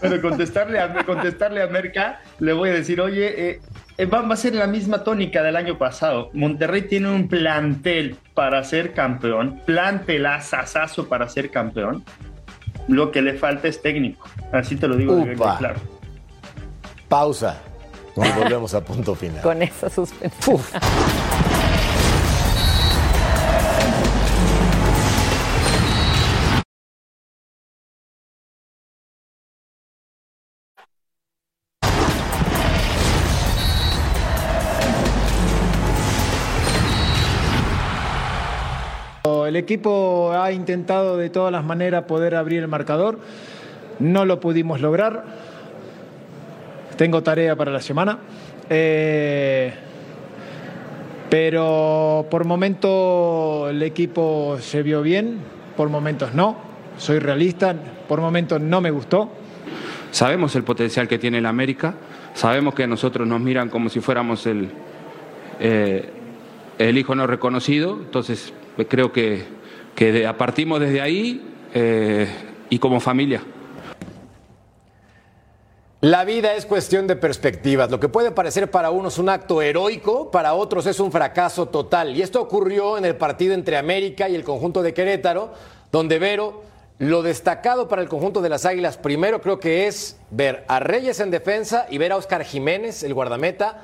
Pero 0.01 0.21
contestarle 0.21 0.79
a, 0.79 1.05
contestarle 1.05 1.63
a 1.63 1.67
Merca, 1.67 2.21
le 2.39 2.53
voy 2.53 2.71
a 2.71 2.73
decir, 2.73 3.01
oye, 3.01 3.51
eh, 3.51 3.61
va, 4.03 4.21
a 4.21 4.37
ser 4.37 4.55
la 4.55 4.67
misma 4.67 5.05
tónica 5.05 5.43
del 5.43 5.57
año 5.57 5.79
pasado. 5.79 6.31
Monterrey 6.33 6.83
tiene 6.83 7.11
un 7.11 7.29
plantel 7.29 8.17
para 8.35 8.63
ser 8.65 8.93
campeón, 8.93 9.61
plantelazazazo 9.65 11.09
para 11.09 11.29
ser 11.29 11.51
campeón. 11.51 12.05
Lo 12.89 13.11
que 13.11 13.23
le 13.23 13.35
falta 13.35 13.69
es 13.69 13.81
técnico. 13.81 14.29
Así 14.53 14.77
te 14.77 14.89
lo 14.89 14.97
digo 14.97 15.25
claro. 15.59 15.81
Pausa. 17.09 17.61
Y 18.17 18.41
volvemos 18.41 18.75
a 18.75 18.85
punto 18.85 19.15
final. 19.15 19.43
Con 19.43 19.63
esa 19.63 19.91
suspensión. 19.91 20.61
El 39.55 39.59
equipo 39.59 40.33
ha 40.33 40.51
intentado 40.51 41.17
de 41.17 41.31
todas 41.31 41.53
las 41.53 41.63
maneras 41.63 42.07
poder 42.07 42.35
abrir 42.35 42.63
el 42.63 42.67
marcador, 42.67 43.21
no 44.01 44.25
lo 44.25 44.41
pudimos 44.41 44.81
lograr. 44.81 45.27
Tengo 46.97 47.23
tarea 47.23 47.55
para 47.55 47.71
la 47.71 47.81
semana. 47.81 48.19
Eh, 48.69 49.73
pero 51.31 52.27
por 52.29 52.45
momentos 52.47 53.71
el 53.71 53.81
equipo 53.85 54.57
se 54.59 54.83
vio 54.83 55.03
bien, 55.03 55.39
por 55.77 55.89
momentos 55.89 56.35
no. 56.35 56.57
Soy 56.99 57.21
realista, 57.21 57.77
por 58.09 58.21
momentos 58.21 58.61
no 58.61 58.81
me 58.81 58.91
gustó. 58.91 59.31
Sabemos 60.11 60.57
el 60.57 60.65
potencial 60.65 61.07
que 61.07 61.21
tiene 61.21 61.39
el 61.39 61.47
América, 61.47 61.95
sabemos 62.35 62.75
que 62.75 62.89
nosotros 62.89 63.29
nos 63.29 63.41
miran 63.41 63.69
como 63.69 63.89
si 63.89 64.01
fuéramos 64.01 64.49
el, 64.49 64.69
eh, 65.61 66.11
el 66.77 66.99
hijo 66.99 67.15
no 67.15 67.29
reconocido, 67.29 68.01
entonces 68.01 68.53
creo 68.89 69.13
que, 69.13 69.45
que 69.95 70.33
partimos 70.37 70.81
desde 70.81 71.01
ahí 71.01 71.43
eh, 71.73 72.29
y 72.71 72.79
como 72.79 73.01
familia. 73.01 73.43
La 76.05 76.27
vida 76.27 76.55
es 76.55 76.67
cuestión 76.67 77.07
de 77.07 77.17
perspectivas. 77.17 77.91
Lo 77.91 77.99
que 77.99 78.11
puede 78.11 78.31
parecer 78.31 78.71
para 78.71 78.91
unos 78.91 79.17
un 79.17 79.31
acto 79.31 79.63
heroico, 79.63 80.31
para 80.31 80.53
otros 80.53 80.85
es 80.87 81.01
un 81.01 81.11
fracaso 81.11 81.69
total. 81.69 82.15
Y 82.15 82.21
esto 82.21 82.43
ocurrió 82.43 82.99
en 82.99 83.07
el 83.07 83.17
partido 83.17 83.55
entre 83.55 83.79
América 83.79 84.29
y 84.29 84.35
el 84.35 84.45
conjunto 84.45 84.83
de 84.83 84.93
Querétaro, 84.93 85.55
donde 85.91 86.19
Vero 86.19 86.63
Lo 86.99 87.23
destacado 87.23 87.89
para 87.89 88.03
el 88.03 88.09
conjunto 88.09 88.43
de 88.43 88.51
las 88.51 88.67
Águilas 88.67 88.99
primero 88.99 89.41
creo 89.41 89.59
que 89.59 89.87
es 89.87 90.19
ver 90.31 90.65
a 90.69 90.79
Reyes 90.79 91.21
en 91.21 91.31
defensa 91.31 91.87
y 91.89 91.97
ver 91.97 92.13
a 92.13 92.17
Oscar 92.17 92.45
Jiménez, 92.45 93.03
el 93.03 93.15
guardameta, 93.15 93.83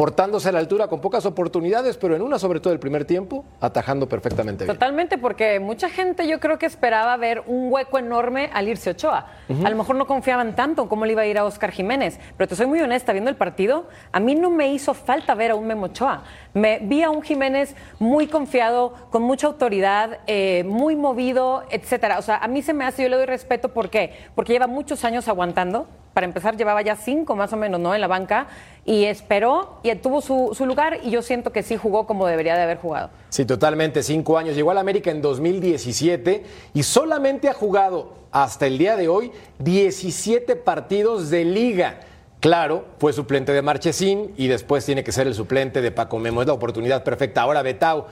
portándose 0.00 0.48
a 0.48 0.52
la 0.52 0.60
altura 0.60 0.88
con 0.88 1.02
pocas 1.02 1.26
oportunidades, 1.26 1.98
pero 1.98 2.16
en 2.16 2.22
una, 2.22 2.38
sobre 2.38 2.58
todo 2.58 2.72
el 2.72 2.78
primer 2.78 3.04
tiempo, 3.04 3.44
atajando 3.60 4.08
perfectamente 4.08 4.64
bien. 4.64 4.74
Totalmente, 4.74 5.18
porque 5.18 5.60
mucha 5.60 5.90
gente 5.90 6.26
yo 6.26 6.40
creo 6.40 6.58
que 6.58 6.64
esperaba 6.64 7.14
ver 7.18 7.42
un 7.46 7.70
hueco 7.70 7.98
enorme 7.98 8.48
al 8.54 8.66
irse 8.66 8.92
Ochoa. 8.92 9.26
A 9.62 9.68
lo 9.68 9.76
mejor 9.76 9.96
no 9.96 10.06
confiaban 10.06 10.56
tanto 10.56 10.80
en 10.80 10.88
cómo 10.88 11.04
le 11.04 11.12
iba 11.12 11.20
a 11.20 11.26
ir 11.26 11.36
a 11.36 11.44
Oscar 11.44 11.70
Jiménez, 11.70 12.18
pero 12.38 12.48
te 12.48 12.56
soy 12.56 12.64
muy 12.64 12.80
honesta, 12.80 13.12
viendo 13.12 13.28
el 13.28 13.36
partido, 13.36 13.88
a 14.10 14.20
mí 14.20 14.34
no 14.34 14.48
me 14.48 14.72
hizo 14.72 14.94
falta 14.94 15.34
ver 15.34 15.50
a 15.50 15.54
un 15.54 15.66
Memo 15.66 15.84
Ochoa. 15.84 16.22
Me 16.54 16.78
vi 16.78 17.02
a 17.02 17.10
un 17.10 17.20
Jiménez 17.20 17.76
muy 17.98 18.26
confiado, 18.26 18.94
con 19.10 19.22
mucha 19.22 19.48
autoridad, 19.48 20.20
eh, 20.26 20.64
muy 20.66 20.96
movido, 20.96 21.64
etcétera. 21.70 22.18
O 22.18 22.22
sea, 22.22 22.38
a 22.38 22.48
mí 22.48 22.62
se 22.62 22.72
me 22.72 22.86
hace, 22.86 23.02
yo 23.02 23.10
le 23.10 23.16
doy 23.16 23.26
respeto, 23.26 23.68
¿por 23.74 23.90
qué? 23.90 24.14
Porque 24.34 24.54
lleva 24.54 24.66
muchos 24.66 25.04
años 25.04 25.28
aguantando. 25.28 25.88
Para 26.14 26.26
empezar, 26.26 26.56
llevaba 26.56 26.82
ya 26.82 26.96
cinco 26.96 27.36
más 27.36 27.52
o 27.52 27.56
menos, 27.56 27.80
¿no? 27.80 27.94
En 27.94 28.00
la 28.00 28.08
banca 28.08 28.48
y 28.84 29.04
esperó 29.04 29.78
y 29.82 29.94
tuvo 29.96 30.20
su, 30.20 30.66
lugar 30.66 30.98
y 31.04 31.10
yo 31.10 31.22
siento 31.22 31.52
que 31.52 31.62
sí 31.62 31.76
jugó 31.76 32.06
como 32.06 32.26
debería 32.26 32.56
de 32.56 32.62
haber 32.62 32.78
jugado. 32.78 33.10
Sí, 33.28 33.44
totalmente, 33.44 34.02
cinco 34.02 34.36
años. 34.36 34.56
Llegó 34.56 34.70
al 34.70 34.78
América 34.78 35.10
en 35.10 35.22
2017 35.22 36.44
y 36.74 36.82
solamente 36.82 37.48
ha 37.48 37.54
jugado 37.54 38.14
hasta 38.32 38.66
el 38.66 38.78
día 38.78 38.96
de 38.96 39.08
hoy 39.08 39.30
17 39.60 40.56
partidos 40.56 41.30
de 41.30 41.44
liga. 41.44 42.00
Claro, 42.40 42.86
fue 42.98 43.12
suplente 43.12 43.52
de 43.52 43.60
Marchesín 43.62 44.32
y 44.36 44.48
después 44.48 44.84
tiene 44.86 45.04
que 45.04 45.12
ser 45.12 45.26
el 45.26 45.34
suplente 45.34 45.82
de 45.82 45.90
Paco 45.92 46.18
Memo. 46.18 46.40
Es 46.40 46.48
la 46.48 46.54
oportunidad 46.54 47.04
perfecta. 47.04 47.42
Ahora, 47.42 47.62
Betao, 47.62 48.06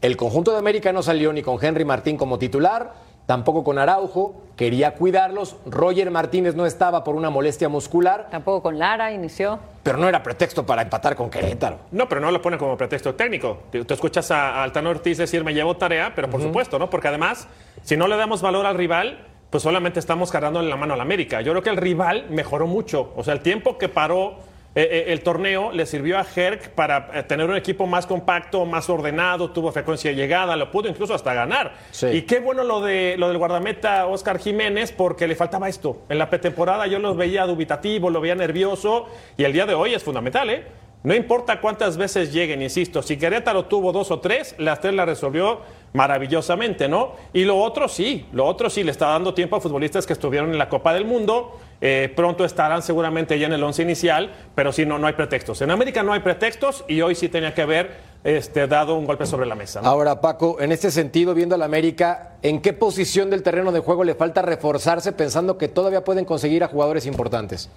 el 0.00 0.16
conjunto 0.16 0.52
de 0.52 0.58
América 0.58 0.92
no 0.92 1.02
salió 1.02 1.32
ni 1.32 1.42
con 1.42 1.62
Henry 1.62 1.84
Martín 1.84 2.16
como 2.16 2.38
titular, 2.38 2.94
tampoco 3.26 3.64
con 3.64 3.78
Araujo, 3.78 4.34
quería 4.56 4.94
cuidarlos. 4.94 5.56
Roger 5.66 6.10
Martínez 6.10 6.54
no 6.54 6.64
estaba 6.66 7.04
por 7.04 7.14
una 7.14 7.30
molestia 7.30 7.68
muscular. 7.68 8.28
Tampoco 8.30 8.62
con 8.62 8.78
Lara 8.78 9.12
inició. 9.12 9.58
Pero 9.82 9.98
no 9.98 10.08
era 10.08 10.22
pretexto 10.22 10.64
para 10.64 10.82
empatar 10.82 11.14
con 11.14 11.28
Querétaro. 11.28 11.78
No, 11.92 12.08
pero 12.08 12.20
no 12.20 12.30
lo 12.30 12.40
pone 12.40 12.56
como 12.56 12.76
pretexto 12.76 13.14
técnico. 13.14 13.58
Tú 13.70 13.94
escuchas 13.94 14.30
a 14.30 14.62
Altano 14.62 14.90
Ortiz 14.90 15.18
decir 15.18 15.44
me 15.44 15.54
llevo 15.54 15.76
tarea, 15.76 16.12
pero 16.14 16.30
por 16.30 16.40
supuesto, 16.40 16.78
¿no? 16.78 16.88
Porque 16.88 17.08
además, 17.08 17.46
si 17.82 17.96
no 17.96 18.08
le 18.08 18.16
damos 18.16 18.42
valor 18.42 18.66
al 18.66 18.76
rival, 18.76 19.26
pues 19.50 19.62
solamente 19.62 20.00
estamos 20.00 20.30
cargándole 20.30 20.68
la 20.68 20.76
mano 20.76 20.94
al 20.94 21.00
América. 21.00 21.40
Yo 21.40 21.52
creo 21.52 21.62
que 21.62 21.70
el 21.70 21.76
rival 21.76 22.26
mejoró 22.30 22.66
mucho. 22.66 23.12
O 23.16 23.22
sea, 23.22 23.34
el 23.34 23.40
tiempo 23.40 23.78
que 23.78 23.88
paró 23.88 24.36
eh, 24.76 24.88
eh, 24.90 25.04
el 25.08 25.22
torneo 25.22 25.72
le 25.72 25.86
sirvió 25.86 26.18
a 26.18 26.26
Herc 26.36 26.68
para 26.68 27.08
eh, 27.14 27.22
tener 27.22 27.48
un 27.48 27.56
equipo 27.56 27.86
más 27.86 28.06
compacto, 28.06 28.66
más 28.66 28.90
ordenado, 28.90 29.50
tuvo 29.50 29.72
frecuencia 29.72 30.10
de 30.10 30.16
llegada, 30.16 30.54
lo 30.54 30.70
pudo 30.70 30.86
incluso 30.86 31.14
hasta 31.14 31.32
ganar. 31.32 31.72
Y 32.12 32.22
qué 32.22 32.40
bueno 32.40 32.62
lo, 32.62 32.82
de, 32.82 33.16
lo 33.16 33.28
del 33.28 33.38
guardameta 33.38 34.06
Oscar 34.06 34.38
Jiménez, 34.38 34.92
porque 34.92 35.26
le 35.26 35.34
faltaba 35.34 35.70
esto. 35.70 36.02
En 36.10 36.18
la 36.18 36.28
pretemporada 36.28 36.86
yo 36.86 36.98
lo 36.98 37.14
veía 37.14 37.46
dubitativo, 37.46 38.10
lo 38.10 38.20
veía 38.20 38.34
nervioso, 38.34 39.06
y 39.38 39.44
el 39.44 39.54
día 39.54 39.64
de 39.64 39.72
hoy 39.72 39.94
es 39.94 40.04
fundamental, 40.04 40.50
¿eh? 40.50 40.66
No 41.02 41.14
importa 41.14 41.60
cuántas 41.60 41.96
veces 41.96 42.32
lleguen, 42.32 42.60
insisto, 42.60 43.00
si 43.00 43.16
Querétaro 43.16 43.66
tuvo 43.66 43.92
dos 43.92 44.10
o 44.10 44.18
tres, 44.18 44.56
las 44.58 44.80
tres 44.80 44.92
la 44.92 45.04
resolvió 45.04 45.60
maravillosamente, 45.96 46.88
¿no? 46.88 47.12
Y 47.32 47.44
lo 47.44 47.56
otro 47.56 47.88
sí, 47.88 48.26
lo 48.32 48.44
otro 48.44 48.68
sí, 48.68 48.84
le 48.84 48.90
está 48.90 49.06
dando 49.08 49.32
tiempo 49.32 49.56
a 49.56 49.60
futbolistas 49.60 50.06
que 50.06 50.12
estuvieron 50.12 50.50
en 50.50 50.58
la 50.58 50.68
Copa 50.68 50.92
del 50.92 51.06
Mundo, 51.06 51.58
eh, 51.80 52.12
pronto 52.14 52.44
estarán 52.44 52.82
seguramente 52.82 53.38
ya 53.38 53.46
en 53.46 53.54
el 53.54 53.62
once 53.64 53.82
inicial, 53.82 54.30
pero 54.54 54.72
sí, 54.72 54.84
no, 54.84 54.98
no 54.98 55.06
hay 55.06 55.14
pretextos. 55.14 55.62
En 55.62 55.70
América 55.70 56.02
no 56.02 56.12
hay 56.12 56.20
pretextos 56.20 56.84
y 56.86 57.00
hoy 57.00 57.14
sí 57.14 57.30
tenía 57.30 57.54
que 57.54 57.62
haber 57.62 57.96
este, 58.24 58.66
dado 58.66 58.94
un 58.96 59.06
golpe 59.06 59.24
sobre 59.24 59.46
la 59.46 59.54
mesa. 59.54 59.80
Ahora, 59.82 60.20
Paco, 60.20 60.58
en 60.60 60.70
este 60.70 60.90
sentido, 60.90 61.32
viendo 61.32 61.54
al 61.54 61.62
América, 61.62 62.32
¿en 62.42 62.60
qué 62.60 62.74
posición 62.74 63.30
del 63.30 63.42
terreno 63.42 63.72
de 63.72 63.80
juego 63.80 64.04
le 64.04 64.14
falta 64.14 64.42
reforzarse 64.42 65.12
pensando 65.12 65.56
que 65.56 65.68
todavía 65.68 66.04
pueden 66.04 66.26
conseguir 66.26 66.62
a 66.62 66.68
jugadores 66.68 67.06
importantes? 67.06 67.70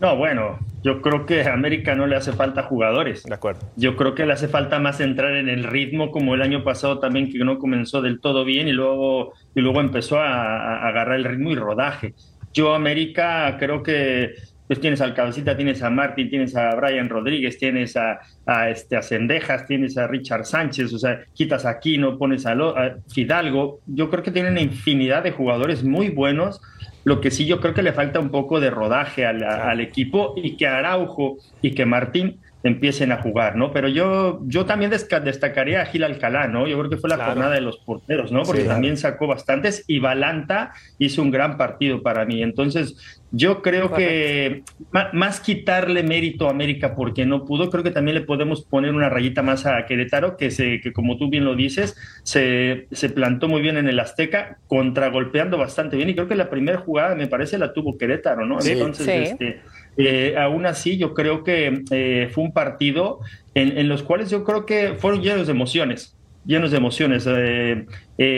No, 0.00 0.16
bueno, 0.16 0.58
yo 0.82 1.00
creo 1.00 1.24
que 1.24 1.42
a 1.42 1.54
América 1.54 1.94
no 1.94 2.06
le 2.06 2.16
hace 2.16 2.32
falta 2.32 2.64
jugadores. 2.64 3.22
De 3.24 3.34
acuerdo. 3.34 3.60
Yo 3.76 3.96
creo 3.96 4.14
que 4.14 4.26
le 4.26 4.32
hace 4.32 4.48
falta 4.48 4.78
más 4.78 5.00
entrar 5.00 5.34
en 5.34 5.48
el 5.48 5.64
ritmo, 5.64 6.10
como 6.10 6.34
el 6.34 6.42
año 6.42 6.64
pasado 6.64 6.98
también, 6.98 7.30
que 7.30 7.38
no 7.38 7.58
comenzó 7.58 8.02
del 8.02 8.20
todo 8.20 8.44
bien 8.44 8.68
y 8.68 8.72
luego, 8.72 9.32
y 9.54 9.60
luego 9.60 9.80
empezó 9.80 10.18
a, 10.18 10.28
a 10.28 10.88
agarrar 10.88 11.16
el 11.16 11.24
ritmo 11.24 11.50
y 11.50 11.54
rodaje. 11.54 12.14
Yo, 12.52 12.74
América, 12.74 13.56
creo 13.58 13.82
que 13.82 14.34
pues 14.66 14.80
tienes 14.80 15.00
al 15.00 15.14
Cabecita, 15.14 15.56
tienes 15.56 15.82
a 15.82 15.90
Martín, 15.90 16.30
tienes 16.30 16.56
a 16.56 16.74
Brian 16.74 17.08
Rodríguez, 17.08 17.58
tienes 17.58 17.96
a, 17.96 18.20
a, 18.46 18.70
este, 18.70 18.96
a 18.96 19.02
Cendejas, 19.02 19.66
tienes 19.66 19.98
a 19.98 20.06
Richard 20.06 20.46
Sánchez, 20.46 20.92
o 20.92 20.98
sea, 20.98 21.20
quitas 21.34 21.66
a 21.66 21.70
Aquino, 21.70 22.16
pones 22.16 22.46
a, 22.46 22.54
Lo, 22.54 22.76
a 22.76 22.96
Fidalgo. 23.12 23.80
Yo 23.86 24.08
creo 24.08 24.22
que 24.22 24.30
tienen 24.30 24.56
infinidad 24.58 25.22
de 25.22 25.32
jugadores 25.32 25.84
muy 25.84 26.08
buenos. 26.08 26.62
Lo 27.04 27.20
que 27.20 27.30
sí 27.30 27.46
yo 27.46 27.60
creo 27.60 27.74
que 27.74 27.82
le 27.82 27.92
falta 27.92 28.18
un 28.18 28.30
poco 28.30 28.60
de 28.60 28.70
rodaje 28.70 29.26
al, 29.26 29.44
al 29.44 29.80
equipo 29.80 30.34
y 30.36 30.56
que 30.56 30.66
Araujo 30.66 31.36
y 31.62 31.72
que 31.72 31.86
Martín 31.86 32.40
empiecen 32.64 33.12
a 33.12 33.18
jugar, 33.18 33.56
¿no? 33.56 33.72
Pero 33.72 33.88
yo, 33.88 34.40
yo 34.46 34.64
también 34.64 34.90
destacaría 34.90 35.82
a 35.82 35.86
Gil 35.86 36.02
Alcalá, 36.02 36.48
¿no? 36.48 36.66
Yo 36.66 36.78
creo 36.78 36.90
que 36.90 36.96
fue 36.96 37.10
la 37.10 37.16
claro. 37.16 37.32
jornada 37.32 37.54
de 37.54 37.60
los 37.60 37.76
porteros, 37.76 38.32
¿no? 38.32 38.42
Porque 38.42 38.62
sí, 38.62 38.68
también 38.68 38.96
sacó 38.96 39.26
bastantes 39.26 39.84
y 39.86 39.98
Balanta 39.98 40.72
hizo 40.98 41.20
un 41.20 41.30
gran 41.30 41.58
partido 41.58 42.02
para 42.02 42.24
mí. 42.24 42.42
Entonces, 42.42 43.20
yo 43.36 43.62
creo 43.62 43.90
Correcto. 43.90 43.96
que 43.96 44.62
más 45.12 45.40
quitarle 45.40 46.02
mérito 46.04 46.46
a 46.46 46.50
América 46.50 46.94
porque 46.94 47.26
no 47.26 47.44
pudo, 47.44 47.68
creo 47.68 47.82
que 47.82 47.90
también 47.90 48.14
le 48.14 48.20
podemos 48.20 48.64
poner 48.64 48.94
una 48.94 49.08
rayita 49.08 49.42
más 49.42 49.66
a 49.66 49.84
Querétaro, 49.86 50.36
que, 50.36 50.50
se, 50.52 50.80
que 50.80 50.92
como 50.92 51.16
tú 51.18 51.28
bien 51.28 51.44
lo 51.44 51.56
dices, 51.56 51.96
se, 52.22 52.86
se 52.92 53.08
plantó 53.08 53.48
muy 53.48 53.60
bien 53.60 53.76
en 53.76 53.88
el 53.88 53.98
Azteca, 53.98 54.58
contragolpeando 54.68 55.58
bastante 55.58 55.96
bien. 55.96 56.08
Y 56.10 56.14
creo 56.14 56.28
que 56.28 56.36
la 56.36 56.48
primera 56.48 56.78
jugada, 56.78 57.14
me 57.16 57.26
parece, 57.26 57.58
la 57.58 57.72
tuvo 57.72 57.98
Querétaro, 57.98 58.46
¿no? 58.46 58.60
Sí. 58.60 58.72
Entonces, 58.72 59.04
Sí. 59.04 59.10
este 59.12 59.60
eh, 59.96 60.34
aún 60.38 60.66
así, 60.66 60.96
yo 60.96 61.14
creo 61.14 61.44
que 61.44 61.82
eh, 61.90 62.28
fue 62.32 62.44
un 62.44 62.52
partido 62.52 63.20
en, 63.54 63.78
en, 63.78 63.88
los 63.88 64.02
cuales 64.02 64.30
yo 64.30 64.44
creo 64.44 64.66
que 64.66 64.94
fueron 64.98 65.22
llenos 65.22 65.46
de 65.46 65.52
emociones. 65.52 66.16
Llenos 66.44 66.72
de 66.72 66.76
emociones. 66.76 67.26
Eh, 67.28 67.84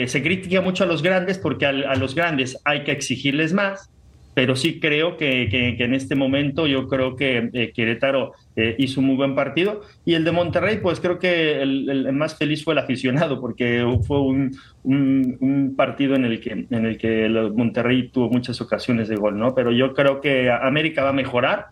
se 0.07 0.23
critica 0.23 0.61
mucho 0.61 0.83
a 0.83 0.87
los 0.87 1.01
grandes 1.03 1.37
porque 1.37 1.65
a, 1.65 1.69
a, 1.69 1.95
los 1.95 2.15
grandes 2.15 2.59
hay 2.63 2.83
que 2.83 2.91
exigirles 2.91 3.53
más, 3.53 3.91
pero 4.37 4.55
sí 4.55 4.79
creo 4.79 5.17
que, 5.17 5.47
que, 5.49 5.83
en 5.83 5.95
este 5.95 6.13
momento 6.13 6.67
yo 6.67 6.87
creo 6.87 7.15
que 7.15 7.71
Querétaro 7.73 8.33
hizo 8.77 8.99
un 8.99 9.07
muy 9.07 9.15
buen 9.15 9.35
partido. 9.35 9.81
Y 10.05 10.13
el 10.13 10.23
de 10.23 10.31
Monterrey, 10.31 10.79
pues 10.81 10.99
creo 10.99 11.19
que 11.19 11.61
el, 11.61 11.89
el 11.89 12.13
más 12.13 12.35
feliz 12.35 12.63
fue 12.63 12.73
el 12.73 12.79
aficionado 12.79 13.39
porque 13.39 13.85
fue 14.05 14.19
un, 14.21 14.57
un, 14.83 15.37
un, 15.41 15.75
partido 15.75 16.15
en 16.15 16.25
el 16.25 16.39
que 16.39 16.51
en 16.69 16.85
el 16.85 16.97
que 16.97 17.27
Monterrey 17.53 18.09
tuvo 18.09 18.29
muchas 18.29 18.59
ocasiones 18.61 19.07
de 19.09 19.15
gol, 19.15 19.37
¿no? 19.37 19.53
Pero 19.53 19.71
yo 19.71 19.93
creo 19.93 20.21
que 20.21 20.49
América 20.49 21.03
va 21.03 21.09
a 21.09 21.13
mejorar, 21.13 21.67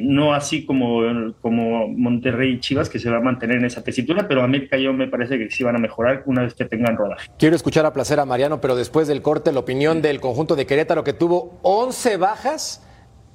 no 0.00 0.34
así 0.34 0.64
como, 0.64 1.02
como 1.40 1.88
Monterrey 1.88 2.54
y 2.54 2.60
Chivas, 2.60 2.88
que 2.88 2.98
se 2.98 3.10
va 3.10 3.18
a 3.18 3.20
mantener 3.20 3.58
en 3.58 3.66
esa 3.66 3.84
tesitura, 3.84 4.26
pero 4.26 4.42
América 4.42 4.76
yo 4.78 4.92
me 4.92 5.08
parece 5.08 5.38
que 5.38 5.50
sí 5.50 5.64
van 5.64 5.76
a 5.76 5.78
mejorar 5.78 6.22
una 6.26 6.42
vez 6.42 6.54
que 6.54 6.64
tengan 6.64 6.96
rodaje. 6.96 7.28
Quiero 7.38 7.56
escuchar 7.56 7.84
a 7.86 7.92
placer 7.92 8.20
a 8.20 8.24
Mariano, 8.24 8.60
pero 8.60 8.74
después 8.74 9.06
del 9.06 9.22
corte, 9.22 9.52
la 9.52 9.60
opinión 9.60 10.00
del 10.00 10.20
conjunto 10.20 10.56
de 10.56 10.66
Querétaro 10.66 11.04
que 11.04 11.12
tuvo 11.12 11.58
11 11.62 12.16
bajas 12.16 12.85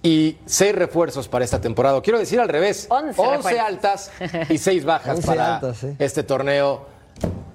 y 0.04 0.38
seis 0.46 0.74
refuerzos 0.74 1.28
para 1.28 1.46
esta 1.46 1.62
temporada. 1.62 2.02
Quiero 2.02 2.20
decir 2.20 2.40
al 2.40 2.50
revés, 2.50 2.88
11, 2.90 3.22
11 3.22 3.60
altas 3.60 4.12
y 4.50 4.58
seis 4.58 4.84
bajas 4.84 5.26
para 5.26 5.56
altas, 5.56 5.78
sí. 5.78 5.96
este 6.00 6.24
torneo 6.24 6.86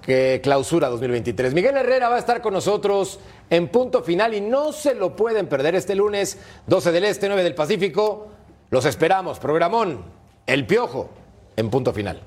que 0.03 0.41
clausura 0.43 0.89
2023. 0.89 1.53
Miguel 1.53 1.77
Herrera 1.77 2.09
va 2.09 2.17
a 2.17 2.19
estar 2.21 2.41
con 2.41 2.55
nosotros 2.55 3.19
en 3.51 3.69
punto 3.69 4.03
final 4.03 4.35
y 4.35 4.41
no 4.41 4.73
se 4.73 4.95
lo 4.95 5.17
pueden 5.17 5.49
perder 5.49 5.75
este 5.75 5.97
lunes, 5.97 6.39
12 6.67 6.93
del 6.93 7.05
Este, 7.05 7.27
9 7.27 7.43
del 7.43 7.55
Pacífico. 7.55 8.29
Los 8.71 8.85
esperamos, 8.85 9.41
programón, 9.41 10.05
El 10.47 10.67
Piojo, 10.67 11.11
en 11.57 11.71
punto 11.71 11.93
final. 11.93 12.23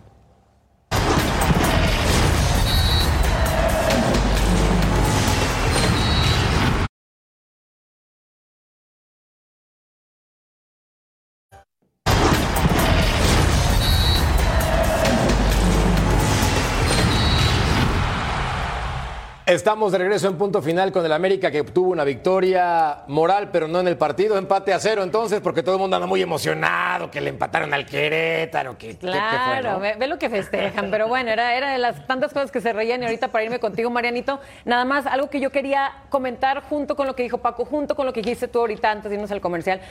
Estamos 19.49 19.91
de 19.91 19.97
regreso 19.97 20.27
en 20.27 20.37
punto 20.37 20.61
final 20.61 20.91
con 20.91 21.03
el 21.03 21.11
América 21.11 21.49
que 21.49 21.61
obtuvo 21.61 21.89
una 21.89 22.03
victoria 22.03 22.99
moral, 23.07 23.49
pero 23.51 23.67
no 23.67 23.79
en 23.79 23.87
el 23.87 23.97
partido, 23.97 24.37
empate 24.37 24.73
a 24.73 24.79
cero 24.79 25.01
entonces, 25.01 25.41
porque 25.41 25.63
todo 25.63 25.73
el 25.73 25.81
mundo 25.81 25.95
anda 25.95 26.05
muy 26.05 26.21
emocionado, 26.21 27.09
que 27.09 27.19
le 27.19 27.31
empataron 27.31 27.73
al 27.73 27.87
Querétaro, 27.87 28.77
que 28.77 28.95
Claro, 28.97 29.19
que 29.31 29.61
fue, 29.63 29.71
¿no? 29.71 29.79
ve, 29.79 29.95
ve, 29.97 30.05
lo 30.05 30.19
que 30.19 30.29
festejan, 30.29 30.91
pero 30.91 31.07
bueno, 31.07 31.31
era, 31.31 31.55
era 31.55 31.71
de 31.71 31.79
las 31.79 32.05
tantas 32.05 32.31
cosas 32.31 32.51
que 32.51 32.61
se 32.61 32.73
reían 32.73 33.01
y 33.01 33.05
ahorita 33.05 33.29
para 33.29 33.43
irme 33.43 33.59
contigo, 33.59 33.89
Marianito, 33.89 34.39
nada 34.65 34.85
más 34.85 35.07
algo 35.07 35.31
que 35.31 35.39
yo 35.39 35.51
quería 35.51 35.93
comentar 36.09 36.61
junto 36.69 36.95
con 36.95 37.07
lo 37.07 37.15
que 37.15 37.23
dijo 37.23 37.39
Paco, 37.39 37.65
junto 37.65 37.95
con 37.95 38.05
lo 38.05 38.13
que 38.13 38.21
dijiste 38.21 38.47
tú 38.47 38.59
ahorita 38.59 38.91
antes 38.91 39.09
de 39.09 39.15
irnos 39.15 39.31
al 39.31 39.41
comercial. 39.41 39.81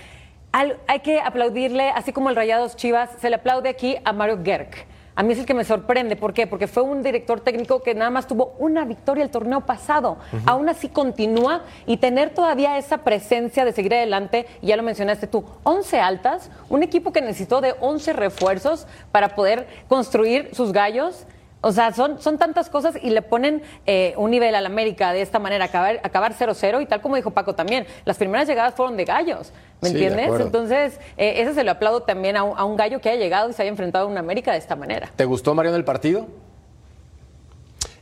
Al, 0.52 0.78
hay 0.86 1.00
que 1.00 1.18
aplaudirle, 1.18 1.90
así 1.90 2.12
como 2.12 2.30
el 2.30 2.36
Rayados 2.36 2.76
Chivas, 2.76 3.10
se 3.20 3.28
le 3.28 3.34
aplaude 3.34 3.68
aquí 3.68 3.96
a 4.04 4.12
Mario 4.12 4.38
Gerg 4.44 4.86
a 5.18 5.24
mí 5.24 5.32
es 5.32 5.40
el 5.40 5.46
que 5.46 5.54
me 5.54 5.64
sorprende. 5.64 6.14
¿Por 6.14 6.32
qué? 6.32 6.46
Porque 6.46 6.68
fue 6.68 6.84
un 6.84 7.02
director 7.02 7.40
técnico 7.40 7.82
que 7.82 7.92
nada 7.92 8.08
más 8.08 8.28
tuvo 8.28 8.54
una 8.56 8.84
victoria 8.84 9.24
el 9.24 9.30
torneo 9.30 9.62
pasado. 9.62 10.18
Aún 10.46 10.68
así 10.68 10.88
continúa 10.88 11.64
y 11.86 11.96
tener 11.96 12.30
todavía 12.30 12.78
esa 12.78 12.98
presencia 12.98 13.64
de 13.64 13.72
seguir 13.72 13.92
adelante, 13.94 14.46
ya 14.62 14.76
lo 14.76 14.84
mencionaste 14.84 15.26
tú, 15.26 15.44
11 15.64 15.98
altas, 15.98 16.52
un 16.68 16.84
equipo 16.84 17.12
que 17.12 17.20
necesitó 17.20 17.60
de 17.60 17.74
11 17.80 18.12
refuerzos 18.12 18.86
para 19.10 19.34
poder 19.34 19.66
construir 19.88 20.50
sus 20.54 20.72
gallos. 20.72 21.26
O 21.60 21.72
sea, 21.72 21.92
son, 21.92 22.20
son 22.20 22.38
tantas 22.38 22.70
cosas 22.70 22.94
y 23.02 23.10
le 23.10 23.20
ponen 23.20 23.62
eh, 23.84 24.14
un 24.16 24.30
nivel 24.30 24.54
al 24.54 24.64
América 24.64 25.12
de 25.12 25.22
esta 25.22 25.38
manera, 25.40 25.64
acabar 25.64 26.00
acabar 26.04 26.32
0-0 26.34 26.82
y 26.82 26.86
tal 26.86 27.00
como 27.00 27.16
dijo 27.16 27.32
Paco 27.32 27.54
también, 27.54 27.86
las 28.04 28.16
primeras 28.16 28.46
llegadas 28.46 28.74
fueron 28.74 28.96
de 28.96 29.04
gallos, 29.04 29.52
¿me 29.80 29.88
Sí, 29.88 29.94
entiendes? 29.94 30.40
Entonces, 30.40 31.00
eh, 31.16 31.42
ese 31.42 31.54
se 31.54 31.64
lo 31.64 31.72
aplaudo 31.72 32.02
también 32.02 32.36
a 32.36 32.44
un, 32.44 32.56
a 32.56 32.64
un 32.64 32.76
gallo 32.76 33.00
que 33.00 33.08
haya 33.10 33.18
llegado 33.20 33.50
y 33.50 33.52
se 33.54 33.62
haya 33.62 33.70
enfrentado 33.70 34.06
a 34.06 34.08
un 34.08 34.16
América 34.18 34.52
de 34.52 34.58
esta 34.58 34.76
manera. 34.76 35.10
¿Te 35.16 35.24
gustó, 35.24 35.54
Mariano, 35.54 35.76
el 35.76 35.84
partido? 35.84 36.26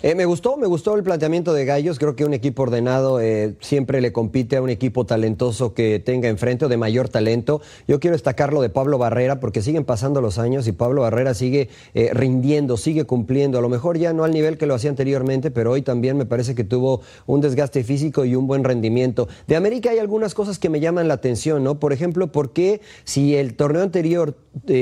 Eh, 0.02 0.14
me 0.14 0.26
gustó, 0.26 0.58
me 0.58 0.66
gustó 0.66 0.94
el 0.94 1.02
planteamiento 1.02 1.54
de 1.54 1.64
Gallos. 1.64 1.98
Creo 1.98 2.14
que 2.16 2.24
un 2.26 2.34
equipo 2.34 2.64
ordenado 2.64 3.18
eh, 3.18 3.54
siempre 3.60 4.02
le 4.02 4.12
compite 4.12 4.56
a 4.56 4.62
un 4.62 4.68
equipo 4.68 5.06
talentoso 5.06 5.72
que 5.72 6.00
tenga 6.00 6.28
enfrente 6.28 6.66
o 6.66 6.68
de 6.68 6.76
mayor 6.76 7.08
talento. 7.08 7.62
Yo 7.88 7.98
quiero 7.98 8.14
destacar 8.14 8.52
lo 8.52 8.60
de 8.60 8.68
Pablo 8.68 8.98
Barrera 8.98 9.40
porque 9.40 9.62
siguen 9.62 9.84
pasando 9.84 10.20
los 10.20 10.38
años 10.38 10.68
y 10.68 10.72
Pablo 10.72 11.02
Barrera 11.02 11.32
sigue 11.32 11.70
eh, 11.94 12.10
rindiendo, 12.12 12.76
sigue 12.76 13.04
cumpliendo. 13.04 13.58
A 13.58 13.62
lo 13.62 13.70
mejor 13.70 13.96
ya 13.96 14.12
no 14.12 14.24
al 14.24 14.32
nivel 14.32 14.58
que 14.58 14.66
lo 14.66 14.74
hacía 14.74 14.90
anteriormente, 14.90 15.50
pero 15.50 15.72
hoy 15.72 15.80
también 15.80 16.18
me 16.18 16.26
parece 16.26 16.54
que 16.54 16.64
tuvo 16.64 17.00
un 17.26 17.40
desgaste 17.40 17.82
físico 17.82 18.26
y 18.26 18.36
un 18.36 18.46
buen 18.46 18.64
rendimiento. 18.64 19.28
De 19.46 19.56
América 19.56 19.90
hay 19.90 19.98
algunas 19.98 20.34
cosas 20.34 20.58
que 20.58 20.68
me 20.68 20.80
llaman 20.80 21.08
la 21.08 21.14
atención, 21.14 21.64
¿no? 21.64 21.80
Por 21.80 21.94
ejemplo, 21.94 22.30
¿por 22.30 22.52
qué 22.52 22.82
si 23.04 23.34
el 23.34 23.54
torneo 23.54 23.82
anterior 23.82 24.34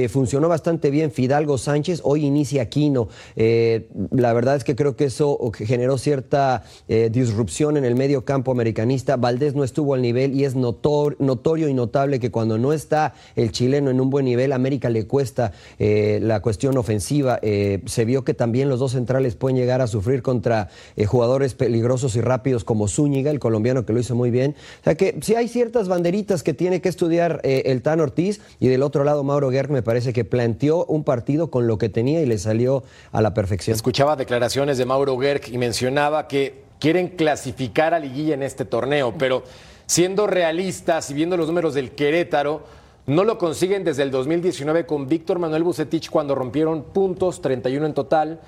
funcionó 0.08 0.48
bastante 0.48 0.90
bien 0.90 1.10
Fidalgo 1.10 1.58
Sánchez, 1.58 2.00
hoy 2.04 2.24
inicia 2.24 2.62
Aquino? 2.62 3.08
La 3.36 4.32
verdad 4.32 4.56
es 4.56 4.64
que 4.64 4.76
creo 4.76 4.96
que 4.96 5.03
eso 5.04 5.38
generó 5.54 5.98
cierta 5.98 6.64
eh, 6.88 7.10
disrupción 7.12 7.76
en 7.76 7.84
el 7.84 7.94
medio 7.94 8.24
campo 8.24 8.50
americanista. 8.50 9.16
Valdés 9.16 9.54
no 9.54 9.64
estuvo 9.64 9.94
al 9.94 10.02
nivel 10.02 10.34
y 10.34 10.44
es 10.44 10.56
notor- 10.56 11.16
notorio 11.18 11.68
y 11.68 11.74
notable 11.74 12.20
que 12.20 12.30
cuando 12.30 12.58
no 12.58 12.72
está 12.72 13.14
el 13.36 13.52
chileno 13.52 13.90
en 13.90 14.00
un 14.00 14.10
buen 14.10 14.24
nivel, 14.24 14.52
América 14.52 14.90
le 14.90 15.06
cuesta 15.06 15.52
eh, 15.78 16.18
la 16.22 16.40
cuestión 16.40 16.76
ofensiva. 16.76 17.38
Eh, 17.42 17.82
se 17.86 18.04
vio 18.04 18.24
que 18.24 18.34
también 18.34 18.68
los 18.68 18.80
dos 18.80 18.92
centrales 18.92 19.34
pueden 19.34 19.56
llegar 19.56 19.80
a 19.80 19.86
sufrir 19.86 20.22
contra 20.22 20.68
jugadores 21.06 21.54
peligrosos 21.54 22.16
y 22.16 22.20
rápidos 22.20 22.64
como 22.64 22.88
Zúñiga, 22.88 23.30
el 23.30 23.38
colombiano 23.38 23.84
que 23.84 23.92
lo 23.92 24.00
hizo 24.00 24.14
muy 24.14 24.30
bien. 24.30 24.54
O 24.80 24.84
sea 24.84 24.94
que 24.94 25.18
sí 25.20 25.34
hay 25.34 25.48
ciertas 25.48 25.88
banderitas 25.88 26.42
que 26.42 26.54
tiene 26.54 26.80
que 26.80 26.88
estudiar 26.88 27.40
el 27.44 27.82
Tan 27.82 28.00
Ortiz 28.00 28.40
y 28.60 28.68
del 28.68 28.82
otro 28.82 29.04
lado 29.04 29.22
Mauro 29.24 29.50
Gerg 29.50 29.70
me 29.70 29.82
parece 29.82 30.12
que 30.12 30.24
planteó 30.24 30.84
un 30.86 31.04
partido 31.04 31.50
con 31.50 31.66
lo 31.66 31.78
que 31.78 31.88
tenía 31.88 32.22
y 32.22 32.26
le 32.26 32.38
salió 32.38 32.82
a 33.12 33.20
la 33.20 33.34
perfección. 33.34 33.74
Escuchaba 33.74 34.16
declaraciones 34.16 34.78
de 34.78 34.84
Mauro 34.84 34.93
Gerg 35.20 35.42
y 35.52 35.58
mencionaba 35.58 36.28
que 36.28 36.64
quieren 36.78 37.08
clasificar 37.08 37.94
a 37.94 37.98
Liguilla 37.98 38.34
en 38.34 38.42
este 38.42 38.64
torneo, 38.64 39.14
pero 39.16 39.44
siendo 39.86 40.26
realistas 40.26 41.10
y 41.10 41.14
viendo 41.14 41.36
los 41.36 41.48
números 41.48 41.74
del 41.74 41.92
Querétaro, 41.92 42.64
no 43.06 43.24
lo 43.24 43.36
consiguen 43.36 43.84
desde 43.84 44.02
el 44.02 44.10
2019 44.10 44.86
con 44.86 45.06
Víctor 45.08 45.38
Manuel 45.38 45.62
Bucetich 45.62 46.08
cuando 46.08 46.34
rompieron 46.34 46.84
puntos, 46.84 47.42
31 47.42 47.86
en 47.86 47.94
total, 47.94 48.40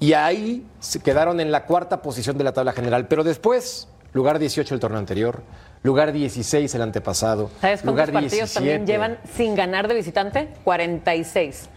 y 0.00 0.12
ahí 0.14 0.64
se 0.80 1.00
quedaron 1.00 1.40
en 1.40 1.50
la 1.50 1.66
cuarta 1.66 2.00
posición 2.00 2.38
de 2.38 2.44
la 2.44 2.52
tabla 2.52 2.72
general. 2.72 3.06
Pero 3.08 3.24
después, 3.24 3.88
lugar 4.12 4.38
18 4.38 4.74
el 4.74 4.80
torneo 4.80 4.98
anterior, 4.98 5.42
lugar 5.82 6.12
16 6.12 6.74
el 6.74 6.82
antepasado, 6.82 7.50
¿Sabes 7.60 7.82
cuántos 7.82 7.86
lugar 7.86 8.12
partidos 8.12 8.54
también 8.54 8.84
17. 8.84 8.92
llevan 8.92 9.18
sin 9.36 9.54
ganar 9.54 9.88
de 9.88 9.94
visitante? 9.94 10.48
46. 10.64 11.68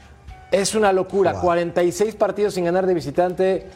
Es 0.52 0.76
una 0.76 0.92
locura, 0.92 1.34
46 1.34 2.16
partidos 2.16 2.54
sin 2.54 2.66
ganar 2.66 2.86
de 2.86 2.94
visitante. 2.94 3.68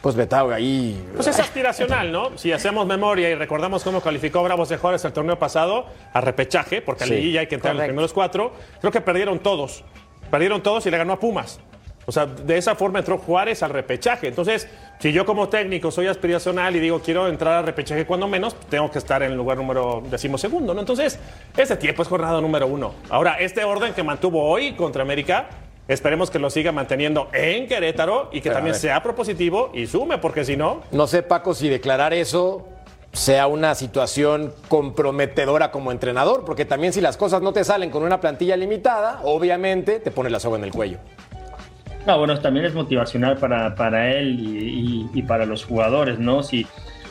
Pues 0.00 0.14
Betao 0.14 0.52
ahí. 0.52 1.04
Pues 1.14 1.26
es 1.26 1.40
aspiracional, 1.40 2.12
¿no? 2.12 2.38
Si 2.38 2.52
hacemos 2.52 2.86
memoria 2.86 3.30
y 3.30 3.34
recordamos 3.34 3.82
cómo 3.82 4.00
calificó 4.00 4.42
Bravos 4.42 4.68
de 4.68 4.76
Juárez 4.76 5.04
el 5.04 5.12
torneo 5.12 5.38
pasado 5.38 5.86
a 6.12 6.20
repechaje, 6.20 6.80
porque 6.82 7.04
al 7.04 7.10
Sí, 7.10 7.16
liguilla 7.16 7.40
hay 7.40 7.46
que 7.48 7.56
entrar 7.56 7.72
en 7.72 7.78
los 7.78 7.86
primeros 7.86 8.12
cuatro, 8.12 8.52
creo 8.80 8.92
que 8.92 9.00
perdieron 9.00 9.40
todos. 9.40 9.84
Perdieron 10.30 10.62
todos 10.62 10.86
y 10.86 10.90
le 10.90 10.98
ganó 10.98 11.14
a 11.14 11.18
Pumas. 11.20 11.58
O 12.08 12.12
sea, 12.12 12.24
de 12.24 12.56
esa 12.56 12.74
forma 12.74 13.00
entró 13.00 13.18
Juárez 13.18 13.62
al 13.62 13.68
repechaje. 13.68 14.28
Entonces, 14.28 14.66
si 14.98 15.12
yo 15.12 15.26
como 15.26 15.50
técnico 15.50 15.90
soy 15.90 16.06
aspiracional 16.06 16.74
y 16.74 16.80
digo 16.80 17.02
quiero 17.04 17.28
entrar 17.28 17.56
al 17.56 17.66
repechaje 17.66 18.06
cuando 18.06 18.26
menos, 18.26 18.54
tengo 18.70 18.90
que 18.90 18.98
estar 18.98 19.22
en 19.22 19.32
el 19.32 19.36
lugar 19.36 19.58
número 19.58 20.02
decimosegundo, 20.08 20.72
¿no? 20.72 20.80
Entonces, 20.80 21.18
este 21.54 21.76
tiempo 21.76 22.00
es 22.00 22.08
jornada 22.08 22.40
número 22.40 22.66
uno. 22.66 22.94
Ahora, 23.10 23.36
este 23.40 23.62
orden 23.62 23.92
que 23.92 24.02
mantuvo 24.02 24.42
hoy 24.42 24.72
contra 24.72 25.02
América, 25.02 25.48
esperemos 25.88 26.30
que 26.30 26.38
lo 26.38 26.50
siga 26.50 26.70
manteniendo 26.70 27.28
en 27.32 27.66
Querétaro 27.66 28.28
y 28.30 28.36
que 28.40 28.50
Pero, 28.50 28.54
también 28.56 28.74
sea 28.76 29.02
propositivo 29.02 29.70
y 29.74 29.86
sume, 29.86 30.18
porque 30.18 30.44
si 30.44 30.56
no, 30.56 30.82
No 30.92 31.06
sé, 31.06 31.22
Paco, 31.22 31.54
si 31.54 31.68
declarar 31.68 32.12
eso 32.14 32.68
sea 33.12 33.46
una 33.46 33.74
situación 33.74 34.52
comprometedora 34.68 35.70
como 35.70 35.90
entrenador, 35.92 36.44
porque 36.44 36.64
también 36.66 36.92
si 36.92 37.00
las 37.00 37.16
cosas 37.16 37.40
no 37.42 37.52
te 37.52 37.64
salen 37.64 37.90
con 37.90 38.02
una 38.02 38.20
plantilla 38.20 38.56
limitada, 38.56 39.20
obviamente 39.24 39.98
te 39.98 40.10
pone 40.10 40.28
la 40.30 40.38
soga 40.38 40.58
en 40.58 40.64
el 40.64 40.70
cuello. 40.72 40.98
No, 42.06 42.18
bueno, 42.18 42.38
también 42.38 42.66
es 42.66 42.74
motivacional 42.74 43.36
para, 43.38 43.74
para 43.74 44.12
él 44.12 44.38
y, 44.40 44.58
y- 45.14 45.18
y 45.18 45.22
para 45.22 45.44
los 45.46 45.64
jugadores, 45.64 46.18
¿no? 46.18 46.42
Si, 46.42 46.66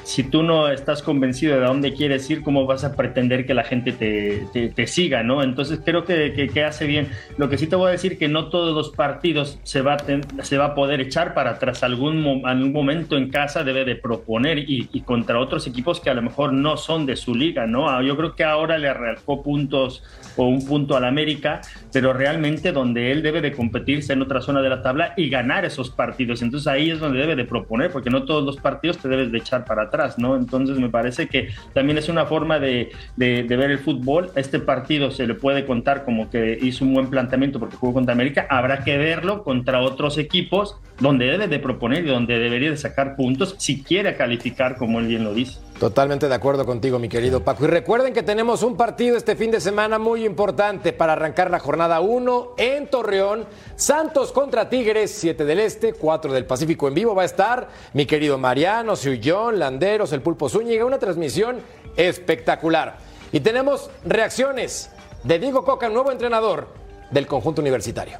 si 0.08 0.24
tú 0.24 0.42
no 0.42 0.70
estás 0.70 1.04
convencido 1.04 1.60
de 1.60 1.66
dónde 1.66 1.94
quieres 1.94 2.30
ir, 2.30 2.42
¿cómo 2.42 2.66
vas 2.66 2.86
a 2.86 2.96
pretender 2.96 3.46
que 3.46 3.54
la 3.54 3.66
gente 3.66 3.92
te, 3.92 4.70
te- 4.74 4.88
siga, 4.88 5.22
¿no? 5.22 5.44
Entonces 5.44 5.82
creo 5.84 6.06
que, 6.06 6.50
que- 6.54 6.64
hace 6.64 6.88
bien. 6.88 7.10
Lo 7.38 7.50
que 7.50 7.58
sí 7.58 7.68
te 7.68 7.76
voy 7.76 7.90
a 7.90 7.92
decir 7.92 8.18
que 8.18 8.30
no 8.30 8.48
todos 8.48 8.74
los 8.74 8.92
partidos 8.96 9.60
se 9.64 9.82
va 9.82 9.96
a, 9.96 9.98
ten- 9.98 10.24
se 10.44 10.58
va 10.58 10.68
a 10.68 10.76
poder 10.76 11.02
echar 11.02 11.34
para 11.34 11.52
atrás. 11.52 11.84
Algún, 11.84 12.42
algún 12.46 12.72
momento 12.72 13.18
en 13.18 13.30
casa 13.30 13.66
debe 13.66 13.84
de 13.84 13.98
proponer 13.98 14.60
y, 14.60 14.88
y 14.94 15.02
contra 15.02 15.40
otros 15.40 15.68
equipos 15.68 16.00
que 16.00 16.10
a 16.10 16.14
lo 16.14 16.22
mejor 16.22 16.54
no 16.54 16.78
son 16.78 17.06
de 17.06 17.18
su 17.18 17.36
liga, 17.36 17.68
¿no? 17.68 17.90
Ah, 17.90 18.02
Yo 18.02 18.16
creo 18.16 18.34
que 18.34 18.46
ahora 18.46 18.78
le 18.78 18.88
arrancó 18.88 19.44
puntos 19.44 20.04
o 20.38 20.46
un 20.48 20.66
punto 20.66 20.96
al 20.96 21.04
América, 21.04 21.60
pero 21.92 22.14
realmente 22.14 22.72
donde 22.72 23.12
él 23.12 23.22
debe 23.24 23.42
de 23.42 23.52
competirse 23.52 24.14
en 24.14 24.22
otra 24.22 24.40
zona 24.40 24.62
de 24.62 24.70
la 24.70 24.82
tabla 24.82 25.14
y 25.18 25.28
ganar 25.30 25.66
esos 25.66 25.90
partidos. 25.90 26.42
Entonces 26.42 26.68
ahí 26.68 26.92
es 26.92 27.00
donde 27.02 27.20
debe 27.20 27.36
de 27.36 27.44
proponer, 27.44 27.92
porque 27.92 28.10
no 28.10 28.24
todos 28.24 28.44
los 28.46 28.56
partidos 28.58 29.00
te 29.00 29.10
debes 29.10 29.32
de 29.34 29.40
echar 29.40 29.66
para 29.66 29.84
atrás, 29.84 29.97
¿no? 30.18 30.36
Entonces 30.36 30.78
me 30.78 30.90
parece 30.90 31.28
que 31.28 31.50
también 31.74 31.98
es 31.98 32.10
una 32.10 32.26
forma 32.26 32.60
de, 32.60 32.92
de- 33.16 33.44
de 33.44 33.58
ver 33.58 33.72
el 33.72 33.80
fútbol. 33.80 34.32
Este 34.36 34.60
partido 34.60 35.12
se 35.12 35.26
le 35.28 35.34
puede 35.34 35.66
contar 35.66 36.06
como 36.06 36.30
que 36.30 36.58
hizo 36.62 36.86
un 36.86 36.94
buen 36.94 37.10
planteamiento 37.10 37.60
porque 37.60 37.76
jugó 37.76 37.94
contra 37.94 38.14
América. 38.14 38.48
Habrá 38.50 38.84
que 38.84 38.98
verlo 38.98 39.44
contra 39.44 39.82
otros 39.82 40.18
equipos 40.18 40.76
donde 41.00 41.26
debe 41.26 41.48
de 41.48 41.60
proponer 41.60 42.06
y 42.06 42.10
donde 42.10 42.40
debería 42.40 42.70
de 42.70 42.78
sacar 42.78 43.16
puntos 43.16 43.56
si 43.58 43.84
quiere 43.84 44.16
calificar, 44.16 44.76
como 44.78 45.00
él 45.00 45.08
bien 45.08 45.24
lo 45.24 45.34
dice. 45.34 45.60
Totalmente 45.80 46.28
de 46.28 46.34
acuerdo 46.34 46.66
contigo, 46.66 46.98
mi 46.98 47.08
querido 47.08 47.44
Paco. 47.44 47.66
Y 47.66 47.68
recuerden 47.68 48.12
que 48.12 48.24
tenemos 48.24 48.64
un 48.64 48.76
partido 48.76 49.16
este 49.16 49.36
fin 49.36 49.52
de 49.52 49.62
semana 49.62 50.00
muy 50.00 50.26
importante 50.26 50.92
para 50.92 51.14
arrancar 51.14 51.52
la 51.52 51.60
jornada 51.60 52.00
1 52.00 52.54
en 52.58 52.90
Torreón. 52.90 53.46
Santos 53.76 54.32
contra 54.32 54.70
Tigres, 54.70 55.12
7 55.12 55.46
del 55.46 55.60
Este, 55.60 55.94
4 55.94 56.34
del 56.34 56.46
Pacífico 56.48 56.88
en 56.88 56.96
vivo. 56.96 57.14
Va 57.14 57.22
a 57.22 57.26
estar 57.26 57.68
mi 57.94 58.08
querido 58.08 58.40
Mariano, 58.40 58.96
Suyón, 58.96 59.60
Landeros, 59.60 60.12
el 60.14 60.22
Pulpo 60.24 60.50
Zúñiga. 60.50 60.84
Una 60.84 60.98
transmisión 60.98 61.58
espectacular. 61.96 62.98
Y 63.32 63.42
tenemos 63.42 63.92
reacciones 64.04 64.90
de 65.24 65.38
Diego 65.38 65.64
Coca, 65.64 65.90
nuevo 65.90 66.12
entrenador 66.12 66.70
del 67.12 67.28
conjunto 67.28 67.62
universitario. 67.62 68.18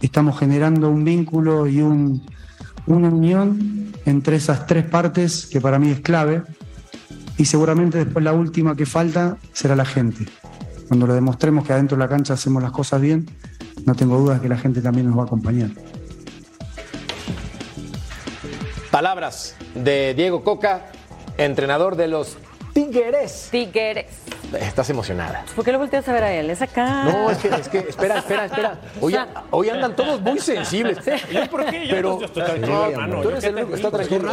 estamos 0.00 0.38
generando 0.38 0.88
un 0.90 1.04
vínculo 1.04 1.66
y 1.68 1.80
un- 1.80 2.26
una 2.86 3.08
unión 3.08 3.92
entre 4.04 4.36
esas 4.36 4.66
tres 4.66 4.84
partes 4.84 5.46
que 5.46 5.60
para 5.60 5.78
mí 5.78 5.90
es 5.90 6.00
clave 6.00 6.42
y 7.38 7.44
seguramente 7.44 7.98
después 7.98 8.24
la 8.24 8.32
última 8.32 8.76
que 8.76 8.86
falta 8.86 9.36
será 9.52 9.76
la 9.76 9.84
gente. 9.84 10.26
Cuando 10.88 11.06
lo 11.06 11.14
demostremos 11.14 11.66
que 11.66 11.72
adentro 11.72 11.96
de 11.96 12.04
la 12.04 12.08
cancha 12.08 12.34
hacemos 12.34 12.62
las 12.62 12.72
cosas 12.72 13.00
bien, 13.00 13.26
no 13.86 13.94
tengo 13.94 14.18
dudas 14.18 14.40
que 14.40 14.48
la 14.48 14.58
gente 14.58 14.82
también 14.82 15.06
nos 15.06 15.16
va 15.16 15.22
a 15.22 15.26
acompañar. 15.26 15.70
Palabras 18.90 19.56
de 19.74 20.12
Diego 20.14 20.44
Coca, 20.44 20.90
entrenador 21.38 21.96
de 21.96 22.08
los 22.08 22.36
Tigres. 22.74 23.48
Tigres. 23.50 24.31
Estás 24.60 24.90
emocionada. 24.90 25.44
¿Por 25.54 25.64
qué 25.64 25.72
lo 25.72 25.78
volteas 25.78 26.06
a 26.08 26.12
ver 26.12 26.24
a 26.24 26.32
él? 26.32 26.50
Es 26.50 26.62
acá. 26.62 27.04
No, 27.04 27.30
es 27.30 27.38
que, 27.38 27.48
es 27.48 27.68
que, 27.68 27.78
espera, 27.78 28.18
espera, 28.18 28.44
espera. 28.46 28.78
Hoy, 29.00 29.16
hoy 29.50 29.68
andan 29.70 29.94
todos 29.96 30.20
muy 30.20 30.38
sensibles. 30.38 30.98
¿Yo 31.32 31.46
por 31.50 31.64
qué? 31.66 31.86
Yo, 31.86 31.94
Pero 31.94 32.18
yo 32.20 32.26
estoy 32.26 32.42
tranquilo, 32.44 32.66
No, 32.74 32.86
hermano. 32.86 33.16
tú 33.16 33.22
Yo 33.24 33.30
eres 33.30 33.40
qué 33.42 33.48
el 33.50 33.54
único 33.54 33.68
que 33.70 33.72
te 33.74 33.82
está 33.82 33.96
tranquilo. 33.96 34.28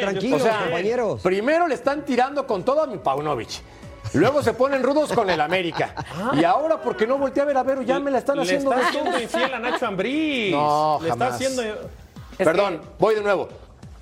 tranquilos, 0.00 0.40
estoy 0.40 0.50
bien. 0.50 0.64
compañeros. 0.64 1.20
Primero 1.22 1.66
le 1.68 1.74
están 1.74 2.04
tirando 2.04 2.46
con 2.46 2.64
todo 2.64 2.82
a 2.82 2.86
mi 2.86 2.98
Paunovic. 2.98 3.50
Luego 4.12 4.42
se 4.42 4.52
ponen 4.54 4.82
rudos 4.82 5.12
con 5.12 5.28
el 5.30 5.40
América. 5.40 5.94
Y 6.34 6.44
ahora, 6.44 6.80
porque 6.80 7.06
no 7.06 7.18
volteé 7.18 7.42
a 7.42 7.46
ver 7.46 7.56
a 7.56 7.62
Vero? 7.64 7.82
Ya 7.82 7.98
me 7.98 8.10
la 8.10 8.18
están 8.18 8.36
Le 8.36 8.42
haciendo. 8.42 8.70
está 8.72 8.82
de 8.82 8.88
haciendo 8.88 9.20
infiel 9.20 9.54
a 9.54 9.58
Nacho 9.58 9.86
Ambriz. 9.86 10.52
No, 10.52 10.98
Le 11.02 11.08
está 11.08 11.26
haciendo... 11.28 11.62
Perdón, 12.38 12.80
voy 12.98 13.14
de 13.16 13.22
nuevo. 13.22 13.48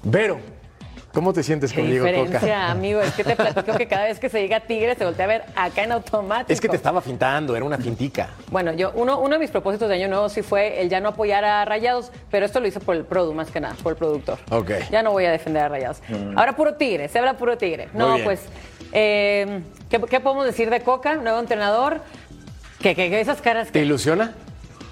Vero, 0.03 0.39
¿Cómo 1.13 1.33
te 1.35 1.43
sientes 1.43 1.73
Qué 1.73 1.81
conmigo, 1.83 2.05
diferencia, 2.07 2.41
Coca? 2.41 2.71
amigo. 2.71 3.01
Es 3.03 3.13
que 3.13 3.23
te 3.25 3.37
platico 3.37 3.77
que 3.77 3.87
cada 3.87 4.05
vez 4.05 4.19
que 4.19 4.29
se 4.31 4.41
llega 4.41 4.61
Tigre 4.61 4.95
se 4.95 5.05
voltea 5.05 5.25
a 5.27 5.29
ver 5.29 5.45
acá 5.55 5.85
en 5.85 5.93
automático. 5.93 6.53
Es 6.53 6.61
que 6.61 6.69
te 6.69 6.77
estaba 6.77 7.03
fintando, 7.03 7.55
era 7.55 7.65
una 7.65 7.77
fintica. 7.77 8.31
Bueno, 8.51 8.73
yo 8.73 8.93
uno, 8.95 9.19
uno 9.21 9.35
de 9.35 9.39
mis 9.39 9.51
propósitos 9.51 9.89
de 9.91 9.97
año 9.97 10.09
nuevo 10.09 10.29
sí 10.31 10.41
fue 10.43 10.81
el 10.81 10.89
ya 10.89 11.01
no 11.01 11.11
apoyar 11.11 11.45
a 11.45 11.65
Rayados, 11.67 12.11
pero 12.31 12.47
esto 12.47 12.61
lo 12.61 12.67
hice 12.67 12.81
por 12.81 12.97
el 12.97 13.05
produ 13.05 13.35
más 13.35 13.51
que 13.51 13.61
nada, 13.61 13.75
por 13.83 13.93
el 13.93 13.99
productor. 13.99 14.39
Ok. 14.51 14.71
Ya 14.91 15.03
no 15.03 15.13
voy 15.13 15.27
a 15.27 15.31
defender 15.33 15.63
a 15.65 15.69
Rayados. 15.69 16.01
Mm. 16.09 16.39
Ahora 16.39 16.57
puro 16.57 16.75
Tigre, 16.75 17.09
se 17.09 17.19
habla 17.19 17.35
puro 17.37 17.59
Tigre. 17.59 17.89
Muy 17.93 17.99
No, 18.01 18.13
bien. 18.15 18.25
pues, 18.25 18.41
eh, 18.93 19.61
¿qué, 19.91 20.01
qué 20.01 20.21
podemos 20.21 20.47
decir 20.47 20.71
de 20.71 20.81
Coca, 20.81 21.17
nuevo 21.17 21.39
entrenador? 21.39 22.01
Que, 22.81 22.95
que- 22.97 23.11
que 23.11 23.21
esas 23.21 23.41
caras 23.43 23.71
¿Te 23.71 23.81
ilusiona? 23.81 24.33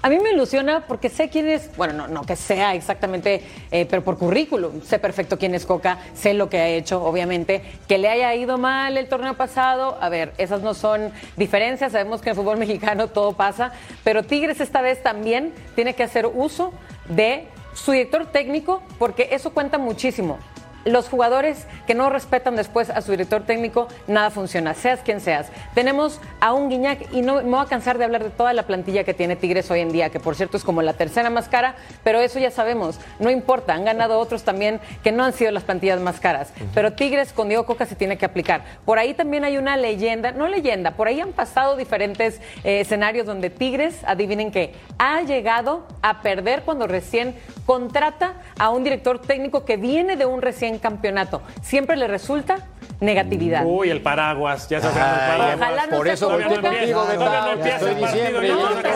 A 0.01 0.09
mí 0.09 0.19
me 0.19 0.31
ilusiona 0.31 0.81
porque 0.87 1.09
sé 1.09 1.29
quién 1.29 1.47
es, 1.47 1.75
bueno, 1.77 1.93
no, 1.93 2.07
no 2.07 2.23
que 2.23 2.35
sea 2.35 2.73
exactamente, 2.73 3.43
eh, 3.71 3.85
pero 3.89 4.03
por 4.03 4.17
currículum, 4.17 4.81
sé 4.81 4.99
perfecto 4.99 5.37
quién 5.37 5.53
es 5.53 5.65
Coca, 5.65 5.99
sé 6.13 6.33
lo 6.33 6.49
que 6.49 6.59
ha 6.59 6.67
hecho, 6.67 7.03
obviamente, 7.03 7.61
que 7.87 7.97
le 7.97 8.09
haya 8.09 8.33
ido 8.33 8.57
mal 8.57 8.97
el 8.97 9.07
torneo 9.07 9.35
pasado, 9.35 9.97
a 10.01 10.09
ver, 10.09 10.33
esas 10.37 10.61
no 10.61 10.73
son 10.73 11.11
diferencias, 11.37 11.91
sabemos 11.91 12.21
que 12.21 12.29
en 12.29 12.37
el 12.37 12.43
fútbol 12.43 12.57
mexicano 12.59 13.07
todo 13.07 13.33
pasa, 13.33 13.73
pero 14.03 14.23
Tigres 14.23 14.59
esta 14.59 14.81
vez 14.81 15.03
también 15.03 15.53
tiene 15.75 15.93
que 15.93 16.03
hacer 16.03 16.25
uso 16.25 16.73
de 17.09 17.47
su 17.73 17.91
director 17.91 18.25
técnico 18.25 18.81
porque 18.97 19.29
eso 19.31 19.53
cuenta 19.53 19.77
muchísimo. 19.77 20.39
Los 20.85 21.09
jugadores 21.09 21.67
que 21.85 21.93
no 21.93 22.09
respetan 22.09 22.55
después 22.55 22.89
a 22.89 23.01
su 23.01 23.11
director 23.11 23.43
técnico, 23.43 23.87
nada 24.07 24.31
funciona, 24.31 24.73
seas 24.73 25.01
quien 25.01 25.21
seas. 25.21 25.47
Tenemos 25.75 26.19
a 26.39 26.53
un 26.53 26.69
Guiñac 26.69 27.13
y 27.13 27.21
no 27.21 27.35
me 27.35 27.43
voy 27.43 27.59
a 27.59 27.65
cansar 27.65 27.99
de 27.99 28.05
hablar 28.05 28.23
de 28.23 28.31
toda 28.31 28.53
la 28.53 28.63
plantilla 28.63 29.03
que 29.03 29.13
tiene 29.13 29.35
Tigres 29.35 29.69
hoy 29.69 29.81
en 29.81 29.91
día, 29.91 30.09
que 30.09 30.19
por 30.19 30.35
cierto 30.35 30.57
es 30.57 30.63
como 30.63 30.81
la 30.81 30.93
tercera 30.93 31.29
más 31.29 31.47
cara, 31.49 31.75
pero 32.03 32.19
eso 32.19 32.39
ya 32.39 32.49
sabemos, 32.49 32.99
no 33.19 33.29
importa, 33.29 33.73
han 33.73 33.85
ganado 33.85 34.17
otros 34.17 34.43
también 34.43 34.79
que 35.03 35.11
no 35.11 35.23
han 35.23 35.33
sido 35.33 35.51
las 35.51 35.63
plantillas 35.63 35.99
más 35.99 36.19
caras. 36.19 36.51
Pero 36.73 36.93
Tigres 36.93 37.31
con 37.31 37.47
Diego 37.47 37.65
Coca 37.65 37.85
se 37.85 37.95
tiene 37.95 38.17
que 38.17 38.25
aplicar. 38.25 38.63
Por 38.83 38.97
ahí 38.97 39.13
también 39.13 39.43
hay 39.43 39.57
una 39.57 39.77
leyenda, 39.77 40.31
no 40.31 40.47
leyenda, 40.47 40.91
por 40.91 41.07
ahí 41.07 41.21
han 41.21 41.33
pasado 41.33 41.75
diferentes 41.75 42.41
eh, 42.63 42.81
escenarios 42.81 43.27
donde 43.27 43.49
Tigres, 43.49 43.99
adivinen 44.05 44.51
qué, 44.51 44.73
ha 44.97 45.21
llegado 45.21 45.85
a 46.01 46.21
perder 46.21 46.63
cuando 46.63 46.87
recién 46.87 47.35
contrata 47.65 48.41
a 48.57 48.69
un 48.69 48.83
director 48.83 49.19
técnico 49.19 49.63
que 49.65 49.77
viene 49.77 50.15
de 50.15 50.25
un 50.25 50.41
recién 50.41 50.70
campeonato. 50.79 51.41
Siempre 51.61 51.95
le 51.97 52.07
resulta 52.07 52.57
negatividad. 52.99 53.63
Uy, 53.65 53.89
el 53.89 54.01
paraguas, 54.01 54.67
ya 54.69 54.79
sacando 54.81 55.13
el 55.15 55.27
paraguas. 55.29 55.55
Ojalá 55.57 55.87
no 55.87 55.97
por 55.97 56.07
eso 56.07 56.29
Coca. 56.29 56.43
contigo, 56.61 57.05
Betao. 57.07 57.45
no 57.45 57.51
empieza 57.53 57.75
Estoy 57.77 57.91
el 57.91 57.99
partido, 57.99 58.31
noviembre. 58.31 58.89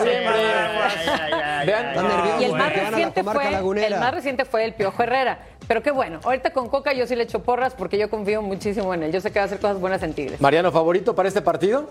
Y 1.62 1.66
Vean, 1.66 2.42
el 2.42 2.52
más 2.52 2.72
reciente 2.72 3.24
fue 3.24 3.50
lagunera. 3.50 3.86
el 3.88 4.00
más 4.00 4.14
reciente 4.14 4.44
fue 4.44 4.64
el 4.64 4.74
Piojo 4.74 5.02
Herrera. 5.02 5.38
Pero 5.66 5.82
qué 5.82 5.90
bueno, 5.90 6.20
ahorita 6.22 6.50
con 6.50 6.68
Coca 6.68 6.92
yo 6.92 7.06
sí 7.08 7.16
le 7.16 7.24
echo 7.24 7.42
porras 7.42 7.74
porque 7.74 7.98
yo 7.98 8.08
confío 8.08 8.40
muchísimo 8.42 8.94
en 8.94 9.02
él. 9.02 9.12
Yo 9.12 9.20
sé 9.20 9.32
que 9.32 9.40
va 9.40 9.44
a 9.44 9.46
hacer 9.46 9.58
cosas 9.58 9.80
buenas 9.80 10.00
en 10.04 10.12
Tigres. 10.14 10.40
Mariano, 10.40 10.70
¿favorito 10.70 11.14
para 11.16 11.26
este 11.28 11.42
partido? 11.42 11.90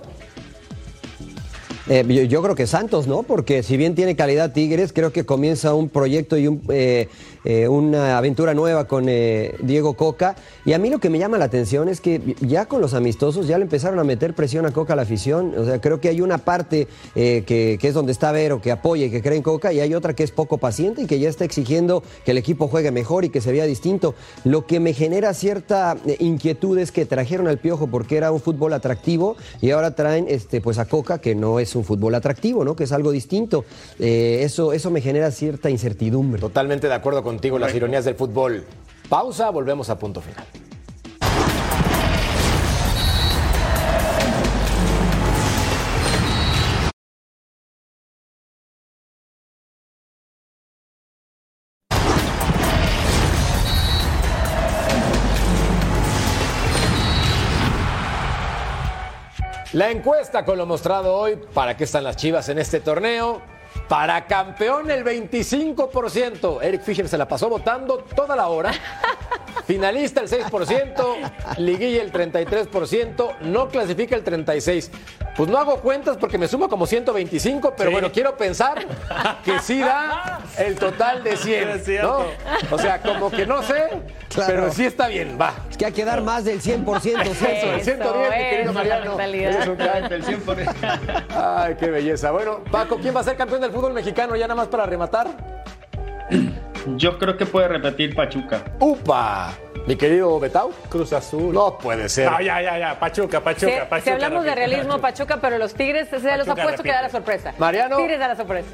Eh, 1.88 2.28
yo, 2.28 2.42
creo 2.42 2.56
que 2.56 2.66
Santos, 2.66 3.06
¿no? 3.06 3.22
Porque 3.22 3.62
si 3.62 3.78
bien 3.78 3.94
tiene 3.94 4.16
calidad 4.16 4.54
Tigres, 4.54 4.92
creo 4.92 5.14
que 5.14 5.24
comienza 5.24 5.76
un 5.76 5.90
proyecto 5.90 6.36
y 6.36 6.60
eh, 6.70 7.10
eh, 7.44 7.68
una 7.68 8.18
aventura 8.18 8.56
nueva 8.56 8.88
con 8.88 9.06
Diego 9.06 9.94
Coca. 9.94 10.36
Y 10.66 10.74
a 10.74 10.80
mí 10.80 10.90
lo 10.90 11.00
que 11.00 11.12
me 11.12 11.20
llama 11.20 11.38
la 11.38 11.46
atención 11.46 11.88
es 11.88 12.02
que 12.02 12.36
ya 12.42 12.66
con 12.66 12.82
los 12.82 12.96
amistosos 12.96 13.48
ya 13.48 13.60
le 13.60 13.66
empezaron 13.66 14.00
a 14.00 14.04
meter 14.04 14.34
presión 14.34 14.66
a 14.66 14.72
Coca 14.72 14.94
a 14.94 14.96
la 14.96 15.04
afición. 15.04 15.54
O 15.56 15.64
sea, 15.66 15.80
creo 15.80 16.02
que 16.02 16.10
hay 16.10 16.22
una 16.22 16.40
parte 16.40 16.88
que, 17.14 17.44
que 17.80 17.88
es 17.88 17.94
donde 17.94 18.12
está 18.12 18.32
Vero, 18.32 18.62
que 18.62 18.72
apoya 18.72 19.06
y 19.06 19.12
que 19.12 19.22
cree 19.22 19.38
en 19.38 19.44
Coca, 19.44 19.72
y 19.72 19.80
hay 19.80 19.94
otra 19.94 20.16
que 20.16 20.24
es 20.24 20.32
poco 20.32 20.58
paciente 20.58 21.04
y 21.04 21.06
que 21.06 21.20
ya 21.20 21.30
está 21.30 21.46
exigiendo 21.46 22.02
que 22.24 22.32
el 22.32 22.40
equipo 22.40 22.68
juegue 22.68 22.92
mejor 22.92 23.26
y 23.26 23.30
que 23.30 23.42
se 23.42 23.52
vea 23.52 23.66
distinto. 23.66 24.16
Lo 24.44 24.66
que 24.66 24.80
me 24.80 24.94
genera 24.94 25.36
cierta 25.36 25.98
inquietud 26.18 26.80
es 26.80 26.92
que 26.92 27.06
trajeron 27.06 27.48
al 27.48 27.60
Piojo 27.60 27.88
porque 27.88 28.18
era 28.18 28.32
un 28.32 28.40
fútbol 28.40 28.74
atractivo 28.74 29.36
y 29.62 29.70
ahora 29.70 29.94
traen 29.94 30.26
este, 30.30 30.62
pues 30.62 30.80
a 30.80 30.86
Coca, 30.86 31.20
que 31.20 31.36
no 31.36 31.60
es 31.60 31.75
un 31.76 31.86
fútbol 31.86 32.16
atractivo, 32.16 32.64
¿no? 32.64 32.76
Que 32.76 32.86
es 32.86 32.92
algo 32.92 33.12
distinto. 33.12 33.66
Eh, 34.00 34.40
eso, 34.42 34.74
eso 34.74 34.92
me 34.92 35.02
genera 35.02 35.32
cierta 35.32 35.70
incertidumbre. 35.70 36.42
Totalmente 36.42 36.88
de 36.88 36.94
acuerdo 36.94 37.24
contigo, 37.24 37.60
las 37.60 37.74
ironías 37.74 38.06
del 38.06 38.16
fútbol. 38.16 38.64
Pausa, 39.10 39.50
volvemos 39.50 39.90
a 39.90 40.00
punto 40.00 40.22
final. 40.22 40.46
La 59.76 59.92
encuesta 59.92 60.46
con 60.46 60.58
lo 60.58 60.66
mostrado 60.66 61.14
hoy, 61.14 61.38
¿para 61.54 61.76
qué 61.76 61.84
están 61.84 62.06
las 62.06 62.16
Chivas 62.16 62.48
en 62.48 62.60
este 62.60 62.80
torneo? 62.80 63.42
Para 63.88 64.26
campeón 64.26 64.90
el 64.90 65.04
25%. 65.04 66.62
Eric 66.64 66.82
Fischer 66.82 67.08
se 67.08 67.18
la 67.18 67.28
pasó 67.28 67.50
votando 67.50 67.98
toda 68.16 68.36
la 68.36 68.48
hora. 68.48 68.72
Finalista 69.66 70.22
el 70.22 70.30
6%, 70.30 71.58
liguilla 71.58 72.04
el 72.04 72.12
33%, 72.12 73.40
no 73.42 73.68
clasifica 73.70 74.16
el 74.16 74.24
36%. 74.24 74.90
Pues 75.36 75.50
no 75.50 75.58
hago 75.58 75.78
cuentas 75.82 76.16
porque 76.18 76.38
me 76.38 76.48
sumo 76.48 76.70
como 76.70 76.86
125, 76.86 77.74
pero 77.76 77.90
Sí. 77.90 77.94
bueno, 77.94 78.10
quiero 78.12 78.38
pensar 78.38 78.86
que 79.44 79.60
sí 79.60 79.80
da 79.82 80.40
el 80.58 80.76
total 80.76 81.24
de 81.24 81.36
100. 81.36 81.70
Es 81.72 81.84
cierto. 81.84 82.26
¿no? 82.70 82.76
O 82.76 82.80
sea, 82.80 83.02
como 83.02 83.30
que 83.30 83.46
no 83.46 83.62
sé, 83.62 83.90
Claro. 84.34 84.54
pero 84.54 84.72
sí 84.72 84.86
está 84.86 85.08
bien, 85.10 85.38
va. 85.42 85.54
Es 85.70 85.76
que 85.78 85.88
hay 85.88 85.92
que 85.92 86.06
dar 86.06 86.22
más 86.22 86.46
del 86.46 86.62
100%. 86.62 87.22
Eso, 87.32 87.34
Celso. 87.36 87.74
el 87.74 87.82
110, 87.82 88.30
mi 88.30 88.50
querido 88.50 88.72
Mariano. 88.74 89.20
Eres 89.20 89.68
un 89.68 89.76
crack. 89.76 90.12
Ay, 91.36 91.76
qué 91.78 91.88
belleza. 91.90 92.32
Bueno, 92.32 92.60
Paco, 92.72 92.98
¿quién 93.02 93.14
va 93.14 93.20
a 93.20 93.24
ser 93.24 93.36
campeón 93.36 93.60
del 93.62 93.72
fútbol 93.76 93.94
mexicano? 93.94 94.36
Ya 94.36 94.48
nada 94.48 94.56
más 94.56 94.68
para 94.68 94.86
rematar. 94.86 95.28
Yo 96.96 97.18
creo 97.18 97.36
que 97.36 97.46
puede 97.46 97.68
repetir 97.68 98.16
Pachuca. 98.16 98.64
¡Upa! 98.80 99.54
Mi 99.86 99.96
querido 99.96 100.40
Betau. 100.40 100.72
Cruz 100.90 101.14
Azul. 101.14 101.54
No 101.54 101.78
puede 101.78 102.08
ser. 102.10 102.32
No, 102.32 102.40
ya, 102.42 102.62
ya, 102.62 102.80
ya. 102.80 103.00
Pachuca, 103.00 103.42
Pachuca, 103.42 103.88
Pachuca. 103.90 104.02
si 104.02 104.10
hablamos 104.12 104.46
de 104.46 104.56
realismo, 104.56 105.00
Pachuca, 105.00 105.38
pero 105.42 105.58
los 105.58 105.74
Tigres, 105.74 106.08
se 106.10 106.20
los 106.20 106.48
Pachuca 106.48 106.62
apuesto 106.62 106.84
que 106.84 106.92
da 106.92 107.02
la 107.02 107.10
sorpresa. 107.10 107.54
Mariano. 107.58 107.98
Tigres 107.98 108.20
da 108.20 108.30
la 108.30 108.36
sorpresa. 108.36 108.70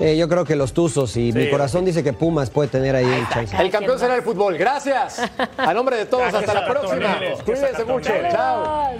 Eh, 0.00 0.16
yo 0.16 0.28
creo 0.28 0.44
que 0.44 0.54
los 0.54 0.72
Tuzos 0.72 1.16
y 1.16 1.32
mi 1.32 1.50
corazón 1.50 1.84
dice 1.84 2.04
que 2.04 2.12
Pumas 2.12 2.50
puede 2.50 2.68
tener 2.68 2.94
ahí 2.94 3.04
el 3.04 3.28
chance. 3.28 3.56
El 3.60 3.70
campeón 3.70 3.98
será 3.98 4.14
el 4.14 4.22
fútbol. 4.22 4.56
Gracias. 4.56 5.20
A 5.56 5.74
nombre 5.74 5.96
de 5.96 6.06
todos, 6.06 6.22
Gracias 6.30 6.48
hasta 6.48 6.60
la 6.60 6.68
próxima. 6.68 7.18
Cuídense 7.44 7.84
mucho. 7.84 8.12
Chao. 8.30 8.94